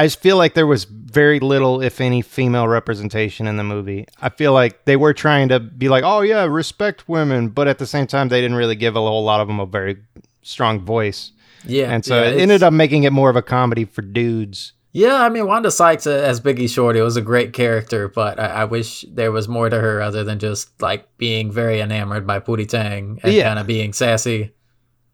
I 0.00 0.06
just 0.06 0.20
feel 0.20 0.38
like 0.38 0.54
there 0.54 0.66
was 0.66 0.84
very 0.84 1.40
little, 1.40 1.82
if 1.82 2.00
any, 2.00 2.22
female 2.22 2.66
representation 2.66 3.46
in 3.46 3.58
the 3.58 3.64
movie. 3.64 4.06
I 4.22 4.30
feel 4.30 4.54
like 4.54 4.86
they 4.86 4.96
were 4.96 5.12
trying 5.12 5.48
to 5.50 5.60
be 5.60 5.90
like, 5.90 6.04
oh 6.04 6.22
yeah, 6.22 6.44
respect 6.44 7.06
women, 7.06 7.48
but 7.50 7.68
at 7.68 7.76
the 7.76 7.86
same 7.86 8.06
time, 8.06 8.28
they 8.28 8.40
didn't 8.40 8.56
really 8.56 8.76
give 8.76 8.96
a 8.96 9.00
whole 9.00 9.22
lot 9.24 9.40
of 9.40 9.46
them 9.48 9.60
a 9.60 9.66
very 9.66 9.98
strong 10.40 10.80
voice, 10.80 11.32
Yeah, 11.66 11.92
and 11.92 12.02
so 12.02 12.22
yeah, 12.22 12.30
it 12.30 12.40
ended 12.40 12.62
up 12.62 12.72
making 12.72 13.04
it 13.04 13.12
more 13.12 13.28
of 13.28 13.36
a 13.36 13.42
comedy 13.42 13.84
for 13.84 14.00
dudes. 14.00 14.72
Yeah, 14.92 15.16
I 15.22 15.28
mean, 15.28 15.46
Wanda 15.46 15.70
Sykes 15.70 16.06
as 16.06 16.40
Biggie 16.40 16.68
Shorty 16.68 17.00
was 17.02 17.16
a 17.18 17.22
great 17.22 17.52
character, 17.52 18.08
but 18.08 18.40
I, 18.40 18.46
I 18.46 18.64
wish 18.64 19.04
there 19.06 19.30
was 19.30 19.48
more 19.48 19.68
to 19.68 19.78
her 19.78 20.00
other 20.00 20.24
than 20.24 20.38
just 20.38 20.80
like 20.80 21.14
being 21.18 21.52
very 21.52 21.80
enamored 21.80 22.26
by 22.26 22.40
Pootie 22.40 22.66
Tang 22.66 23.20
and 23.22 23.32
Yeah. 23.34 23.48
kind 23.48 23.58
of 23.58 23.66
being 23.66 23.92
sassy. 23.92 24.52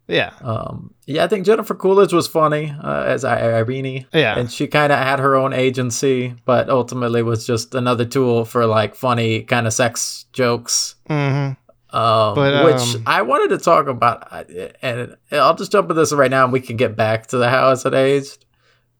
Yeah, 0.07 0.31
Um, 0.41 0.93
yeah, 1.05 1.25
I 1.25 1.27
think 1.27 1.45
Jennifer 1.45 1.75
Coolidge 1.75 2.13
was 2.13 2.27
funny 2.27 2.73
uh, 2.81 3.03
as 3.05 3.25
Irene. 3.25 4.05
Yeah. 4.13 4.39
and 4.39 4.49
she 4.51 4.67
kind 4.67 4.93
of 4.93 4.99
had 4.99 5.19
her 5.19 5.35
own 5.35 5.51
agency, 5.53 6.33
but 6.45 6.69
ultimately 6.69 7.21
was 7.23 7.45
just 7.45 7.75
another 7.75 8.05
tool 8.05 8.45
for 8.45 8.65
like 8.65 8.95
funny 8.95 9.43
kind 9.43 9.67
of 9.67 9.73
sex 9.73 10.25
jokes. 10.33 10.95
hmm 11.07 11.51
Um, 11.91 12.35
But, 12.35 12.65
which 12.65 12.95
um, 12.95 13.03
I 13.05 13.21
wanted 13.21 13.49
to 13.57 13.63
talk 13.63 13.87
about, 13.87 14.27
uh, 14.31 14.43
and 14.81 15.15
I'll 15.31 15.55
just 15.55 15.71
jump 15.71 15.89
into 15.89 15.99
this 15.99 16.13
right 16.13 16.31
now, 16.31 16.43
and 16.43 16.53
we 16.53 16.59
can 16.61 16.77
get 16.77 16.95
back 16.95 17.27
to 17.27 17.37
the 17.37 17.49
how 17.49 17.71
it's 17.71 17.85
it 17.85 17.93
aged. 17.93 18.45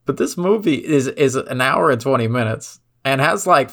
But 0.05 0.17
this 0.17 0.37
movie 0.37 0.75
is 0.85 1.07
is 1.07 1.35
an 1.35 1.59
hour 1.61 1.91
and 1.91 1.99
twenty 2.01 2.27
minutes, 2.29 2.79
and 3.03 3.19
has 3.21 3.45
like 3.45 3.71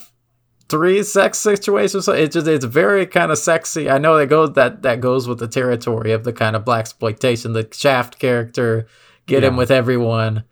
three 0.68 1.02
sex 1.02 1.38
situations. 1.38 2.04
So 2.06 2.12
it 2.12 2.32
just 2.32 2.46
it's 2.46 2.64
very 2.64 3.06
kind 3.06 3.30
of 3.32 3.38
sexy. 3.38 3.88
I 3.90 3.98
know 3.98 4.16
that 4.16 4.26
goes 4.26 4.52
that 4.54 4.82
that 4.82 5.00
goes 5.00 5.28
with 5.28 5.38
the 5.38 5.48
territory 5.48 6.12
of 6.12 6.24
the 6.24 6.32
kind 6.32 6.56
of 6.56 6.64
blaxploitation. 6.64 7.52
The 7.54 7.68
Shaft 7.76 8.18
character 8.18 8.86
get 9.26 9.44
in 9.44 9.56
with 9.56 9.70
everyone, 9.70 10.44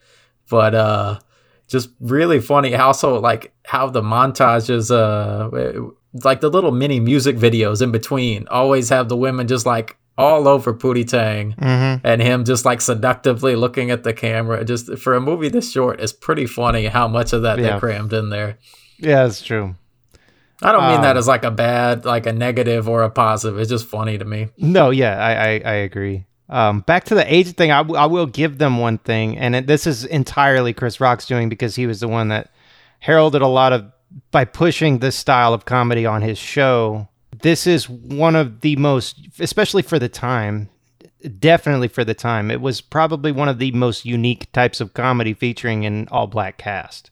but 0.51 0.75
uh, 0.75 1.19
just 1.69 1.91
really 2.01 2.41
funny. 2.41 2.75
Also, 2.75 3.21
like 3.21 3.53
how 3.65 3.89
the 3.89 4.03
montages, 4.03 4.91
uh, 4.91 5.91
like 6.25 6.41
the 6.41 6.49
little 6.51 6.73
mini 6.73 7.01
music 7.01 7.37
videos 7.37 7.81
in 7.83 7.91
between, 7.93 8.47
always 8.49 8.89
have 8.89 9.09
the 9.09 9.17
women 9.17 9.47
just 9.49 9.67
like 9.67 9.97
all 10.19 10.47
over 10.47 10.75
Pootie 10.75 11.09
Tang, 11.09 11.55
Mm-hmm. 11.59 12.07
and 12.07 12.21
him 12.21 12.45
just 12.45 12.65
like 12.67 12.83
seductively 12.83 13.57
looking 13.57 13.91
at 13.91 14.05
the 14.05 14.13
camera. 14.13 14.63
Just 14.65 14.99
for 14.99 15.15
a 15.15 15.21
movie 15.21 15.49
this 15.49 15.73
short, 15.73 16.01
it's 16.01 16.13
pretty 16.13 16.45
funny 16.47 16.87
how 16.87 17.09
much 17.09 17.33
of 17.33 17.43
that 17.43 17.57
they 17.57 17.79
crammed 17.79 18.13
in 18.13 18.29
there. 18.29 18.59
Yeah, 18.99 19.23
that's 19.25 19.41
true. 19.43 19.75
I 20.63 20.73
don't 20.73 20.89
mean 20.89 21.01
that 21.03 21.13
Um, 21.13 21.19
as 21.19 21.27
like 21.29 21.45
a 21.45 21.51
bad, 21.51 22.05
like 22.05 22.27
a 22.27 22.33
negative 22.33 22.89
or 22.89 23.03
a 23.03 23.11
positive. 23.11 23.59
It's 23.59 23.71
just 23.71 23.87
funny 23.87 24.19
to 24.19 24.25
me. 24.25 24.49
No, 24.57 24.91
yeah, 24.91 25.17
I 25.19 25.33
I, 25.33 25.73
I 25.73 25.75
agree. 25.75 26.27
Um, 26.49 26.81
back 26.81 27.05
to 27.05 27.15
the 27.15 27.33
age 27.33 27.55
thing, 27.55 27.71
I, 27.71 27.79
w- 27.79 27.97
I 27.99 28.05
will 28.07 28.27
give 28.27 28.59
them 28.59 28.79
one 28.79 28.99
thing, 28.99 29.39
and 29.39 29.57
it, 29.57 29.67
this 29.67 29.87
is 29.87 30.05
entirely 30.05 30.73
Chris 30.75 31.01
Rock's 31.01 31.27
doing 31.27 31.49
because 31.49 31.77
he 31.77 31.87
was 31.87 32.01
the 32.01 32.09
one 32.09 32.29
that 32.29 32.53
heralded 32.99 33.41
a 33.43 33.47
lot 33.47 33.73
of 33.73 33.91
by 34.31 34.45
pushing 34.45 34.99
this 34.99 35.17
style 35.17 35.55
of 35.55 35.65
comedy 35.65 36.05
on 36.05 36.21
his 36.21 36.39
show. 36.39 37.09
This 37.41 37.67
is 37.67 37.89
one 37.89 38.37
of 38.37 38.61
the 38.61 38.77
most, 38.77 39.17
especially 39.41 39.83
for 39.83 39.99
the 39.99 40.11
time, 40.11 40.69
definitely 41.39 41.89
for 41.89 42.05
the 42.05 42.15
time, 42.15 42.51
it 42.51 42.61
was 42.61 42.81
probably 42.83 43.33
one 43.33 43.49
of 43.49 43.59
the 43.59 43.73
most 43.73 44.05
unique 44.05 44.53
types 44.53 44.81
of 44.81 44.93
comedy 44.93 45.33
featuring 45.33 45.87
an 45.87 46.07
all 46.11 46.27
black 46.27 46.59
cast. 46.59 47.11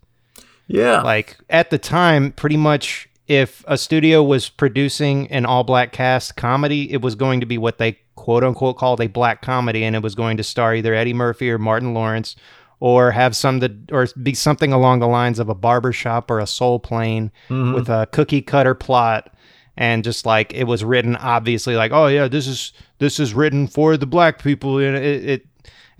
Yeah. 0.67 1.01
Like 1.03 1.39
at 1.49 1.71
the 1.71 1.79
time, 1.79 2.33
pretty 2.33 2.57
much 2.59 3.09
if 3.31 3.64
a 3.69 3.79
studio 3.79 4.25
was 4.25 4.49
producing 4.49 5.31
an 5.31 5.47
all 5.47 5.62
black 5.62 5.93
cast 5.93 6.35
comedy, 6.35 6.93
it 6.93 7.01
was 7.01 7.14
going 7.14 7.38
to 7.38 7.47
be 7.47 7.59
what 7.59 7.79
they 7.79 7.97
quote 8.16 8.43
unquote 8.43 8.77
called 8.77 9.01
a 9.01 9.07
black 9.07 9.40
comedy, 9.40 9.85
and 9.85 9.95
it 9.95 10.03
was 10.03 10.16
going 10.16 10.37
to 10.37 10.43
star 10.43 10.75
either 10.75 10.95
Eddie 10.95 11.14
Murphy 11.14 11.49
or 11.49 11.57
Martin 11.57 11.95
Lawrence, 11.95 12.35
or 12.81 13.12
have 13.12 13.37
some 13.37 13.61
that 13.61 13.93
or 13.93 14.09
be 14.21 14.35
something 14.35 14.73
along 14.73 14.99
the 14.99 15.07
lines 15.07 15.38
of 15.38 15.49
a 15.49 15.55
barbershop 15.55 16.29
or 16.29 16.40
a 16.40 16.47
soul 16.47 16.81
plane 16.81 17.31
mm-hmm. 17.49 17.73
with 17.73 17.88
a 17.88 18.09
cookie 18.11 18.43
cutter 18.43 18.75
plot. 18.75 19.33
And 19.77 20.03
just 20.03 20.27
like 20.27 20.53
it 20.53 20.64
was 20.64 20.83
written, 20.83 21.14
obviously, 21.14 21.77
like, 21.77 21.93
oh 21.93 22.09
yeah, 22.09 22.27
this 22.27 22.49
is 22.49 22.73
this 22.99 23.21
is 23.21 23.33
written 23.33 23.69
for 23.69 23.97
the 23.97 24.07
black 24.07 24.43
people, 24.43 24.79
and 24.79 24.97
it, 24.97 25.25
it 25.25 25.47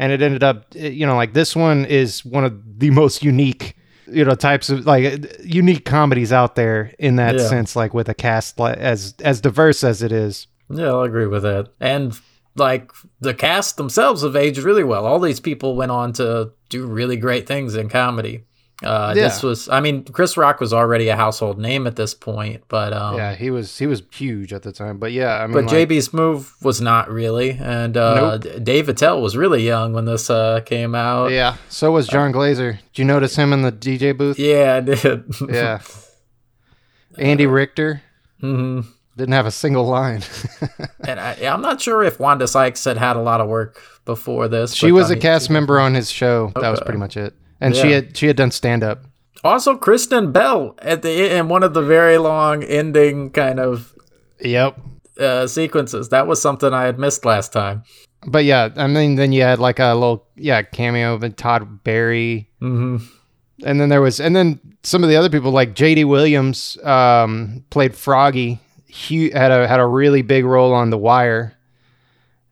and 0.01 0.11
it 0.11 0.21
ended 0.21 0.43
up, 0.43 0.67
you 0.75 1.07
know, 1.07 1.15
like 1.15 1.35
this 1.35 1.55
one 1.55 1.85
is 1.85 2.25
one 2.25 2.45
of 2.45 2.81
the 2.81 2.91
most 2.91 3.23
unique 3.23 3.77
you 4.11 4.25
know 4.25 4.35
types 4.35 4.71
of 4.71 4.87
like 4.87 5.05
uh, 5.05 5.27
unique 5.43 5.85
comedies 5.85 6.33
out 6.33 6.55
there 6.57 6.93
in 6.99 7.17
that 7.17 7.37
Yeah. 7.39 7.49
sense 7.49 7.77
like 7.77 7.95
with 7.95 8.09
a 8.09 8.15
cast 8.15 8.59
li- 8.61 8.75
as 8.77 9.15
as 9.25 9.41
diverse 9.41 9.83
as 9.85 10.03
it 10.03 10.13
is 10.13 10.47
Yeah, 10.69 10.87
I'll 10.89 11.03
agree 11.03 11.27
with 11.27 11.43
that. 11.43 11.69
And 11.81 12.19
like 12.57 12.91
the 13.21 13.35
cast 13.35 13.77
themselves 13.77 14.23
have 14.23 14.37
aged 14.37 14.59
really 14.65 14.85
well. 14.85 15.07
All 15.07 15.19
these 15.21 15.41
people 15.41 15.77
went 15.77 15.93
on 15.93 16.13
to 16.15 16.53
do 16.69 16.87
really 16.87 17.17
great 17.17 17.47
things 17.47 17.75
in 17.75 17.89
comedy. 17.89 18.45
Uh, 18.83 19.13
This 19.15 19.43
was, 19.43 19.69
I 19.69 19.81
mean, 19.81 20.05
Chris 20.05 20.37
Rock 20.37 20.59
was 20.61 20.73
already 20.73 21.09
a 21.09 21.17
household 21.17 21.59
name 21.59 21.87
at 21.87 21.97
this 21.97 22.15
point, 22.15 22.63
but 22.69 22.93
um, 22.95 23.17
yeah 23.17 23.35
he 23.35 23.51
was 23.51 23.77
he 23.79 23.87
was 23.87 24.03
huge 24.13 24.53
at 24.55 24.63
the 24.63 24.73
time 24.73 24.99
but 24.99 25.13
yeah 25.13 25.37
i 25.43 25.47
mean 25.47 25.53
But 25.53 25.65
like, 25.67 25.89
JB 25.89 25.99
Smoove 26.09 26.63
was 26.65 26.81
not 26.81 27.11
really, 27.11 27.51
and 27.61 27.97
uh, 27.97 28.39
D- 28.39 28.59
Dave 28.61 28.89
Attell 28.89 29.21
was 29.21 29.37
really 29.37 29.63
young 29.67 29.93
when 29.93 30.07
this 30.07 30.31
uh, 30.31 30.61
came 30.65 30.95
out. 30.95 31.31
yeah 31.31 31.57
so 31.69 31.91
was 31.93 32.07
Jon 32.09 32.33
Glaser. 32.33 32.73
Did 32.93 32.99
you 32.99 33.05
notice 33.05 33.37
him 33.37 33.53
in 33.53 33.63
the 33.63 33.73
dj 33.73 34.17
booth? 34.17 34.39
Yeah, 34.39 34.77
I 34.77 34.81
did. 34.81 35.25
yeah. 35.49 35.81
Andy 37.19 37.47
richter? 37.47 38.03
hmm 38.41 38.81
didn't 39.17 39.35
have 39.35 39.45
a 39.47 39.51
single 39.51 39.85
line. 39.85 40.23
And 41.07 41.19
I, 41.21 41.33
I'm 41.45 41.61
not 41.61 41.81
sure 41.81 42.03
if 42.05 42.19
Wanda 42.21 42.47
Sykes 42.47 42.85
had 42.85 42.97
had 42.97 43.17
a 43.17 43.21
lot 43.21 43.41
of 43.41 43.49
work 43.49 43.79
before 44.05 44.49
this. 44.49 44.75
she 44.75 44.93
was 44.93 45.11
I 45.11 45.15
a 45.15 45.17
mean, 45.17 45.23
cast 45.23 45.51
member 45.51 45.79
on 45.81 45.93
his 45.95 46.11
show. 46.11 46.53
That 46.61 46.71
was 46.71 46.81
pretty 46.81 46.99
much 46.99 47.17
it 47.17 47.35
and 47.61 47.77
she 47.77 47.93
had 47.93 48.17
she 48.17 48.27
had 48.27 48.37
done 48.37 48.51
stand 48.51 48.83
up 48.83 49.05
Also, 49.45 49.77
Kristen 49.77 50.33
Bell 50.33 50.75
at 50.81 51.03
the 51.03 51.35
in 51.37 51.49
one 51.49 51.63
of 51.63 51.75
the 51.75 51.83
very 51.83 52.19
long 52.19 52.63
ending 52.63 53.31
kind 53.31 53.59
of 53.59 53.95
yep. 54.41 54.79
uh, 55.19 55.47
sequences. 55.47 56.09
That 56.11 56.27
was 56.27 56.43
something 56.43 56.75
I 56.75 56.85
had 56.85 56.99
missed 56.99 57.25
last 57.25 57.53
time. 57.53 57.85
but 58.27 58.45
yeah 58.45 58.69
i 58.77 58.87
mean 58.87 59.15
then 59.15 59.33
you 59.33 59.41
had 59.41 59.59
like 59.59 59.79
a 59.79 59.95
little 59.95 60.27
yeah 60.37 60.61
cameo 60.63 61.15
of 61.15 61.37
todd 61.37 61.83
barry. 61.85 62.51
Hmm 62.59 62.99
and 63.65 63.81
then 63.81 63.89
there 63.89 64.01
was 64.01 64.21
and 64.21 64.35
then 64.35 64.61
some 64.83 65.03
of 65.03 65.11
the 65.11 65.17
other 65.17 65.29
people 65.29 65.51
like 65.51 65.75
JD 65.75 66.07
Williams 66.07 66.79
um, 66.85 67.65
played 67.71 67.95
Froggy. 67.95 68.59
He 68.87 69.31
had 69.31 69.51
a 69.51 69.69
had 69.69 69.81
a 69.81 69.87
really 69.87 70.23
big 70.23 70.45
role 70.45 70.73
on 70.73 70.91
The 70.91 70.99
Wire. 70.99 71.57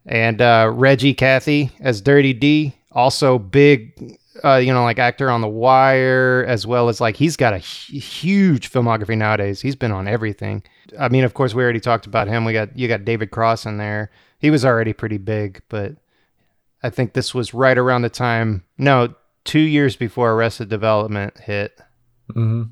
And 0.07 0.41
uh, 0.41 0.71
Reggie 0.73 1.15
Cathy 1.15 1.71
as 1.81 2.01
Dirty 2.01 2.33
D 2.33 2.75
also 2.93 3.39
big 3.39 4.19
uh, 4.45 4.57
you 4.57 4.73
know 4.73 4.83
like 4.85 4.99
actor 4.99 5.31
on 5.31 5.41
The 5.41 5.49
Wire 5.49 6.45
as 6.49 6.67
well 6.67 6.89
as 6.89 7.01
like 7.01 7.17
he's 7.17 7.37
got 7.37 7.53
a 7.55 7.59
huge 7.59 8.71
filmography 8.71 9.17
nowadays 9.17 9.61
he's 9.61 9.77
been 9.77 9.93
on 9.93 10.07
everything 10.09 10.63
I 10.99 11.09
mean 11.09 11.25
of 11.25 11.35
course 11.35 11.55
we 11.55 11.63
already 11.63 11.81
talked 11.81 12.07
about 12.07 12.29
him 12.29 12.45
we 12.45 12.53
got 12.53 12.77
you 12.79 12.89
got 12.89 13.05
David 13.05 13.31
Cross 13.31 13.67
in 13.67 13.79
there 13.79 14.11
he 14.39 14.51
was 14.51 14.65
already 14.65 14.93
pretty 14.93 15.19
big 15.19 15.63
but 15.69 15.97
I 16.83 16.91
think 16.91 17.13
this 17.13 17.35
was 17.35 17.53
right 17.55 17.77
around 17.77 18.03
the 18.03 18.09
time 18.09 18.65
no 18.77 19.15
two 19.45 19.59
years 19.61 19.97
before 19.97 20.33
Arrested 20.33 20.69
Development 20.69 21.37
hit. 21.39 21.81
hmm 22.33 22.65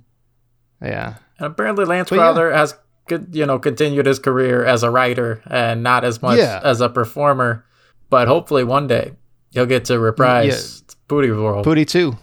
Yeah. 0.82 1.14
And 1.38 1.46
apparently, 1.46 1.84
Lance 1.86 2.10
But 2.10 2.16
yeah. 2.16 2.56
Has 2.56 2.74
con- 3.08 3.28
you 3.32 3.46
know 3.46 3.58
continued 3.58 4.06
his 4.06 4.18
career 4.18 4.64
as 4.64 4.82
a 4.82 4.90
writer 4.90 5.42
and 5.50 5.82
not 5.82 6.04
as 6.04 6.20
much 6.22 6.38
Yeah. 6.38 6.60
as 6.62 6.80
a 6.80 6.88
performer. 6.88 7.64
But 8.10 8.28
hopefully, 8.28 8.62
one 8.62 8.86
day 8.86 9.12
he'll 9.52 9.66
get 9.66 9.86
to 9.86 9.98
reprise 9.98 10.82
Booty 11.08 11.30
World. 11.30 11.64
Pootie 11.64 11.86
two. 11.86 12.16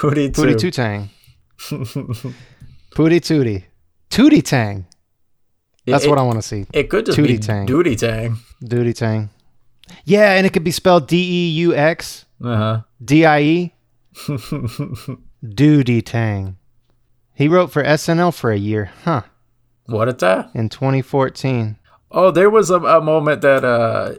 Booty 0.00 0.30
Pootie 0.30 0.58
two 0.58 0.70
tang. 0.70 1.10
Pootie 1.58 3.20
tootie. 3.20 3.64
Tootie 4.10 4.42
tang. 4.44 4.86
That's 5.86 6.04
It- 6.04 6.10
what 6.10 6.18
I 6.18 6.22
want 6.22 6.38
to 6.38 6.42
see. 6.42 6.66
It 6.72 6.90
could 6.90 7.06
just 7.06 7.18
Tootie 7.18 7.26
be 7.28 7.38
Tang. 7.38 7.66
Duty 7.66 7.94
Tang. 7.94 8.38
Duty 8.64 8.92
tang. 8.92 9.30
Yeah, 10.04 10.32
and 10.32 10.44
it 10.46 10.52
could 10.52 10.64
be 10.64 10.72
spelled 10.72 11.06
D 11.06 11.16
E 11.16 11.50
U 11.60 11.74
X 11.74 12.24
Uh 12.42 12.56
huh. 12.56 12.80
D 13.04 13.24
I 13.24 13.40
E. 13.40 13.74
Duty 15.48 16.02
tang. 16.02 16.56
He 17.34 17.46
wrote 17.48 17.70
for 17.70 17.84
SNL 17.84 18.34
for 18.34 18.50
a 18.50 18.56
year, 18.56 18.90
huh? 19.04 19.22
What 19.84 20.08
is 20.08 20.16
that? 20.16 20.50
In 20.54 20.68
2014. 20.68 21.76
Oh, 22.10 22.30
there 22.32 22.50
was 22.50 22.70
a, 22.70 22.80
a 22.80 23.00
moment 23.00 23.42
that 23.42 23.64
uh, 23.64 24.14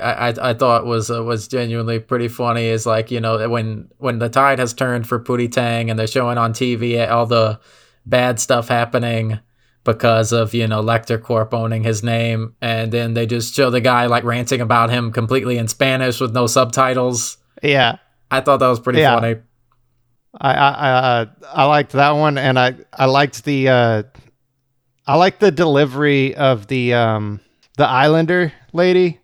I, 0.00 0.50
I, 0.50 0.54
thought 0.54 0.86
was 0.86 1.10
uh, 1.10 1.22
was 1.22 1.48
genuinely 1.48 1.98
pretty 1.98 2.28
funny 2.28 2.66
is 2.66 2.86
like 2.86 3.10
you 3.10 3.20
know 3.20 3.48
when 3.48 3.88
when 3.98 4.18
the 4.18 4.28
tide 4.28 4.58
has 4.58 4.74
turned 4.74 5.06
for 5.06 5.18
Pootie 5.22 5.50
Tang 5.50 5.90
and 5.90 5.98
they're 5.98 6.06
showing 6.06 6.38
on 6.38 6.52
TV 6.52 7.08
all 7.10 7.26
the 7.26 7.60
bad 8.04 8.38
stuff 8.40 8.68
happening 8.68 9.38
because 9.84 10.32
of 10.32 10.52
you 10.54 10.66
know 10.66 10.82
Lecter 10.82 11.22
Corp 11.22 11.54
owning 11.54 11.84
his 11.84 12.02
name 12.02 12.54
and 12.60 12.92
then 12.92 13.14
they 13.14 13.26
just 13.26 13.54
show 13.54 13.70
the 13.70 13.80
guy 13.80 14.06
like 14.06 14.24
ranting 14.24 14.60
about 14.60 14.90
him 14.90 15.12
completely 15.12 15.58
in 15.58 15.68
Spanish 15.68 16.20
with 16.20 16.32
no 16.34 16.46
subtitles. 16.46 17.38
Yeah. 17.62 17.98
I 18.30 18.40
thought 18.40 18.58
that 18.58 18.68
was 18.68 18.80
pretty 18.80 19.00
Yeah. 19.00 19.14
funny. 19.20 19.36
I 20.40 20.52
I 20.54 20.70
I, 20.70 20.90
uh, 20.90 21.26
I 21.52 21.64
liked 21.64 21.92
that 21.92 22.10
one, 22.10 22.36
and 22.36 22.58
I 22.58 22.74
I 22.92 23.06
liked 23.06 23.44
the 23.44 23.68
uh, 23.68 24.02
I 25.06 25.16
liked 25.16 25.40
the 25.40 25.50
delivery 25.50 26.34
of 26.34 26.66
the 26.66 26.92
um 26.94 27.40
the 27.78 27.86
Islander 27.86 28.52
lady 28.72 29.18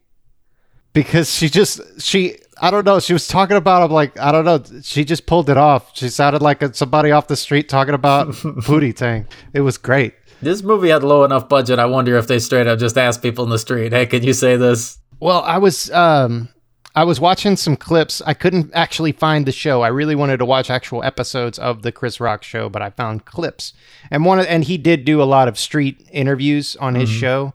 because 0.93 1.33
she 1.33 1.49
just 1.49 1.81
she 2.01 2.37
I 2.61 2.71
don't 2.71 2.85
know 2.85 3.01
she 3.01 3.13
was 3.13 3.27
talking 3.29 3.57
about 3.57 3.85
him 3.85 3.91
like 3.93 4.19
I 4.19 4.33
don't 4.33 4.45
know 4.45 4.63
she 4.83 5.05
just 5.05 5.27
pulled 5.27 5.49
it 5.51 5.57
off. 5.57 5.97
She 5.97 6.09
sounded 6.09 6.43
like 6.43 6.63
a, 6.63 6.73
somebody 6.75 7.11
off 7.11 7.29
the 7.29 7.37
street 7.37 7.69
talking 7.69 7.95
about 7.95 8.35
booty 8.67 8.93
Tang. 8.93 9.27
It 9.53 9.61
was 9.63 9.79
great. 9.79 10.15
This 10.41 10.63
movie 10.63 10.89
had 10.89 11.05
low 11.05 11.25
enough 11.25 11.49
budget. 11.49 11.79
I 11.79 11.87
wonder 11.87 12.17
if 12.17 12.27
they 12.27 12.39
straight 12.39 12.67
up 12.67 12.79
just 12.79 12.99
asked 12.99 13.23
people 13.23 13.45
in 13.45 13.51
the 13.51 13.59
street, 13.59 13.93
"Hey, 13.93 14.07
can 14.07 14.23
you 14.23 14.33
say 14.33 14.57
this?" 14.57 14.99
Well, 15.21 15.43
I 15.43 15.59
was 15.59 15.91
um 15.93 16.49
I 16.95 17.05
was 17.05 17.19
watching 17.21 17.57
some 17.57 17.77
clips. 17.77 18.21
I 18.27 18.35
couldn't 18.35 18.71
actually 18.75 19.13
find 19.13 19.47
the 19.47 19.53
show. 19.53 19.81
I 19.83 19.89
really 19.89 20.15
wanted 20.15 20.39
to 20.39 20.45
watch 20.45 20.69
actual 20.69 21.03
episodes 21.05 21.59
of 21.59 21.83
the 21.83 21.91
Chris 21.93 22.21
Rock 22.21 22.43
show, 22.43 22.69
but 22.69 22.83
I 22.83 22.91
found 22.91 23.25
clips. 23.25 23.73
And 24.11 24.27
one 24.27 24.41
of, 24.41 24.47
and 24.47 24.65
he 24.65 24.77
did 24.77 25.05
do 25.07 25.23
a 25.23 25.25
lot 25.25 25.49
of 25.49 25.59
street 25.59 26.07
interviews 26.13 26.77
on 26.77 26.95
his 26.97 27.09
Mhm. 27.09 27.19
show. 27.21 27.55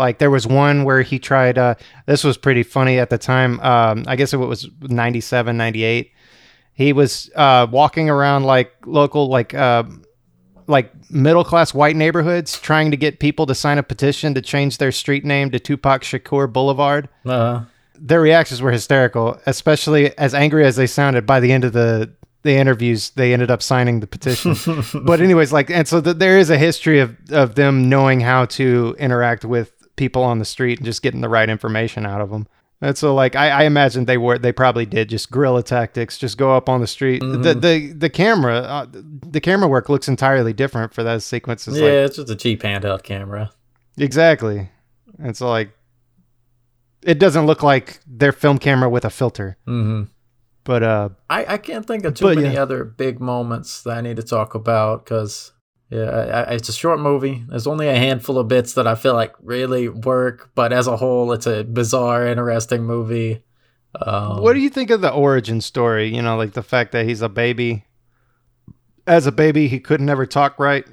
Like 0.00 0.18
there 0.18 0.30
was 0.30 0.46
one 0.46 0.84
where 0.84 1.02
he 1.02 1.18
tried 1.18 1.58
uh 1.58 1.74
this 2.06 2.24
was 2.24 2.36
pretty 2.36 2.62
funny 2.62 2.98
at 2.98 3.10
the 3.10 3.18
time. 3.18 3.60
Um 3.60 4.04
I 4.06 4.16
guess 4.16 4.32
it 4.32 4.38
was 4.38 4.68
97, 4.80 5.56
98. 5.56 6.10
He 6.74 6.92
was 6.92 7.30
uh 7.36 7.66
walking 7.70 8.08
around 8.10 8.44
like 8.44 8.72
local 8.86 9.28
like 9.28 9.54
uh 9.54 9.84
like 10.66 10.92
middle 11.10 11.44
class 11.44 11.74
white 11.74 11.96
neighborhoods 11.96 12.58
trying 12.60 12.90
to 12.92 12.96
get 12.96 13.18
people 13.18 13.44
to 13.46 13.54
sign 13.54 13.76
a 13.78 13.82
petition 13.82 14.34
to 14.34 14.40
change 14.40 14.78
their 14.78 14.92
street 14.92 15.24
name 15.24 15.50
to 15.50 15.58
Tupac 15.58 16.02
Shakur 16.02 16.50
Boulevard 16.52 17.08
Uh, 17.26 17.62
their 18.02 18.20
reactions 18.22 18.62
were 18.62 18.72
hysterical, 18.72 19.38
especially 19.46 20.16
as 20.16 20.32
angry 20.34 20.64
as 20.64 20.76
they 20.76 20.86
sounded. 20.86 21.26
By 21.26 21.40
the 21.40 21.52
end 21.52 21.64
of 21.64 21.72
the 21.72 22.10
the 22.42 22.52
interviews, 22.56 23.10
they 23.10 23.34
ended 23.34 23.50
up 23.50 23.60
signing 23.62 24.00
the 24.00 24.06
petition. 24.06 24.54
but 25.04 25.20
anyways, 25.20 25.52
like, 25.52 25.68
and 25.70 25.86
so 25.86 26.00
th- 26.00 26.16
there 26.16 26.38
is 26.38 26.48
a 26.48 26.56
history 26.56 27.00
of 27.00 27.14
of 27.30 27.54
them 27.56 27.90
knowing 27.90 28.20
how 28.20 28.46
to 28.46 28.96
interact 28.98 29.44
with 29.44 29.70
people 29.96 30.22
on 30.22 30.38
the 30.38 30.44
street 30.44 30.78
and 30.78 30.86
just 30.86 31.02
getting 31.02 31.20
the 31.20 31.28
right 31.28 31.48
information 31.48 32.06
out 32.06 32.20
of 32.20 32.30
them. 32.30 32.46
And 32.82 32.96
so, 32.96 33.14
like, 33.14 33.36
I, 33.36 33.50
I 33.50 33.62
imagine 33.64 34.06
they 34.06 34.16
were 34.16 34.38
they 34.38 34.52
probably 34.52 34.86
did 34.86 35.10
just 35.10 35.30
guerrilla 35.30 35.62
tactics, 35.62 36.16
just 36.16 36.38
go 36.38 36.56
up 36.56 36.68
on 36.68 36.80
the 36.80 36.86
street. 36.86 37.20
The 37.20 37.52
the 37.54 37.92
the 37.92 38.08
camera, 38.08 38.56
uh, 38.60 38.86
the 38.90 39.40
camera 39.40 39.68
work 39.68 39.90
looks 39.90 40.08
entirely 40.08 40.54
different 40.54 40.94
for 40.94 41.02
those 41.02 41.24
sequences. 41.24 41.76
yeah, 41.78 41.84
like, 41.84 41.92
it's 41.92 42.16
just 42.16 42.30
a 42.30 42.36
cheap 42.36 42.62
handheld 42.62 43.02
camera. 43.02 43.52
Exactly. 43.98 44.70
And 45.18 45.36
so 45.36 45.48
like 45.48 45.70
it 47.02 47.18
doesn't 47.18 47.46
look 47.46 47.62
like 47.62 48.00
their 48.06 48.32
film 48.32 48.58
camera 48.58 48.88
with 48.88 49.04
a 49.04 49.10
filter. 49.10 49.56
hmm 49.66 50.04
But 50.64 50.82
uh 50.82 51.08
I, 51.28 51.54
I 51.54 51.58
can't 51.58 51.86
think 51.86 52.04
of 52.04 52.14
too 52.14 52.34
many 52.34 52.54
yeah. 52.54 52.62
other 52.62 52.84
big 52.84 53.20
moments 53.20 53.82
that 53.82 53.98
I 53.98 54.00
need 54.00 54.16
to 54.16 54.22
talk 54.22 54.54
about 54.54 55.04
because 55.04 55.52
yeah, 55.90 56.04
I, 56.04 56.22
I, 56.22 56.42
it's 56.52 56.68
a 56.68 56.72
short 56.72 57.00
movie. 57.00 57.44
There's 57.48 57.66
only 57.66 57.88
a 57.88 57.96
handful 57.96 58.38
of 58.38 58.46
bits 58.46 58.74
that 58.74 58.86
I 58.86 58.94
feel 58.94 59.14
like 59.14 59.34
really 59.42 59.88
work, 59.88 60.50
but 60.54 60.72
as 60.72 60.86
a 60.86 60.96
whole, 60.96 61.32
it's 61.32 61.46
a 61.46 61.64
bizarre, 61.64 62.26
interesting 62.28 62.84
movie. 62.84 63.42
Um, 64.00 64.40
what 64.40 64.52
do 64.52 64.60
you 64.60 64.70
think 64.70 64.90
of 64.90 65.00
the 65.00 65.12
origin 65.12 65.60
story? 65.60 66.14
You 66.14 66.22
know, 66.22 66.36
like 66.36 66.52
the 66.52 66.62
fact 66.62 66.92
that 66.92 67.06
he's 67.06 67.22
a 67.22 67.28
baby. 67.28 67.84
As 69.06 69.26
a 69.26 69.32
baby, 69.32 69.66
he 69.66 69.80
could 69.80 70.00
never 70.00 70.26
talk 70.26 70.58
right. 70.60 70.86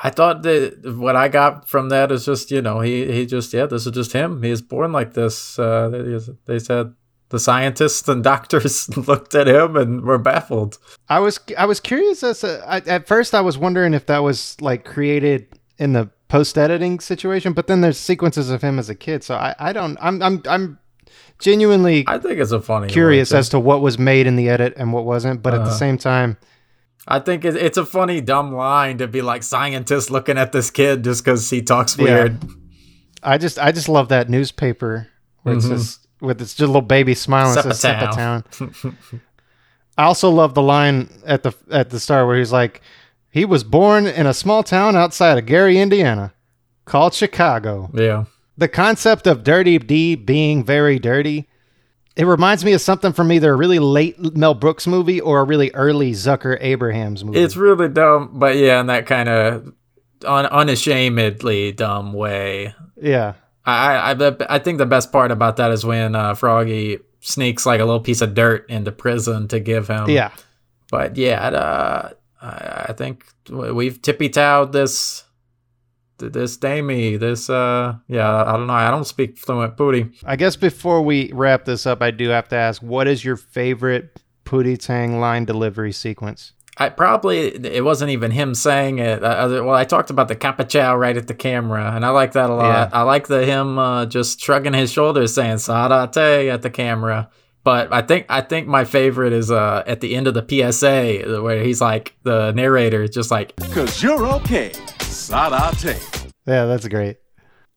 I 0.00 0.10
thought 0.10 0.42
that 0.42 0.96
what 0.98 1.16
I 1.16 1.28
got 1.28 1.68
from 1.68 1.88
that 1.88 2.12
is 2.12 2.24
just 2.24 2.50
you 2.50 2.60
know 2.60 2.80
he 2.80 3.10
he 3.12 3.26
just 3.26 3.52
yeah 3.52 3.66
this 3.66 3.86
is 3.86 3.92
just 3.92 4.12
him. 4.12 4.42
He 4.42 4.50
is 4.50 4.62
born 4.62 4.92
like 4.92 5.14
this. 5.14 5.58
Uh, 5.58 5.88
they, 5.88 6.18
they 6.46 6.58
said 6.58 6.94
the 7.34 7.40
scientists 7.40 8.08
and 8.08 8.22
doctors 8.24 8.88
looked 9.08 9.34
at 9.34 9.48
him 9.48 9.76
and 9.76 10.02
were 10.02 10.18
baffled. 10.18 10.78
I 11.08 11.18
was 11.18 11.38
I 11.58 11.66
was 11.66 11.80
curious 11.80 12.22
as 12.22 12.40
to, 12.40 12.62
I, 12.66 12.78
at 12.86 13.06
first 13.06 13.34
I 13.34 13.40
was 13.42 13.58
wondering 13.58 13.92
if 13.92 14.06
that 14.06 14.20
was 14.22 14.56
like 14.60 14.84
created 14.84 15.46
in 15.78 15.92
the 15.92 16.08
post 16.28 16.56
editing 16.56 17.00
situation, 17.00 17.52
but 17.52 17.66
then 17.66 17.80
there's 17.80 17.98
sequences 17.98 18.48
of 18.50 18.62
him 18.62 18.78
as 18.78 18.88
a 18.88 18.94
kid, 18.94 19.22
so 19.24 19.34
I 19.34 19.54
I 19.58 19.72
don't 19.72 19.98
I'm 20.00 20.22
I'm 20.22 20.42
I'm 20.48 20.78
genuinely 21.38 22.04
I 22.06 22.18
think 22.18 22.38
it's 22.38 22.52
a 22.52 22.60
funny 22.60 22.88
curious 22.88 23.32
as 23.32 23.48
to 23.50 23.58
what 23.60 23.80
was 23.82 23.98
made 23.98 24.26
in 24.26 24.36
the 24.36 24.48
edit 24.48 24.74
and 24.76 24.92
what 24.92 25.04
wasn't, 25.04 25.42
but 25.42 25.52
at 25.54 25.58
the 25.58 25.62
Uh-huh. 25.64 25.74
same 25.78 25.98
time. 25.98 26.36
I 27.06 27.18
think 27.18 27.44
it's 27.44 27.76
a 27.76 27.84
funny, 27.84 28.22
dumb 28.22 28.54
line 28.54 28.96
to 28.98 29.06
be 29.06 29.20
like 29.20 29.42
scientists 29.42 30.08
looking 30.10 30.38
at 30.38 30.52
this 30.52 30.70
kid 30.70 31.04
just 31.04 31.22
because 31.24 31.50
he 31.50 31.60
talks 31.60 31.98
Yeah. 31.98 32.04
weird. 32.04 32.38
I 33.22 33.36
just 33.38 33.58
I 33.58 33.72
just 33.72 33.88
love 33.88 34.08
that 34.08 34.30
newspaper 34.30 35.08
where 35.42 35.54
Mhm. 35.54 35.58
it 35.58 35.62
says 35.62 35.98
with 36.20 36.40
its 36.40 36.54
just 36.54 36.68
little 36.68 36.80
baby 36.82 37.12
and 37.12 37.16
it 37.58 37.62
says 37.62 37.80
Sepatown. 37.82 38.44
Sepatown. 38.46 38.94
I 39.98 40.04
also 40.04 40.30
love 40.30 40.54
the 40.54 40.62
line 40.62 41.08
at 41.24 41.42
the 41.44 41.52
at 41.70 41.90
the 41.90 42.00
start 42.00 42.26
where 42.26 42.36
he's 42.38 42.52
like, 42.52 42.80
he 43.30 43.44
was 43.44 43.62
born 43.64 44.06
in 44.06 44.26
a 44.26 44.34
small 44.34 44.62
town 44.62 44.96
outside 44.96 45.38
of 45.38 45.46
Gary, 45.46 45.78
Indiana, 45.78 46.32
called 46.84 47.14
Chicago. 47.14 47.90
Yeah. 47.94 48.24
The 48.56 48.68
concept 48.68 49.26
of 49.26 49.44
Dirty 49.44 49.78
D 49.78 50.14
being 50.14 50.64
very 50.64 50.98
dirty, 50.98 51.48
it 52.16 52.24
reminds 52.26 52.64
me 52.64 52.72
of 52.72 52.80
something 52.80 53.12
from 53.12 53.30
either 53.32 53.52
a 53.52 53.56
really 53.56 53.80
late 53.80 54.18
Mel 54.36 54.54
Brooks 54.54 54.86
movie 54.86 55.20
or 55.20 55.40
a 55.40 55.44
really 55.44 55.70
early 55.74 56.12
Zucker 56.12 56.56
Abrahams 56.60 57.24
movie. 57.24 57.40
It's 57.40 57.56
really 57.56 57.88
dumb, 57.88 58.30
but 58.34 58.56
yeah, 58.56 58.80
in 58.80 58.86
that 58.86 59.06
kind 59.06 59.28
of 59.28 59.72
un- 60.24 60.46
unashamedly 60.46 61.72
dumb 61.72 62.12
way. 62.12 62.74
yeah. 63.00 63.34
I, 63.66 64.12
I 64.12 64.28
I 64.28 64.36
I 64.48 64.58
think 64.58 64.78
the 64.78 64.86
best 64.86 65.12
part 65.12 65.30
about 65.30 65.56
that 65.56 65.70
is 65.70 65.84
when 65.84 66.14
uh, 66.14 66.34
Froggy 66.34 66.98
sneaks 67.20 67.64
like 67.64 67.80
a 67.80 67.84
little 67.84 68.00
piece 68.00 68.20
of 68.20 68.34
dirt 68.34 68.68
into 68.68 68.92
prison 68.92 69.48
to 69.48 69.60
give 69.60 69.88
him. 69.88 70.08
Yeah. 70.08 70.32
But 70.90 71.16
yeah, 71.16 71.48
uh, 71.48 72.10
I, 72.42 72.86
I 72.88 72.92
think 72.92 73.24
we've 73.50 74.00
tippy 74.00 74.28
towed 74.28 74.72
this 74.72 75.24
this 76.18 76.56
Damie. 76.56 77.16
This 77.16 77.50
uh 77.50 77.96
yeah, 78.08 78.44
I 78.44 78.52
don't 78.52 78.66
know. 78.66 78.74
I 78.74 78.90
don't 78.90 79.06
speak 79.06 79.38
fluent 79.38 79.76
booty. 79.76 80.10
I 80.24 80.36
guess 80.36 80.56
before 80.56 81.02
we 81.02 81.32
wrap 81.32 81.64
this 81.64 81.86
up, 81.86 82.02
I 82.02 82.10
do 82.10 82.28
have 82.28 82.48
to 82.48 82.56
ask, 82.56 82.82
what 82.82 83.06
is 83.08 83.24
your 83.24 83.36
favorite 83.36 84.20
Pootie 84.44 84.78
Tang 84.78 85.20
line 85.20 85.44
delivery 85.44 85.92
sequence? 85.92 86.52
I 86.76 86.88
probably 86.88 87.54
it 87.54 87.84
wasn't 87.84 88.10
even 88.10 88.32
him 88.32 88.54
saying 88.54 88.98
it. 88.98 89.22
Uh, 89.22 89.48
well, 89.64 89.74
I 89.74 89.84
talked 89.84 90.10
about 90.10 90.28
the 90.28 90.34
capachow 90.34 90.98
right 90.98 91.16
at 91.16 91.28
the 91.28 91.34
camera, 91.34 91.92
and 91.94 92.04
I 92.04 92.10
like 92.10 92.32
that 92.32 92.50
a 92.50 92.54
lot. 92.54 92.90
Yeah. 92.90 92.98
I 92.98 93.02
like 93.02 93.28
the 93.28 93.44
him 93.44 93.78
uh, 93.78 94.06
just 94.06 94.40
shrugging 94.40 94.74
his 94.74 94.90
shoulders, 94.90 95.34
saying 95.34 95.58
"Sarate" 95.58 96.48
at 96.48 96.62
the 96.62 96.70
camera. 96.70 97.28
But 97.62 97.92
I 97.92 98.02
think 98.02 98.26
I 98.28 98.40
think 98.40 98.66
my 98.66 98.84
favorite 98.84 99.32
is 99.32 99.50
uh, 99.50 99.84
at 99.86 100.00
the 100.00 100.16
end 100.16 100.26
of 100.26 100.34
the 100.34 100.44
PSA 100.44 101.40
where 101.42 101.62
he's 101.62 101.80
like 101.80 102.16
the 102.24 102.52
narrator, 102.52 103.06
just 103.06 103.30
like 103.30 103.54
Cause 103.72 104.02
you're 104.02 104.26
okay. 104.26 104.72
Sarate. 105.00 105.96
Yeah, 106.46 106.66
that's 106.66 106.88
great. 106.88 107.18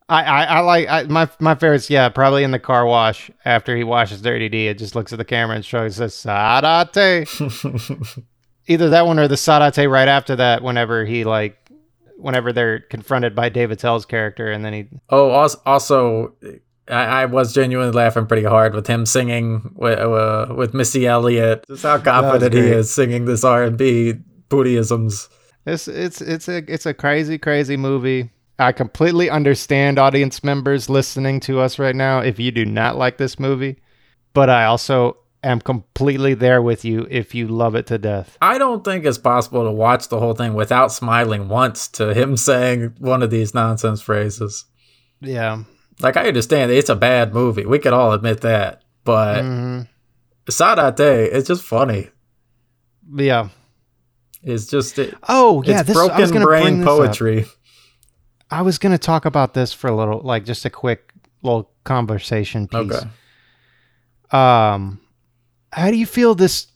I, 0.09 0.23
I, 0.23 0.43
I 0.43 0.59
like 0.61 0.87
I, 0.89 1.03
my 1.03 1.29
my 1.39 1.53
favorite's 1.55 1.89
yeah 1.89 2.09
probably 2.09 2.43
in 2.43 2.51
the 2.51 2.59
car 2.59 2.85
wash 2.85 3.29
after 3.45 3.75
he 3.77 3.83
washes 3.83 4.21
Dirty 4.21 4.49
D. 4.49 4.67
It 4.67 4.77
just 4.77 4.95
looks 4.95 5.13
at 5.13 5.19
the 5.19 5.25
camera 5.25 5.55
and 5.55 5.63
shows 5.63 5.97
says 5.97 6.13
Sadate. 6.13 7.27
Either 8.67 8.89
that 8.89 9.05
one 9.05 9.19
or 9.19 9.27
the 9.27 9.35
Sadate 9.35 9.89
right 9.89 10.07
after 10.07 10.35
that. 10.35 10.61
Whenever 10.61 11.05
he 11.05 11.23
like, 11.23 11.57
whenever 12.17 12.51
they're 12.53 12.79
confronted 12.79 13.35
by 13.35 13.49
Dave 13.49 13.71
Attell's 13.71 14.05
character, 14.05 14.51
and 14.51 14.63
then 14.63 14.73
he 14.73 14.87
Oh, 15.09 15.29
also, 15.29 15.61
also 15.65 16.33
I, 16.89 17.21
I 17.21 17.25
was 17.25 17.53
genuinely 17.53 17.93
laughing 17.93 18.25
pretty 18.25 18.43
hard 18.43 18.73
with 18.73 18.87
him 18.87 19.05
singing 19.05 19.73
with, 19.75 19.99
uh, 19.99 20.53
with 20.55 20.73
Missy 20.73 21.05
Elliott. 21.07 21.65
Just 21.67 21.83
how 21.83 21.97
confident 21.97 22.53
he 22.53 22.59
is 22.61 22.93
singing 22.93 23.25
this 23.25 23.43
R 23.43 23.63
and 23.63 23.77
B 23.77 24.15
bootyisms. 24.49 25.29
It's 25.65 25.87
it's 25.87 26.21
it's 26.21 26.47
a 26.47 26.57
it's 26.71 26.85
a 26.85 26.93
crazy 26.93 27.37
crazy 27.37 27.75
movie. 27.75 28.31
I 28.59 28.71
completely 28.71 29.29
understand 29.29 29.99
audience 29.99 30.43
members 30.43 30.89
listening 30.89 31.39
to 31.41 31.59
us 31.59 31.77
right 31.77 31.95
now 31.95 32.19
if 32.19 32.39
you 32.39 32.51
do 32.51 32.65
not 32.65 32.97
like 32.97 33.17
this 33.17 33.37
movie, 33.37 33.77
but 34.33 34.49
I 34.49 34.65
also 34.65 35.17
am 35.47 35.59
completely 35.61 36.33
there 36.33 36.61
with 36.61 36.85
you 36.85 37.07
if 37.09 37.33
you 37.35 37.47
love 37.47 37.75
it 37.75 37.87
to 37.87 37.97
death. 37.97 38.37
I 38.41 38.57
don't 38.57 38.83
think 38.83 39.05
it's 39.05 39.17
possible 39.17 39.63
to 39.63 39.71
watch 39.71 40.07
the 40.09 40.19
whole 40.19 40.33
thing 40.33 40.53
without 40.53 40.91
smiling 40.91 41.47
once 41.49 41.87
to 41.89 42.13
him 42.13 42.37
saying 42.49 42.95
one 42.99 43.23
of 43.23 43.29
these 43.31 43.53
nonsense 43.53 44.01
phrases. 44.01 44.65
Yeah. 45.21 45.63
Like 45.99 46.15
I 46.17 46.27
understand 46.27 46.71
it's 46.71 46.89
a 46.89 46.95
bad 46.95 47.33
movie. 47.33 47.65
We 47.65 47.79
could 47.79 47.93
all 47.93 48.13
admit 48.13 48.41
that. 48.41 48.83
But 49.03 49.43
Mhm. 49.43 49.87
Sadate, 50.49 50.99
it's 51.33 51.47
just 51.47 51.63
funny. 51.63 52.09
Yeah. 53.15 53.49
It's 54.43 54.67
just 54.67 54.99
it, 54.99 55.15
Oh 55.27 55.63
yeah, 55.65 55.79
it's 55.79 55.87
this 55.87 55.97
I 55.97 56.19
was 56.19 56.31
broken 56.31 56.43
brain 56.43 56.79
this 56.79 56.87
up. 56.87 56.97
poetry. 56.97 57.45
I 58.51 58.61
was 58.61 58.77
gonna 58.77 58.97
talk 58.97 59.25
about 59.25 59.53
this 59.53 59.73
for 59.73 59.87
a 59.87 59.95
little, 59.95 60.21
like 60.21 60.45
just 60.45 60.63
a 60.65 60.69
quick 60.69 61.11
little 61.41 61.69
conversation 61.83 62.67
piece. 62.67 62.79
Okay. 62.93 63.07
Um, 64.31 64.99
how 65.73 65.91
do 65.91 65.97
you 65.97 66.05
feel 66.05 66.35
this 66.35 66.67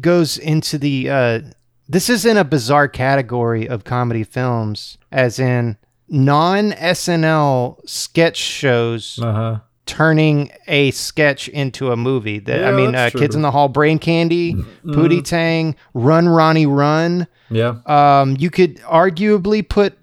goes 0.00 0.38
into 0.38 0.78
the? 0.78 1.10
Uh, 1.10 1.40
this 1.88 2.08
is 2.08 2.24
in 2.24 2.36
a 2.36 2.44
bizarre 2.44 2.88
category 2.88 3.68
of 3.68 3.84
comedy 3.84 4.24
films, 4.24 4.96
as 5.12 5.38
in 5.38 5.76
non 6.08 6.72
SNL 6.72 7.78
sketch 7.88 8.36
shows 8.36 9.18
Uh-huh. 9.22 9.58
turning 9.86 10.50
a 10.66 10.90
sketch 10.92 11.48
into 11.48 11.90
a 11.92 11.96
movie. 11.96 12.38
That 12.38 12.64
I 12.64 12.72
mean, 12.72 12.94
uh, 12.94 13.10
Kids 13.10 13.34
in 13.36 13.42
the 13.42 13.50
Hall, 13.50 13.68
Brain 13.68 13.98
Candy, 13.98 14.54
Mhm. 14.54 14.64
Pootie 14.86 15.22
Tang, 15.24 15.76
Run 15.92 16.26
Ronnie 16.28 16.66
Run. 16.66 17.26
Yeah. 17.50 17.74
Um, 17.86 18.36
you 18.38 18.50
could 18.50 18.78
arguably 18.82 19.66
put 19.68 19.98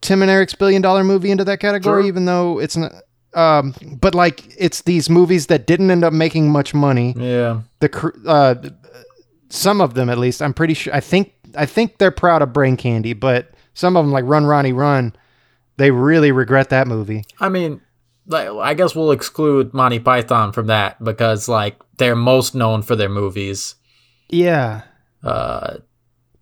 Tim 0.00 0.22
and 0.22 0.30
Eric's 0.30 0.54
billion 0.54 0.80
dollar 0.80 1.04
movie 1.04 1.30
into 1.30 1.44
that 1.44 1.60
category, 1.60 2.02
Sure. 2.02 2.08
even 2.08 2.24
though 2.24 2.58
it's 2.58 2.76
not. 2.76 2.92
Um, 3.34 3.74
but 4.00 4.14
like 4.14 4.42
it's 4.58 4.82
these 4.82 5.08
movies 5.08 5.46
that 5.46 5.66
didn't 5.66 5.90
end 5.90 6.02
up 6.04 6.12
making 6.12 6.50
much 6.50 6.74
money. 6.74 7.14
Yeah. 7.16 7.60
The 7.80 8.12
uh, 8.26 8.54
some 9.48 9.80
of 9.80 9.94
them 9.94 10.10
at 10.10 10.18
least. 10.18 10.42
I'm 10.42 10.54
pretty 10.54 10.74
sure. 10.74 10.94
I 10.94 11.00
think 11.00 11.32
I 11.56 11.66
think 11.66 11.98
they're 11.98 12.10
proud 12.10 12.42
of 12.42 12.52
Brain 12.52 12.76
Candy, 12.76 13.12
but 13.12 13.50
some 13.74 13.96
of 13.96 14.04
them 14.04 14.12
like 14.12 14.24
Run 14.24 14.46
Ronnie 14.46 14.72
Run, 14.72 15.14
they 15.76 15.90
really 15.90 16.32
regret 16.32 16.70
that 16.70 16.86
movie. 16.88 17.24
I 17.38 17.48
mean, 17.48 17.80
I 18.32 18.74
guess 18.74 18.94
we'll 18.94 19.10
exclude 19.12 19.72
Monty 19.74 19.98
Python 19.98 20.52
from 20.52 20.66
that 20.66 21.02
because 21.02 21.48
like 21.48 21.76
they're 21.98 22.16
most 22.16 22.54
known 22.54 22.82
for 22.82 22.96
their 22.96 23.08
movies. 23.08 23.74
Yeah, 24.28 24.82
Uh, 25.24 25.78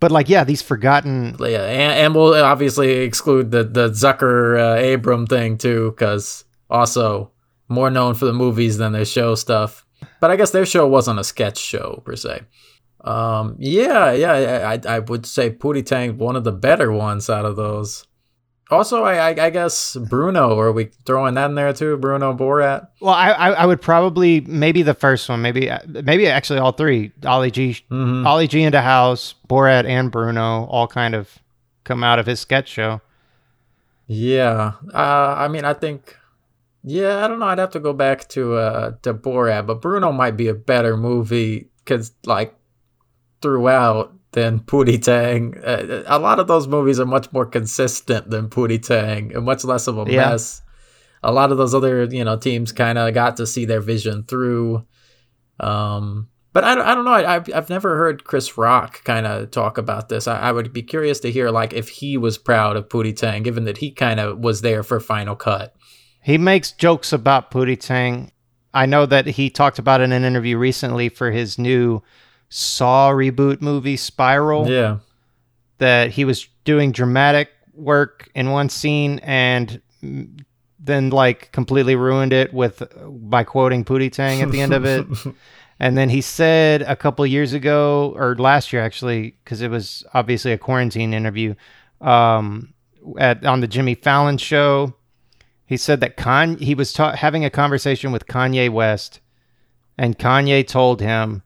but 0.01 0.11
like 0.13 0.29
yeah, 0.29 0.45
these 0.45 0.63
forgotten. 0.63 1.37
yeah, 1.41 1.65
and, 1.65 1.93
and 2.01 2.15
we'll 2.15 2.35
obviously 2.35 2.91
exclude 2.99 3.51
the 3.51 3.65
the 3.65 3.89
Zucker 3.91 4.59
uh, 4.59 4.95
Abram 4.95 5.27
thing 5.27 5.57
too 5.59 5.91
because 5.91 6.45
also 6.71 7.31
more 7.69 7.91
known 7.91 8.15
for 8.15 8.25
the 8.25 8.33
movies 8.33 8.79
than 8.79 8.93
their 8.93 9.05
show 9.05 9.35
stuff. 9.35 9.85
But 10.21 10.31
I 10.31 10.37
guess 10.37 10.51
their 10.53 10.67
show 10.67 10.87
wasn't 10.87 11.19
a 11.21 11.25
sketch 11.25 11.59
show 11.59 12.03
per 12.05 12.17
se. 12.17 12.43
Um, 13.03 13.57
yeah, 13.59 14.13
yeah, 14.13 14.77
I, 14.87 14.97
I 14.97 14.99
would 15.01 15.25
say 15.27 15.51
Pootie 15.51 15.85
Tang 15.87 16.19
one 16.19 16.35
of 16.37 16.45
the 16.45 16.53
better 16.53 16.91
ones 16.93 17.31
out 17.31 17.45
of 17.45 17.57
those. 17.57 18.07
Also, 18.71 19.03
I, 19.03 19.31
I, 19.31 19.47
I 19.47 19.51
guess 19.51 19.97
Bruno. 19.97 20.59
Are 20.59 20.73
we 20.73 20.91
throwing 21.07 21.35
that 21.35 21.47
in 21.49 21.55
there 21.55 21.73
too? 21.73 21.97
Bruno 21.97 22.35
Borat. 22.35 22.89
Well, 23.01 23.15
I, 23.15 23.31
I 23.31 23.51
I 23.53 23.67
would 23.67 23.81
probably 23.81 24.43
maybe 24.43 24.83
the 24.83 24.93
first 24.93 25.27
one, 25.29 25.41
maybe 25.41 25.71
maybe 25.87 26.27
actually 26.27 26.59
all 26.59 26.73
three. 26.73 27.13
Ali 27.25 27.51
G, 27.51 27.77
Mhm. 27.91 28.27
Ali 28.27 28.47
G 28.47 28.59
Indahouse, 28.61 29.35
Borat, 29.49 29.87
and 29.87 30.11
Bruno 30.13 30.65
all 30.67 30.87
kind 30.87 31.15
of 31.15 31.39
come 31.85 32.05
out 32.05 32.19
of 32.19 32.27
his 32.27 32.41
sketch 32.41 32.69
show. 32.69 33.01
Yeah. 34.07 34.73
Uh, 34.93 35.35
I 35.39 35.49
mean, 35.49 35.65
I 35.65 35.73
think. 35.73 36.15
Yeah, 36.91 37.23
I 37.23 37.29
don't 37.29 37.39
know. 37.39 37.47
I'd 37.47 37.59
have 37.59 37.73
to 37.73 37.81
go 37.81 37.93
back 37.93 38.29
to 38.31 38.55
uh 38.55 38.93
to 39.03 39.13
Borat, 39.13 39.67
but 39.67 39.83
Bruno 39.83 40.11
might 40.13 40.37
be 40.39 40.49
a 40.49 40.55
better 40.55 40.97
movie 40.97 41.69
because 41.85 42.13
like 42.25 42.55
throughout 43.43 44.15
than 44.33 44.61
Pootie 44.71 45.03
Tang. 45.03 45.55
Uh, 45.63 46.03
a 46.07 46.19
lot 46.19 46.39
of 46.41 46.47
those 46.47 46.67
movies 46.67 46.99
are 47.01 47.07
much 47.07 47.31
more 47.33 47.47
consistent 47.47 48.31
than 48.31 48.49
Pootie 48.49 48.83
Tang, 48.83 49.35
and 49.35 49.45
much 49.45 49.65
less 49.65 49.87
of 49.87 49.99
a 49.99 50.11
Yeah. 50.11 50.31
mess. 50.31 50.63
A 51.23 51.33
lot 51.33 51.51
of 51.53 51.59
those 51.59 51.75
other 51.75 52.05
you 52.05 52.25
know 52.25 52.37
teams 52.37 52.73
kind 52.73 52.97
of 52.97 53.13
got 53.13 53.37
to 53.37 53.47
see 53.47 53.65
their 53.65 53.81
vision 53.81 54.23
through. 54.25 54.85
Um, 55.61 56.29
but 56.53 56.65
I, 56.65 56.75
don't- 56.75 56.87
I 56.87 56.95
don't 56.95 57.05
know. 57.05 57.13
I, 57.13 57.37
I've, 57.37 57.55
I've 57.55 57.69
never 57.71 57.97
heard 57.97 58.25
Chris 58.25 58.57
Rock 58.57 59.05
kind 59.05 59.27
of 59.27 59.51
talk 59.51 59.77
about 59.79 60.09
this. 60.09 60.27
I, 60.27 60.39
I 60.39 60.53
would 60.53 60.73
be 60.73 60.83
curious 60.83 61.21
to 61.21 61.31
hear 61.31 61.51
like 61.51 61.73
if 61.73 61.89
he 61.89 62.17
was 62.17 62.39
proud 62.39 62.77
of 62.77 62.89
Pootie 62.89 63.15
Tang, 63.17 63.43
given 63.43 63.65
that 63.65 63.79
he 63.79 63.91
kind 63.91 64.21
of 64.21 64.39
was 64.39 64.61
there 64.63 64.83
for 64.83 65.01
Final 65.01 65.37
Cut. 65.37 65.75
He 66.29 66.37
makes 66.37 66.73
jokes 66.73 67.15
about 67.15 67.51
Pootie 67.51 67.81
Tang. 67.81 68.31
I 68.75 68.85
know 68.85 69.07
that 69.07 69.27
he 69.27 69.49
talked 69.49 69.79
about 69.79 70.03
it 70.03 70.05
in 70.05 70.13
an 70.13 70.25
interview 70.25 70.59
recently 70.59 71.09
for 71.09 71.31
his 71.31 71.59
new 71.59 72.03
Saw 72.51 73.13
reboot 73.13 73.63
movie 73.63 73.97
Spiral. 73.97 74.69
Yeah. 74.69 74.99
that 75.79 76.11
he 76.11 76.27
was 76.27 76.47
doing 76.65 76.93
dramatic 76.93 77.49
work 77.73 78.29
in 78.35 78.51
one 78.51 78.69
scene 78.69 79.21
and 79.23 79.81
then 80.79 81.09
like 81.09 81.51
completely 81.53 81.97
ruined 81.97 82.35
it 82.35 82.53
with 82.53 82.83
by 83.07 83.43
quoting 83.43 83.83
Pootie 83.83 84.13
Tang 84.13 84.43
at 84.43 84.51
the 84.51 84.61
end 84.61 84.75
of 84.75 84.85
it. 84.85 85.07
and 85.81 85.97
then 85.97 86.11
he 86.11 86.21
said 86.21 86.83
a 86.83 86.95
couple 86.95 87.25
years 87.25 87.55
ago 87.55 88.13
or 88.17 88.37
last 88.37 88.71
year 88.71 88.83
actually 88.83 89.35
because 89.43 89.63
it 89.63 89.71
was 89.71 90.05
obviously 90.13 90.53
a 90.53 90.59
quarantine 90.59 91.15
interview 91.15 91.55
um, 92.03 92.75
at 93.19 93.47
on 93.47 93.61
the 93.61 93.67
Jimmy 93.67 93.95
Fallon 93.95 94.37
show. 94.37 94.93
He 95.69 95.77
said 95.77 96.01
that 96.01 96.17
Con 96.17 96.57
he 96.57 96.75
was 96.75 96.95
ta- 96.95 97.15
having 97.15 97.45
a 97.45 97.51
conversation 97.51 98.11
with 98.11 98.27
Kanye 98.27 98.71
West, 98.71 99.21
and 99.99 100.19
Kanye 100.19 100.67
told 100.67 101.03
him 101.03 101.43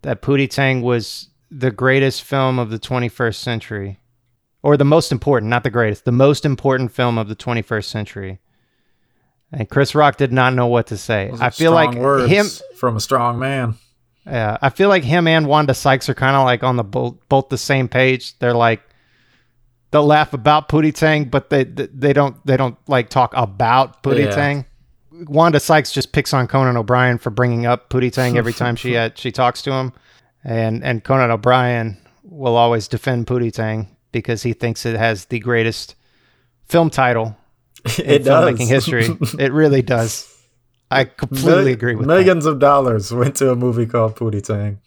that 0.00 0.22
Pootie 0.22 0.48
Tang 0.48 0.80
was 0.80 1.28
the 1.50 1.70
greatest 1.70 2.22
film 2.22 2.58
of 2.58 2.70
the 2.70 2.78
21st 2.78 3.34
century, 3.34 4.00
or 4.62 4.78
the 4.78 4.86
most 4.86 5.12
important, 5.12 5.50
not 5.50 5.64
the 5.64 5.70
greatest, 5.70 6.06
the 6.06 6.12
most 6.12 6.46
important 6.46 6.92
film 6.92 7.18
of 7.18 7.28
the 7.28 7.36
21st 7.36 7.84
century. 7.84 8.38
And 9.52 9.68
Chris 9.68 9.94
Rock 9.94 10.16
did 10.16 10.32
not 10.32 10.54
know 10.54 10.66
what 10.66 10.86
to 10.86 10.96
say. 10.96 11.30
I 11.38 11.50
feel 11.50 11.72
like 11.72 11.92
him. 11.92 12.46
from 12.76 12.96
a 12.96 13.00
strong 13.00 13.38
man. 13.38 13.74
Yeah, 14.24 14.56
I 14.62 14.70
feel 14.70 14.88
like 14.88 15.04
him 15.04 15.26
and 15.28 15.46
Wanda 15.46 15.74
Sykes 15.74 16.08
are 16.08 16.14
kind 16.14 16.36
of 16.36 16.44
like 16.44 16.62
on 16.62 16.76
the 16.76 16.84
both 16.84 17.16
both 17.28 17.50
the 17.50 17.58
same 17.58 17.86
page. 17.86 18.38
They're 18.38 18.54
like 18.54 18.80
they'll 19.90 20.06
laugh 20.06 20.32
about 20.32 20.68
Pootie 20.68 20.94
Tang, 20.94 21.24
but 21.26 21.50
they 21.50 21.64
they 21.64 22.12
don't 22.12 22.36
they 22.46 22.56
don't 22.56 22.76
like 22.88 23.08
talk 23.10 23.32
about 23.36 24.02
Pootie 24.02 24.24
Yeah. 24.24 24.30
Tang. 24.30 24.64
Wanda 25.26 25.58
Sykes 25.58 25.90
just 25.90 26.12
picks 26.12 26.32
on 26.32 26.46
Conan 26.46 26.76
O'Brien 26.76 27.18
for 27.18 27.30
bringing 27.30 27.66
up 27.66 27.90
Pootie 27.90 28.12
Tang 28.12 28.36
every 28.38 28.52
time 28.52 28.76
she 28.76 28.96
uh, 28.98 29.10
she 29.14 29.32
talks 29.32 29.62
to 29.62 29.72
him, 29.72 29.92
and 30.44 30.84
and 30.84 31.02
Conan 31.02 31.30
O'Brien 31.30 31.96
will 32.22 32.56
always 32.56 32.86
defend 32.88 33.26
Pootie 33.26 33.52
Tang 33.52 33.88
because 34.12 34.42
he 34.42 34.52
thinks 34.52 34.86
it 34.86 34.96
has 34.96 35.24
the 35.26 35.38
greatest 35.40 35.94
film 36.66 36.88
title 36.90 37.36
in 37.98 38.04
It 38.10 38.24
does. 38.24 38.54
filmmaking 38.58 38.68
history. 38.68 39.08
it 39.44 39.52
really 39.52 39.82
does. 39.82 40.34
I 40.90 41.04
completely 41.04 41.64
Mil- 41.64 41.72
agree 41.74 41.94
with 41.96 42.06
that. 42.06 42.14
millions 42.14 42.46
of 42.46 42.58
dollars 42.60 43.12
went 43.12 43.36
to 43.36 43.50
a 43.50 43.56
movie 43.56 43.86
called 43.86 44.16
Pootie 44.16 44.42
Tang. 44.42 44.78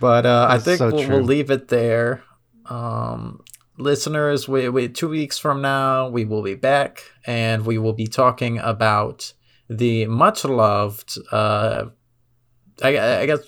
But 0.00 0.26
uh, 0.26 0.46
I 0.50 0.58
think 0.58 0.78
so 0.78 0.90
we'll, 0.92 1.08
we'll 1.08 1.22
leave 1.22 1.50
it 1.50 1.68
there. 1.68 2.22
Um, 2.68 3.42
listeners, 3.78 4.48
we, 4.48 4.68
we 4.68 4.88
two 4.88 5.08
weeks 5.08 5.38
from 5.38 5.62
now 5.62 6.08
we 6.08 6.24
will 6.24 6.42
be 6.42 6.54
back, 6.54 7.02
and 7.26 7.64
we 7.66 7.78
will 7.78 7.92
be 7.92 8.06
talking 8.06 8.58
about 8.58 9.32
the 9.68 10.06
much 10.06 10.44
loved. 10.44 11.18
Uh, 11.32 11.86
I, 12.82 13.20
I 13.20 13.26
guess 13.26 13.40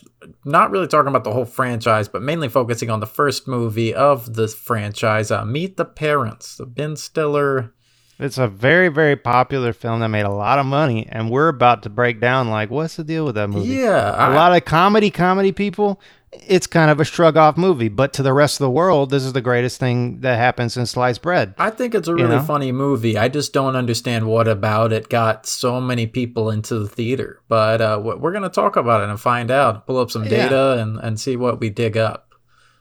not 0.45 0.71
really 0.71 0.87
talking 0.87 1.09
about 1.09 1.25
the 1.25 1.33
whole 1.33 1.45
franchise, 1.45 2.09
but 2.09 2.23
mainly 2.23 2.49
focusing 2.49 2.91
on 2.91 3.01
the 3.01 3.07
first 3.07 3.49
movie 3.49 3.93
of 3.93 4.35
the 4.35 4.47
franchise, 4.49 5.31
uh, 5.33 5.45
Meet 5.45 5.77
the 5.77 5.85
Parents, 5.85 6.57
the 6.57 6.67
Ben 6.67 6.95
Stiller. 6.97 7.73
It's 8.19 8.39
a 8.39 8.49
very, 8.49 8.89
very 8.89 9.17
popular 9.17 9.73
film 9.75 10.01
that 10.01 10.09
made 10.09 10.23
a 10.25 10.31
lot 10.31 10.59
of 10.59 10.65
money, 10.65 11.07
and 11.11 11.29
we're 11.31 11.49
about 11.49 11.83
to 11.83 11.91
break 11.91 12.21
down 12.21 12.49
like 12.49 12.71
what's 12.71 12.97
the 12.97 13.05
deal 13.05 13.27
with 13.27 13.35
that 13.35 13.49
movie. 13.49 13.75
Yeah, 13.75 14.11
a 14.11 14.31
I- 14.31 14.35
lot 14.35 14.57
of 14.57 14.65
comedy, 14.65 15.11
comedy 15.11 15.53
people. 15.53 16.01
It's 16.47 16.67
kind 16.67 16.91
of 16.91 17.01
a 17.01 17.05
shrug 17.05 17.37
off 17.37 17.57
movie, 17.57 17.89
but 17.89 18.13
to 18.15 18.23
the 18.23 18.33
rest 18.33 18.57
of 18.61 18.65
the 18.65 18.71
world, 18.71 19.11
this 19.11 19.25
is 19.25 19.33
the 19.33 19.41
greatest 19.41 19.79
thing 19.81 20.21
that 20.21 20.37
happened 20.37 20.73
since 20.73 20.91
sliced 20.93 21.23
bread. 21.23 21.55
I 21.59 21.71
think 21.71 21.95
it's 21.95 22.09
a 22.09 22.13
You 22.13 22.17
really 22.19 22.37
know? 22.37 22.43
funny 22.43 22.73
movie. 22.73 23.17
I 23.19 23.29
just 23.29 23.53
don't 23.53 23.77
understand 23.77 24.27
what 24.27 24.47
about 24.49 24.93
it 24.93 25.09
got 25.09 25.47
so 25.47 25.81
many 25.81 26.07
people 26.07 26.51
into 26.51 26.79
the 26.79 26.89
theater. 26.89 27.41
But 27.49 27.81
uh, 27.81 28.01
we- 28.03 28.15
we're 28.17 28.33
going 28.33 28.43
to 28.43 28.49
talk 28.49 28.77
about 28.77 29.03
it 29.03 29.09
and 29.09 29.21
find 29.21 29.51
out, 29.51 29.87
pull 29.87 29.99
up 29.99 30.11
some 30.11 30.25
Yeah. 30.25 30.31
data 30.49 30.79
and, 30.81 30.99
and 30.99 31.19
see 31.21 31.37
what 31.37 31.61
we 31.61 31.71
dig 31.71 31.97
up. 31.97 32.35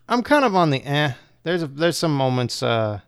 I'm 0.08 0.22
kind 0.24 0.46
of 0.46 0.56
on 0.56 0.70
the 0.70 0.84
eh. 0.86 1.14
There's 1.44 1.64
a, 1.64 1.68
there's 1.68 1.98
some 1.98 2.16
moments. 2.16 2.62
Uh, 2.64 3.00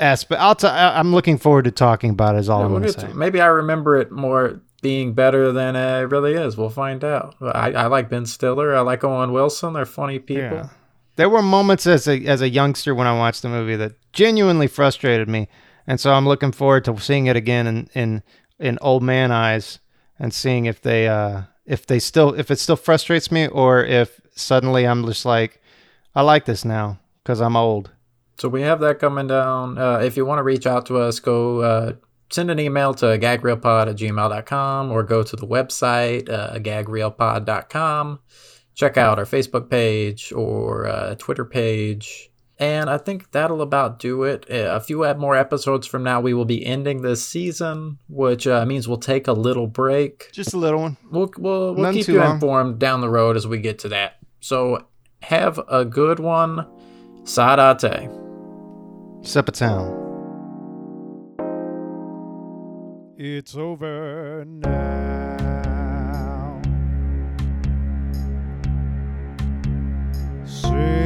aspect. 0.00 0.40
I'll 0.40 0.54
t- 0.56 0.66
I'm 0.66 1.12
looking 1.14 1.38
forward 1.38 1.66
to 1.66 1.70
talking 1.70 2.10
about 2.10 2.34
it. 2.34 2.38
Is 2.38 2.48
all 2.48 2.60
Yeah, 2.60 2.66
I'm 2.66 2.70
going 2.72 2.82
to 2.82 2.92
say. 3.00 3.12
maybe 3.12 3.40
I 3.40 3.46
remember 3.46 3.96
it 4.00 4.10
more 4.10 4.60
being 4.84 5.14
better 5.14 5.50
than 5.50 5.76
it 5.76 6.10
really 6.10 6.34
is. 6.34 6.58
We'll 6.58 6.68
find 6.68 7.02
out. 7.02 7.36
I, 7.40 7.72
I 7.72 7.86
like 7.86 8.10
Ben 8.10 8.26
Stiller. 8.26 8.76
I 8.76 8.82
like 8.82 9.02
Owen 9.02 9.32
Wilson. 9.32 9.72
They're 9.72 9.86
funny 9.86 10.18
people. 10.18 10.42
Yeah. 10.42 10.68
There 11.16 11.30
were 11.30 11.40
moments 11.40 11.86
as 11.86 12.06
a 12.06 12.22
as 12.26 12.42
a 12.42 12.50
youngster 12.50 12.94
when 12.94 13.06
I 13.06 13.16
watched 13.16 13.40
the 13.40 13.48
movie 13.48 13.76
that 13.76 13.94
genuinely 14.12 14.66
frustrated 14.66 15.26
me, 15.26 15.48
and 15.86 15.98
so 15.98 16.12
I'm 16.12 16.28
looking 16.28 16.52
forward 16.52 16.84
to 16.84 17.00
seeing 17.00 17.26
it 17.26 17.34
again 17.34 17.66
in 17.66 17.88
in, 17.94 18.22
in 18.58 18.78
old 18.82 19.02
man 19.02 19.32
eyes 19.32 19.78
and 20.18 20.34
seeing 20.34 20.66
if 20.66 20.82
they 20.82 21.08
uh 21.08 21.44
if 21.64 21.86
they 21.86 21.98
still 21.98 22.34
if 22.34 22.50
it 22.50 22.58
still 22.58 22.76
frustrates 22.76 23.32
me 23.32 23.48
or 23.48 23.82
if 23.82 24.20
suddenly 24.34 24.86
I'm 24.86 25.06
just 25.06 25.24
like 25.24 25.62
I 26.14 26.20
like 26.20 26.44
this 26.44 26.62
now 26.62 26.98
because 27.22 27.40
I'm 27.40 27.56
old. 27.56 27.90
So 28.36 28.50
we 28.50 28.60
have 28.62 28.80
that 28.80 28.98
coming 28.98 29.28
down. 29.28 29.78
Uh, 29.78 30.00
if 30.00 30.18
you 30.18 30.26
want 30.26 30.40
to 30.40 30.42
reach 30.42 30.66
out 30.66 30.84
to 30.86 30.98
us, 30.98 31.20
go 31.20 31.60
uh, 31.60 31.92
send 32.34 32.50
an 32.50 32.58
email 32.58 32.92
to 32.94 33.06
gagreelpod 33.18 33.88
at 33.88 33.96
gmail.com 33.96 34.90
or 34.90 35.02
go 35.04 35.22
to 35.22 35.36
the 35.36 35.46
website, 35.46 36.28
uh, 36.28 36.58
gagreelpod.com. 36.58 38.18
Check 38.74 38.96
out 38.96 39.18
our 39.20 39.24
Facebook 39.24 39.70
page 39.70 40.32
or 40.32 40.86
uh, 40.86 41.14
Twitter 41.14 41.44
page. 41.44 42.30
And 42.58 42.88
I 42.88 42.98
think 42.98 43.30
that'll 43.32 43.62
about 43.62 43.98
do 43.98 44.22
it. 44.24 44.46
Uh, 44.50 44.76
A 44.76 44.80
few 44.80 44.98
more 45.16 45.36
episodes 45.36 45.86
from 45.86 46.02
now, 46.02 46.20
we 46.20 46.34
will 46.34 46.44
be 46.44 46.64
ending 46.64 47.02
this 47.02 47.24
season, 47.24 47.98
which 48.08 48.46
uh, 48.46 48.64
means 48.64 48.86
we'll 48.88 48.98
take 48.98 49.26
a 49.28 49.32
little 49.32 49.66
break. 49.66 50.30
Just 50.32 50.54
a 50.54 50.56
little 50.56 50.80
one. 50.80 50.96
We'll 51.10 51.32
we'll, 51.36 51.74
we'll 51.74 51.92
keep 51.92 52.08
you 52.08 52.18
long. 52.20 52.34
informed 52.34 52.78
down 52.78 53.00
the 53.00 53.10
road 53.10 53.36
as 53.36 53.46
we 53.46 53.58
get 53.58 53.78
to 53.80 53.88
that. 53.90 54.14
So 54.40 54.86
have 55.22 55.60
a 55.68 55.84
good 55.84 56.18
one. 56.20 56.66
Sadate. 57.24 58.10
Step 59.26 59.48
It's 63.26 63.56
over 63.56 64.44
now. 64.44 64.60
Say 70.44 71.03